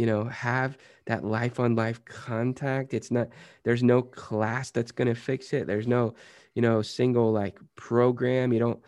you 0.00 0.06
know 0.06 0.24
have 0.24 0.78
that 1.06 1.24
life 1.24 1.60
on 1.60 1.76
life 1.76 2.00
contact. 2.04 2.94
It's 2.94 3.10
not 3.10 3.28
there's 3.64 3.82
no 3.82 4.02
class 4.02 4.70
that's 4.70 4.92
going 4.98 5.08
to 5.08 5.14
fix 5.14 5.52
it. 5.52 5.66
There's 5.66 5.86
no 5.86 6.14
you 6.56 6.62
know 6.62 6.82
single 6.82 7.32
like 7.32 7.58
program. 7.76 8.52
You 8.54 8.60
don't 8.60 8.80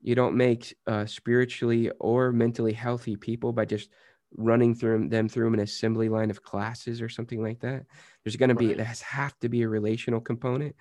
you 0.00 0.14
don't 0.14 0.36
make 0.36 0.74
uh, 0.86 1.06
spiritually 1.06 1.90
or 2.00 2.32
mentally 2.32 2.72
healthy 2.72 3.16
people 3.16 3.52
by 3.52 3.64
just 3.64 3.90
running 4.36 4.74
through 4.74 5.08
them 5.08 5.28
through 5.28 5.52
an 5.52 5.60
assembly 5.60 6.08
line 6.08 6.30
of 6.30 6.42
classes 6.42 7.02
or 7.02 7.08
something 7.08 7.42
like 7.42 7.60
that. 7.60 7.84
There's 8.24 8.36
going 8.36 8.48
to 8.48 8.54
be 8.54 8.68
Right. 8.68 8.76
there 8.78 8.86
has 8.86 9.02
have 9.02 9.38
to 9.40 9.48
be 9.48 9.62
a 9.62 9.68
relational 9.68 10.20
component. 10.20 10.74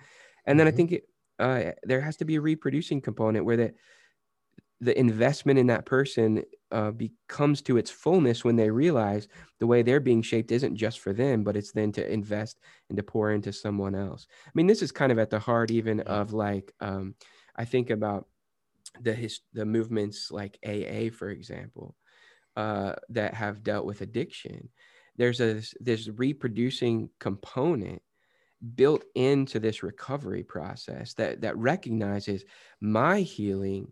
And 0.45 0.59
then 0.59 0.67
i 0.67 0.71
Mhm. 0.71 0.75
think 0.77 0.91
it, 0.93 1.03
uh, 1.39 1.71
there 1.83 2.01
has 2.01 2.17
to 2.17 2.25
be 2.25 2.35
a 2.35 2.41
reproducing 2.41 3.01
component 3.01 3.45
where 3.45 3.57
the 3.57 3.73
the 4.81 4.97
investment 4.99 5.59
in 5.59 5.67
that 5.67 5.85
person 5.85 6.43
uh, 6.71 6.89
becomes 6.91 7.61
to 7.61 7.77
its 7.77 7.91
fullness 7.91 8.43
when 8.43 8.55
they 8.55 8.71
realize 8.71 9.27
the 9.59 9.67
way 9.67 9.83
they're 9.83 9.99
being 9.99 10.23
shaped 10.23 10.51
isn't 10.51 10.75
just 10.75 10.99
for 10.99 11.13
them, 11.13 11.43
but 11.43 11.55
it's 11.55 11.71
then 11.71 11.91
to 11.91 12.11
invest 12.11 12.59
and 12.89 12.97
to 12.97 13.03
pour 13.03 13.31
into 13.31 13.53
someone 13.53 13.93
else. 13.93 14.25
I 14.47 14.51
mean, 14.55 14.65
this 14.65 14.81
is 14.81 14.91
kind 14.91 15.11
of 15.11 15.19
at 15.19 15.29
the 15.29 15.39
heart 15.39 15.69
even 15.69 15.99
of 16.01 16.33
like 16.33 16.73
um, 16.79 17.13
I 17.55 17.65
think 17.65 17.91
about 17.91 18.27
the 18.99 19.13
his, 19.13 19.41
the 19.53 19.65
movements 19.65 20.31
like 20.31 20.57
AA, 20.65 21.11
for 21.11 21.29
example, 21.29 21.95
uh, 22.55 22.95
that 23.09 23.35
have 23.35 23.63
dealt 23.63 23.85
with 23.85 24.01
addiction. 24.01 24.69
There's 25.15 25.41
a 25.41 25.61
this 25.79 26.09
reproducing 26.09 27.11
component 27.19 28.01
built 28.75 29.03
into 29.15 29.59
this 29.59 29.83
recovery 29.83 30.43
process 30.43 31.13
that 31.15 31.41
that 31.41 31.57
recognizes 31.57 32.45
my 32.79 33.21
healing 33.21 33.91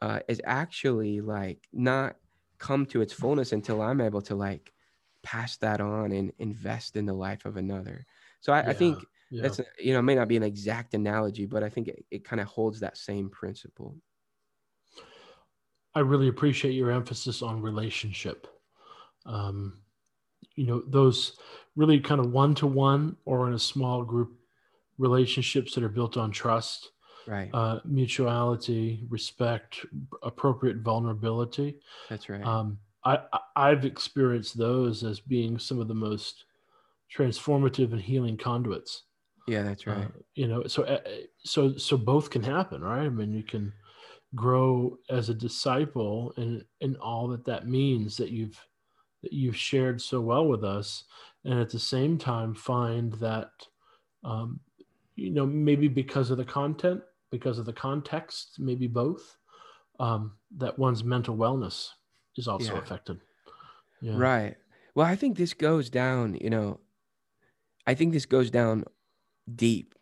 uh, 0.00 0.20
is 0.28 0.40
actually 0.44 1.20
like 1.20 1.68
not 1.72 2.16
come 2.58 2.86
to 2.86 3.00
its 3.00 3.12
fullness 3.12 3.52
until 3.52 3.80
I'm 3.82 4.00
able 4.00 4.22
to 4.22 4.34
like 4.34 4.72
pass 5.22 5.56
that 5.58 5.80
on 5.80 6.12
and 6.12 6.32
invest 6.38 6.96
in 6.96 7.06
the 7.06 7.12
life 7.12 7.44
of 7.44 7.56
another. 7.56 8.06
So 8.40 8.52
I, 8.52 8.70
I 8.70 8.72
think 8.72 8.98
yeah 9.30 9.42
that's 9.42 9.60
you 9.78 9.92
know 9.92 10.00
it 10.00 10.02
may 10.02 10.16
not 10.16 10.28
be 10.28 10.36
an 10.36 10.42
exact 10.42 10.94
analogy, 10.94 11.46
but 11.46 11.62
I 11.62 11.68
think 11.68 11.88
it, 11.88 12.04
it 12.10 12.24
kind 12.24 12.40
of 12.40 12.48
holds 12.48 12.80
that 12.80 12.96
same 12.96 13.30
principle. 13.30 13.96
I 15.94 16.00
really 16.00 16.28
appreciate 16.28 16.72
your 16.72 16.90
emphasis 16.90 17.42
on 17.42 17.62
relationship. 17.62 18.46
Um, 19.26 19.80
you 20.54 20.66
know, 20.66 20.82
those 20.86 21.36
really 21.76 22.00
kind 22.00 22.20
of 22.20 22.32
one 22.32 22.54
to 22.56 22.66
one 22.66 23.16
or 23.24 23.48
in 23.48 23.54
a 23.54 23.58
small 23.58 24.04
group 24.04 24.36
relationships 24.98 25.74
that 25.74 25.84
are 25.84 25.88
built 25.88 26.16
on 26.16 26.30
trust, 26.30 26.90
Right. 27.26 27.50
uh, 27.52 27.80
mutuality, 27.84 29.04
respect, 29.08 29.84
appropriate 30.22 30.78
vulnerability. 30.78 31.78
that's 32.08 32.28
right. 32.28 32.44
Um, 32.44 32.78
I, 33.04 33.18
I've 33.56 33.84
experienced 33.84 34.58
those 34.58 35.04
as 35.04 35.20
being 35.20 35.58
some 35.58 35.80
of 35.80 35.88
the 35.88 35.94
most 35.94 36.44
transformative 37.16 37.92
and 37.92 38.00
healing 38.00 38.36
conduits. 38.36 39.04
yeah, 39.46 39.62
that's 39.62 39.86
right. 39.86 40.04
Uh, 40.04 40.08
you 40.34 40.46
know, 40.46 40.66
so 40.66 40.84
uh, 40.84 41.00
so 41.44 41.76
so 41.76 41.96
both 41.96 42.30
can 42.30 42.42
happen, 42.42 42.82
right? 42.82 43.06
I 43.06 43.08
mean, 43.08 43.32
you 43.32 43.42
can 43.42 43.72
grow 44.34 44.98
as 45.08 45.28
a 45.28 45.34
disciple, 45.34 46.32
and 46.36 46.64
and 46.80 46.96
all 46.98 47.28
that 47.28 47.44
that 47.46 47.66
means 47.66 48.16
that 48.16 48.30
you've 48.30 48.58
that 49.22 49.32
you've 49.32 49.56
shared 49.56 50.00
so 50.00 50.20
well 50.20 50.46
with 50.46 50.64
us, 50.64 51.04
and 51.44 51.58
at 51.58 51.70
the 51.70 51.78
same 51.78 52.18
time 52.18 52.54
find 52.54 53.12
that, 53.14 53.50
um, 54.24 54.60
you 55.16 55.30
know, 55.30 55.46
maybe 55.46 55.88
because 55.88 56.30
of 56.30 56.38
the 56.38 56.44
content, 56.44 57.02
because 57.30 57.58
of 57.58 57.66
the 57.66 57.72
context, 57.72 58.58
maybe 58.58 58.86
both, 58.86 59.36
um, 59.98 60.36
that 60.56 60.78
one's 60.78 61.04
mental 61.04 61.36
wellness 61.36 61.90
is 62.36 62.48
also 62.48 62.74
Yeah. 62.74 62.80
affected. 62.80 63.20
Yeah. 64.00 64.16
Right. 64.16 64.56
Well, 64.94 65.06
I 65.06 65.16
think 65.16 65.36
this 65.36 65.54
goes 65.54 65.90
down, 65.90 66.34
you 66.34 66.50
know, 66.50 66.80
I 67.86 67.94
think 67.94 68.12
this 68.12 68.26
goes 68.26 68.50
down 68.50 68.84
deep. 69.54 69.94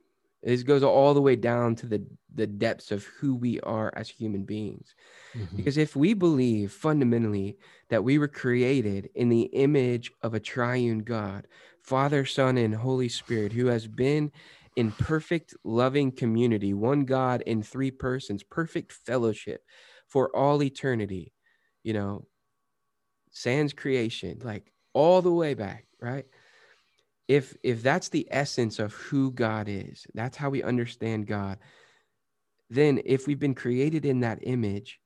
This 0.42 0.62
goes 0.62 0.82
all 0.82 1.14
the 1.14 1.22
way 1.22 1.36
down 1.36 1.74
to 1.76 1.86
the 1.86 2.06
the 2.32 2.46
depths 2.46 2.92
of 2.92 3.04
who 3.04 3.34
we 3.34 3.58
are 3.62 3.92
as 3.96 4.08
human 4.08 4.44
beings. 4.44 4.94
Mhm. 5.34 5.56
Because 5.56 5.76
if 5.76 5.96
we 5.96 6.14
believe 6.14 6.70
fundamentally 6.70 7.58
that 7.88 8.04
we 8.04 8.18
were 8.18 8.28
created 8.28 9.10
in 9.16 9.28
the 9.28 9.44
image 9.54 10.12
of 10.22 10.34
a 10.34 10.40
triune 10.40 11.00
God, 11.00 11.48
Father, 11.82 12.24
Son, 12.24 12.56
and 12.56 12.74
Holy 12.76 13.08
Spirit, 13.08 13.52
who 13.52 13.66
has 13.66 13.88
been 13.88 14.30
in 14.78 14.92
perfect 14.92 15.56
loving 15.64 16.12
community, 16.12 16.72
one 16.72 17.04
God 17.04 17.42
in 17.42 17.64
three 17.64 17.90
persons, 17.90 18.44
perfect 18.44 18.92
fellowship 18.92 19.60
for 20.06 20.34
all 20.36 20.62
eternity, 20.62 21.32
you 21.82 21.92
know, 21.92 22.28
sans 23.32 23.72
creation, 23.72 24.38
like 24.44 24.70
all 24.94 25.20
the 25.20 25.32
way 25.32 25.54
back, 25.54 25.86
right? 26.00 26.26
If 27.26 27.56
if 27.64 27.82
that's 27.82 28.08
the 28.10 28.28
essence 28.30 28.78
of 28.78 28.94
who 28.94 29.32
God 29.32 29.66
is, 29.68 30.06
that's 30.14 30.36
how 30.36 30.48
we 30.48 30.62
understand 30.62 31.26
God, 31.26 31.58
then 32.70 33.00
if 33.04 33.26
we've 33.26 33.40
been 33.40 33.56
created 33.56 34.04
in 34.04 34.20
that 34.20 34.38
image, 34.42 35.00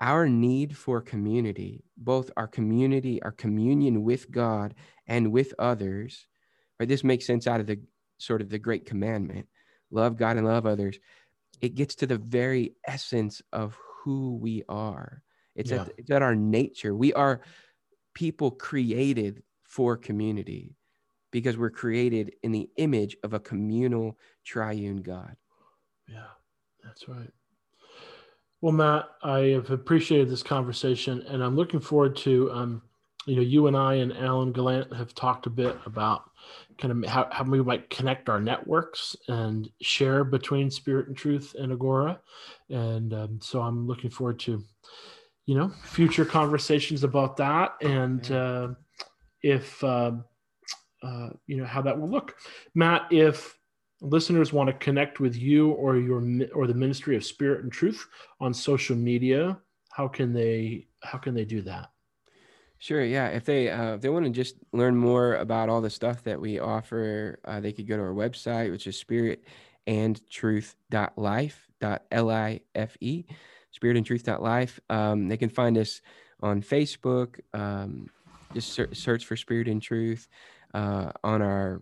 our 0.00 0.28
need 0.28 0.76
for 0.76 1.00
community, 1.00 1.82
both 1.96 2.30
our 2.36 2.46
community, 2.46 3.22
our 3.22 3.32
communion 3.32 4.02
with 4.02 4.30
God 4.30 4.74
and 5.06 5.32
with 5.32 5.54
others, 5.58 6.26
right? 6.78 6.86
This 6.86 7.02
makes 7.02 7.26
sense 7.26 7.46
out 7.46 7.60
of 7.60 7.66
the 7.66 7.80
sort 8.18 8.40
of 8.42 8.48
the 8.48 8.58
great 8.58 8.86
commandment 8.86 9.46
love 9.90 10.16
God 10.16 10.36
and 10.36 10.46
love 10.46 10.66
others. 10.66 10.98
It 11.60 11.74
gets 11.74 11.94
to 11.96 12.06
the 12.06 12.18
very 12.18 12.74
essence 12.86 13.40
of 13.52 13.76
who 14.02 14.36
we 14.36 14.62
are. 14.68 15.22
It's, 15.54 15.70
Yeah. 15.70 15.82
at, 15.82 15.92
it's 15.96 16.10
at 16.10 16.22
our 16.22 16.36
nature. 16.36 16.94
We 16.94 17.12
are 17.14 17.40
people 18.14 18.50
created 18.50 19.42
for 19.64 19.96
community 19.96 20.76
because 21.30 21.56
we're 21.56 21.70
created 21.70 22.34
in 22.42 22.52
the 22.52 22.68
image 22.76 23.16
of 23.22 23.34
a 23.34 23.40
communal 23.40 24.18
triune 24.44 24.98
God. 24.98 25.36
Yeah, 26.08 26.26
that's 26.82 27.08
right. 27.08 27.30
Well, 28.60 28.72
Matt, 28.72 29.08
I 29.22 29.38
have 29.38 29.70
appreciated 29.70 30.28
this 30.28 30.42
conversation, 30.42 31.22
and 31.28 31.44
I'm 31.44 31.54
looking 31.54 31.80
forward 31.80 32.16
to 32.18 32.50
um, 32.52 32.82
you 33.28 33.36
know, 33.36 33.42
you 33.42 33.66
and 33.66 33.76
I 33.76 33.94
and 33.94 34.16
Alan 34.16 34.52
Gallant 34.52 34.92
have 34.94 35.14
talked 35.14 35.46
a 35.46 35.50
bit 35.50 35.76
about 35.84 36.30
kind 36.78 37.04
of 37.04 37.10
how, 37.10 37.28
how 37.30 37.44
we 37.44 37.62
might 37.62 37.90
connect 37.90 38.30
our 38.30 38.40
networks 38.40 39.14
and 39.28 39.68
share 39.82 40.24
between 40.24 40.70
Spirit 40.70 41.08
and 41.08 41.16
Truth 41.16 41.54
and 41.58 41.70
Agora. 41.70 42.20
And 42.70 43.12
um, 43.12 43.38
so 43.42 43.60
I'm 43.60 43.86
looking 43.86 44.08
forward 44.08 44.38
to, 44.40 44.64
you 45.44 45.54
know, 45.54 45.70
future 45.82 46.24
conversations 46.24 47.04
about 47.04 47.36
that. 47.36 47.74
And 47.82 48.30
uh, 48.32 48.68
if, 49.42 49.84
uh, 49.84 50.12
uh, 51.02 51.28
you 51.46 51.58
know, 51.58 51.66
how 51.66 51.82
that 51.82 52.00
will 52.00 52.08
look. 52.08 52.34
Matt, 52.74 53.08
if 53.10 53.58
listeners 54.00 54.54
want 54.54 54.68
to 54.68 54.72
connect 54.72 55.20
with 55.20 55.36
you 55.36 55.72
or 55.72 55.98
your 55.98 56.22
or 56.54 56.66
the 56.66 56.74
ministry 56.74 57.16
of 57.16 57.24
spirit 57.24 57.64
and 57.64 57.72
truth 57.72 58.06
on 58.40 58.54
social 58.54 58.94
media 58.94 59.58
how 59.90 60.06
can 60.06 60.32
they 60.32 60.86
how 61.02 61.18
can 61.18 61.34
they 61.34 61.44
do 61.44 61.60
that 61.60 61.90
Sure. 62.78 63.04
Yeah. 63.04 63.28
If 63.28 63.44
they 63.44 63.70
uh, 63.70 63.94
if 63.94 64.00
they 64.00 64.08
want 64.08 64.24
to 64.24 64.30
just 64.30 64.56
learn 64.72 64.96
more 64.96 65.34
about 65.34 65.68
all 65.68 65.80
the 65.80 65.90
stuff 65.90 66.22
that 66.24 66.40
we 66.40 66.60
offer, 66.60 67.40
uh, 67.44 67.60
they 67.60 67.72
could 67.72 67.88
go 67.88 67.96
to 67.96 68.02
our 68.02 68.14
website, 68.14 68.70
which 68.70 68.86
is 68.86 68.96
spirit 68.96 69.44
and 69.86 70.20
truth.life, 70.30 71.68
L-I-F-E, 72.10 73.24
spirit 73.70 73.96
and 73.96 74.06
truth.life. 74.06 74.80
Um, 74.90 75.28
they 75.28 75.36
can 75.36 75.48
find 75.48 75.76
us 75.78 76.02
on 76.40 76.62
Facebook. 76.62 77.40
Um, 77.52 78.10
just 78.54 78.72
ser- 78.72 78.94
search 78.94 79.24
for 79.26 79.36
spirit 79.36 79.66
and 79.66 79.82
truth. 79.82 80.28
Uh, 80.72 81.10
on 81.24 81.42
our 81.42 81.80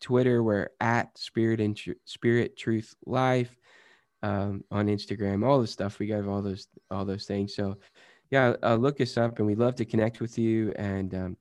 Twitter, 0.00 0.42
we're 0.42 0.68
at 0.80 1.16
spirit 1.18 1.60
and 1.60 1.76
Tr- 1.76 1.92
spirit 2.04 2.56
truth 2.56 2.94
life. 3.04 3.58
Um, 4.22 4.64
on 4.70 4.86
Instagram, 4.86 5.46
all 5.46 5.60
the 5.60 5.66
stuff 5.66 5.98
we 5.98 6.06
got 6.06 6.26
all 6.26 6.42
those 6.42 6.66
all 6.90 7.04
those 7.04 7.26
things. 7.26 7.54
So 7.54 7.76
yeah, 8.30 8.54
uh, 8.62 8.74
look 8.74 9.00
us 9.00 9.16
up, 9.16 9.38
and 9.38 9.46
we'd 9.46 9.58
love 9.58 9.76
to 9.76 9.84
connect 9.84 10.20
with 10.20 10.38
you. 10.38 10.72
And 10.76 11.14
um, 11.14 11.36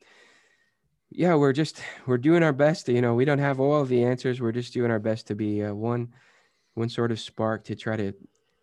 yeah, 1.09 1.35
we're 1.35 1.53
just 1.53 1.81
we're 2.05 2.17
doing 2.17 2.43
our 2.43 2.53
best. 2.53 2.87
You 2.87 3.01
know, 3.01 3.13
we 3.13 3.25
don't 3.25 3.39
have 3.39 3.59
all 3.59 3.83
the 3.85 4.03
answers. 4.03 4.41
We're 4.41 4.51
just 4.51 4.73
doing 4.73 4.91
our 4.91 4.99
best 4.99 5.27
to 5.27 5.35
be 5.35 5.63
uh, 5.63 5.73
one 5.73 6.13
one 6.75 6.89
sort 6.89 7.11
of 7.11 7.19
spark 7.19 7.63
to 7.65 7.75
try 7.75 7.95
to 7.95 8.13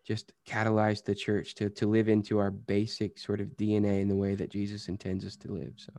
just 0.07 0.33
catalyze 0.47 1.05
the 1.05 1.15
church 1.15 1.55
to 1.57 1.71
to 1.71 1.87
live 1.87 2.09
into 2.09 2.39
our 2.39 2.51
basic 2.51 3.19
sort 3.19 3.41
of 3.41 3.49
DNA 3.57 4.01
in 4.01 4.09
the 4.09 4.17
way 4.17 4.35
that 4.35 4.51
Jesus 4.51 4.89
intends 4.89 5.25
us 5.25 5.37
to 5.37 5.53
live. 5.53 5.75
So. 5.77 5.93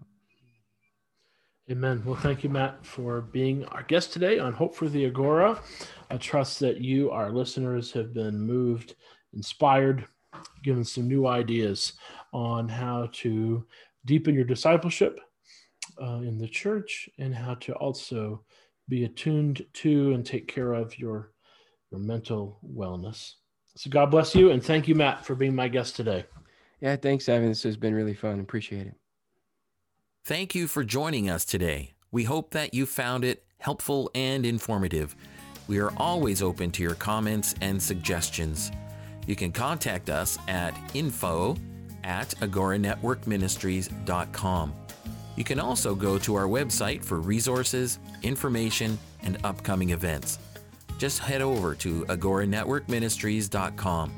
Amen. 1.71 2.03
Well, 2.05 2.15
thank 2.15 2.43
you, 2.43 2.49
Matt, 2.49 2.85
for 2.85 3.21
being 3.21 3.63
our 3.67 3.83
guest 3.83 4.11
today 4.11 4.37
on 4.37 4.51
Hope 4.51 4.75
for 4.75 4.89
the 4.89 5.05
Agora. 5.05 5.61
I 6.11 6.17
trust 6.17 6.59
that 6.59 6.81
you, 6.81 7.09
our 7.09 7.31
listeners, 7.31 7.89
have 7.93 8.13
been 8.13 8.37
moved, 8.37 8.95
inspired, 9.33 10.05
given 10.63 10.83
some 10.83 11.07
new 11.07 11.27
ideas 11.27 11.93
on 12.31 12.67
how 12.67 13.09
to 13.13 13.65
deepen 14.05 14.33
your 14.33 14.43
discipleship 14.43 15.19
uh, 16.01 16.21
in 16.21 16.37
the 16.37 16.47
church 16.47 17.09
and 17.19 17.33
how 17.33 17.53
to 17.55 17.73
also 17.73 18.43
be 18.89 19.05
attuned 19.05 19.65
to 19.73 20.13
and 20.13 20.25
take 20.25 20.47
care 20.47 20.73
of 20.73 20.97
your 20.99 21.31
your 21.91 21.99
mental 21.99 22.59
wellness. 22.75 23.33
So 23.75 23.89
God 23.89 24.07
bless 24.07 24.33
you 24.33 24.51
and 24.51 24.63
thank 24.63 24.87
you, 24.87 24.95
Matt, 24.95 25.25
for 25.25 25.35
being 25.35 25.55
my 25.55 25.67
guest 25.67 25.95
today. 25.95 26.25
Yeah, 26.81 26.95
thanks, 26.95 27.29
Evan. 27.29 27.49
This 27.49 27.63
has 27.63 27.77
been 27.77 27.93
really 27.93 28.15
fun. 28.15 28.39
Appreciate 28.39 28.87
it. 28.87 28.95
Thank 30.25 30.55
you 30.55 30.67
for 30.67 30.83
joining 30.83 31.29
us 31.29 31.45
today. 31.45 31.93
We 32.11 32.23
hope 32.23 32.51
that 32.51 32.73
you 32.73 32.85
found 32.85 33.23
it 33.23 33.45
helpful 33.59 34.09
and 34.15 34.45
informative. 34.45 35.15
We 35.67 35.79
are 35.79 35.91
always 35.97 36.41
open 36.41 36.71
to 36.71 36.83
your 36.83 36.95
comments 36.95 37.55
and 37.61 37.81
suggestions. 37.81 38.71
You 39.27 39.35
can 39.35 39.51
contact 39.51 40.09
us 40.09 40.39
at 40.47 40.73
info 40.93 41.57
at 42.03 42.29
agoranetworkministries.com. 42.41 44.73
You 45.35 45.43
can 45.43 45.59
also 45.59 45.95
go 45.95 46.19
to 46.19 46.35
our 46.35 46.45
website 46.45 47.03
for 47.03 47.19
resources, 47.19 47.97
information, 48.21 48.99
and 49.23 49.39
upcoming 49.43 49.89
events. 49.89 50.37
Just 50.97 51.19
head 51.19 51.41
over 51.41 51.75
to 51.75 52.05
agoranetworkministries.com. 52.05 54.13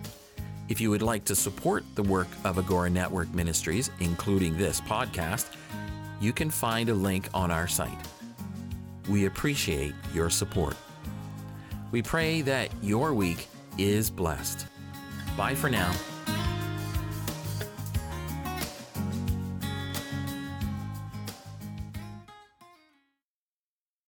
If 0.68 0.82
you 0.82 0.90
would 0.90 1.04
like 1.04 1.24
to 1.26 1.36
support 1.36 1.84
the 1.94 2.02
work 2.04 2.28
of 2.44 2.58
Agora 2.58 2.90
Network 2.90 3.32
Ministries, 3.34 3.92
including 4.00 4.58
this 4.58 4.82
podcast, 4.82 5.46
you 6.20 6.34
can 6.34 6.50
find 6.50 6.90
a 6.90 6.94
link 6.94 7.30
on 7.34 7.52
our 7.52 7.68
site. 7.68 7.98
We 9.08 9.28
appreciate 9.28 9.94
your 10.14 10.32
support. 10.32 10.76
We 11.92 12.02
pray 12.02 12.42
that 12.42 12.72
your 12.82 13.14
week 13.14 13.48
is 13.78 14.10
blessed. 14.10 14.66
Bye 15.36 15.56
for 15.56 15.70
now. 15.70 15.94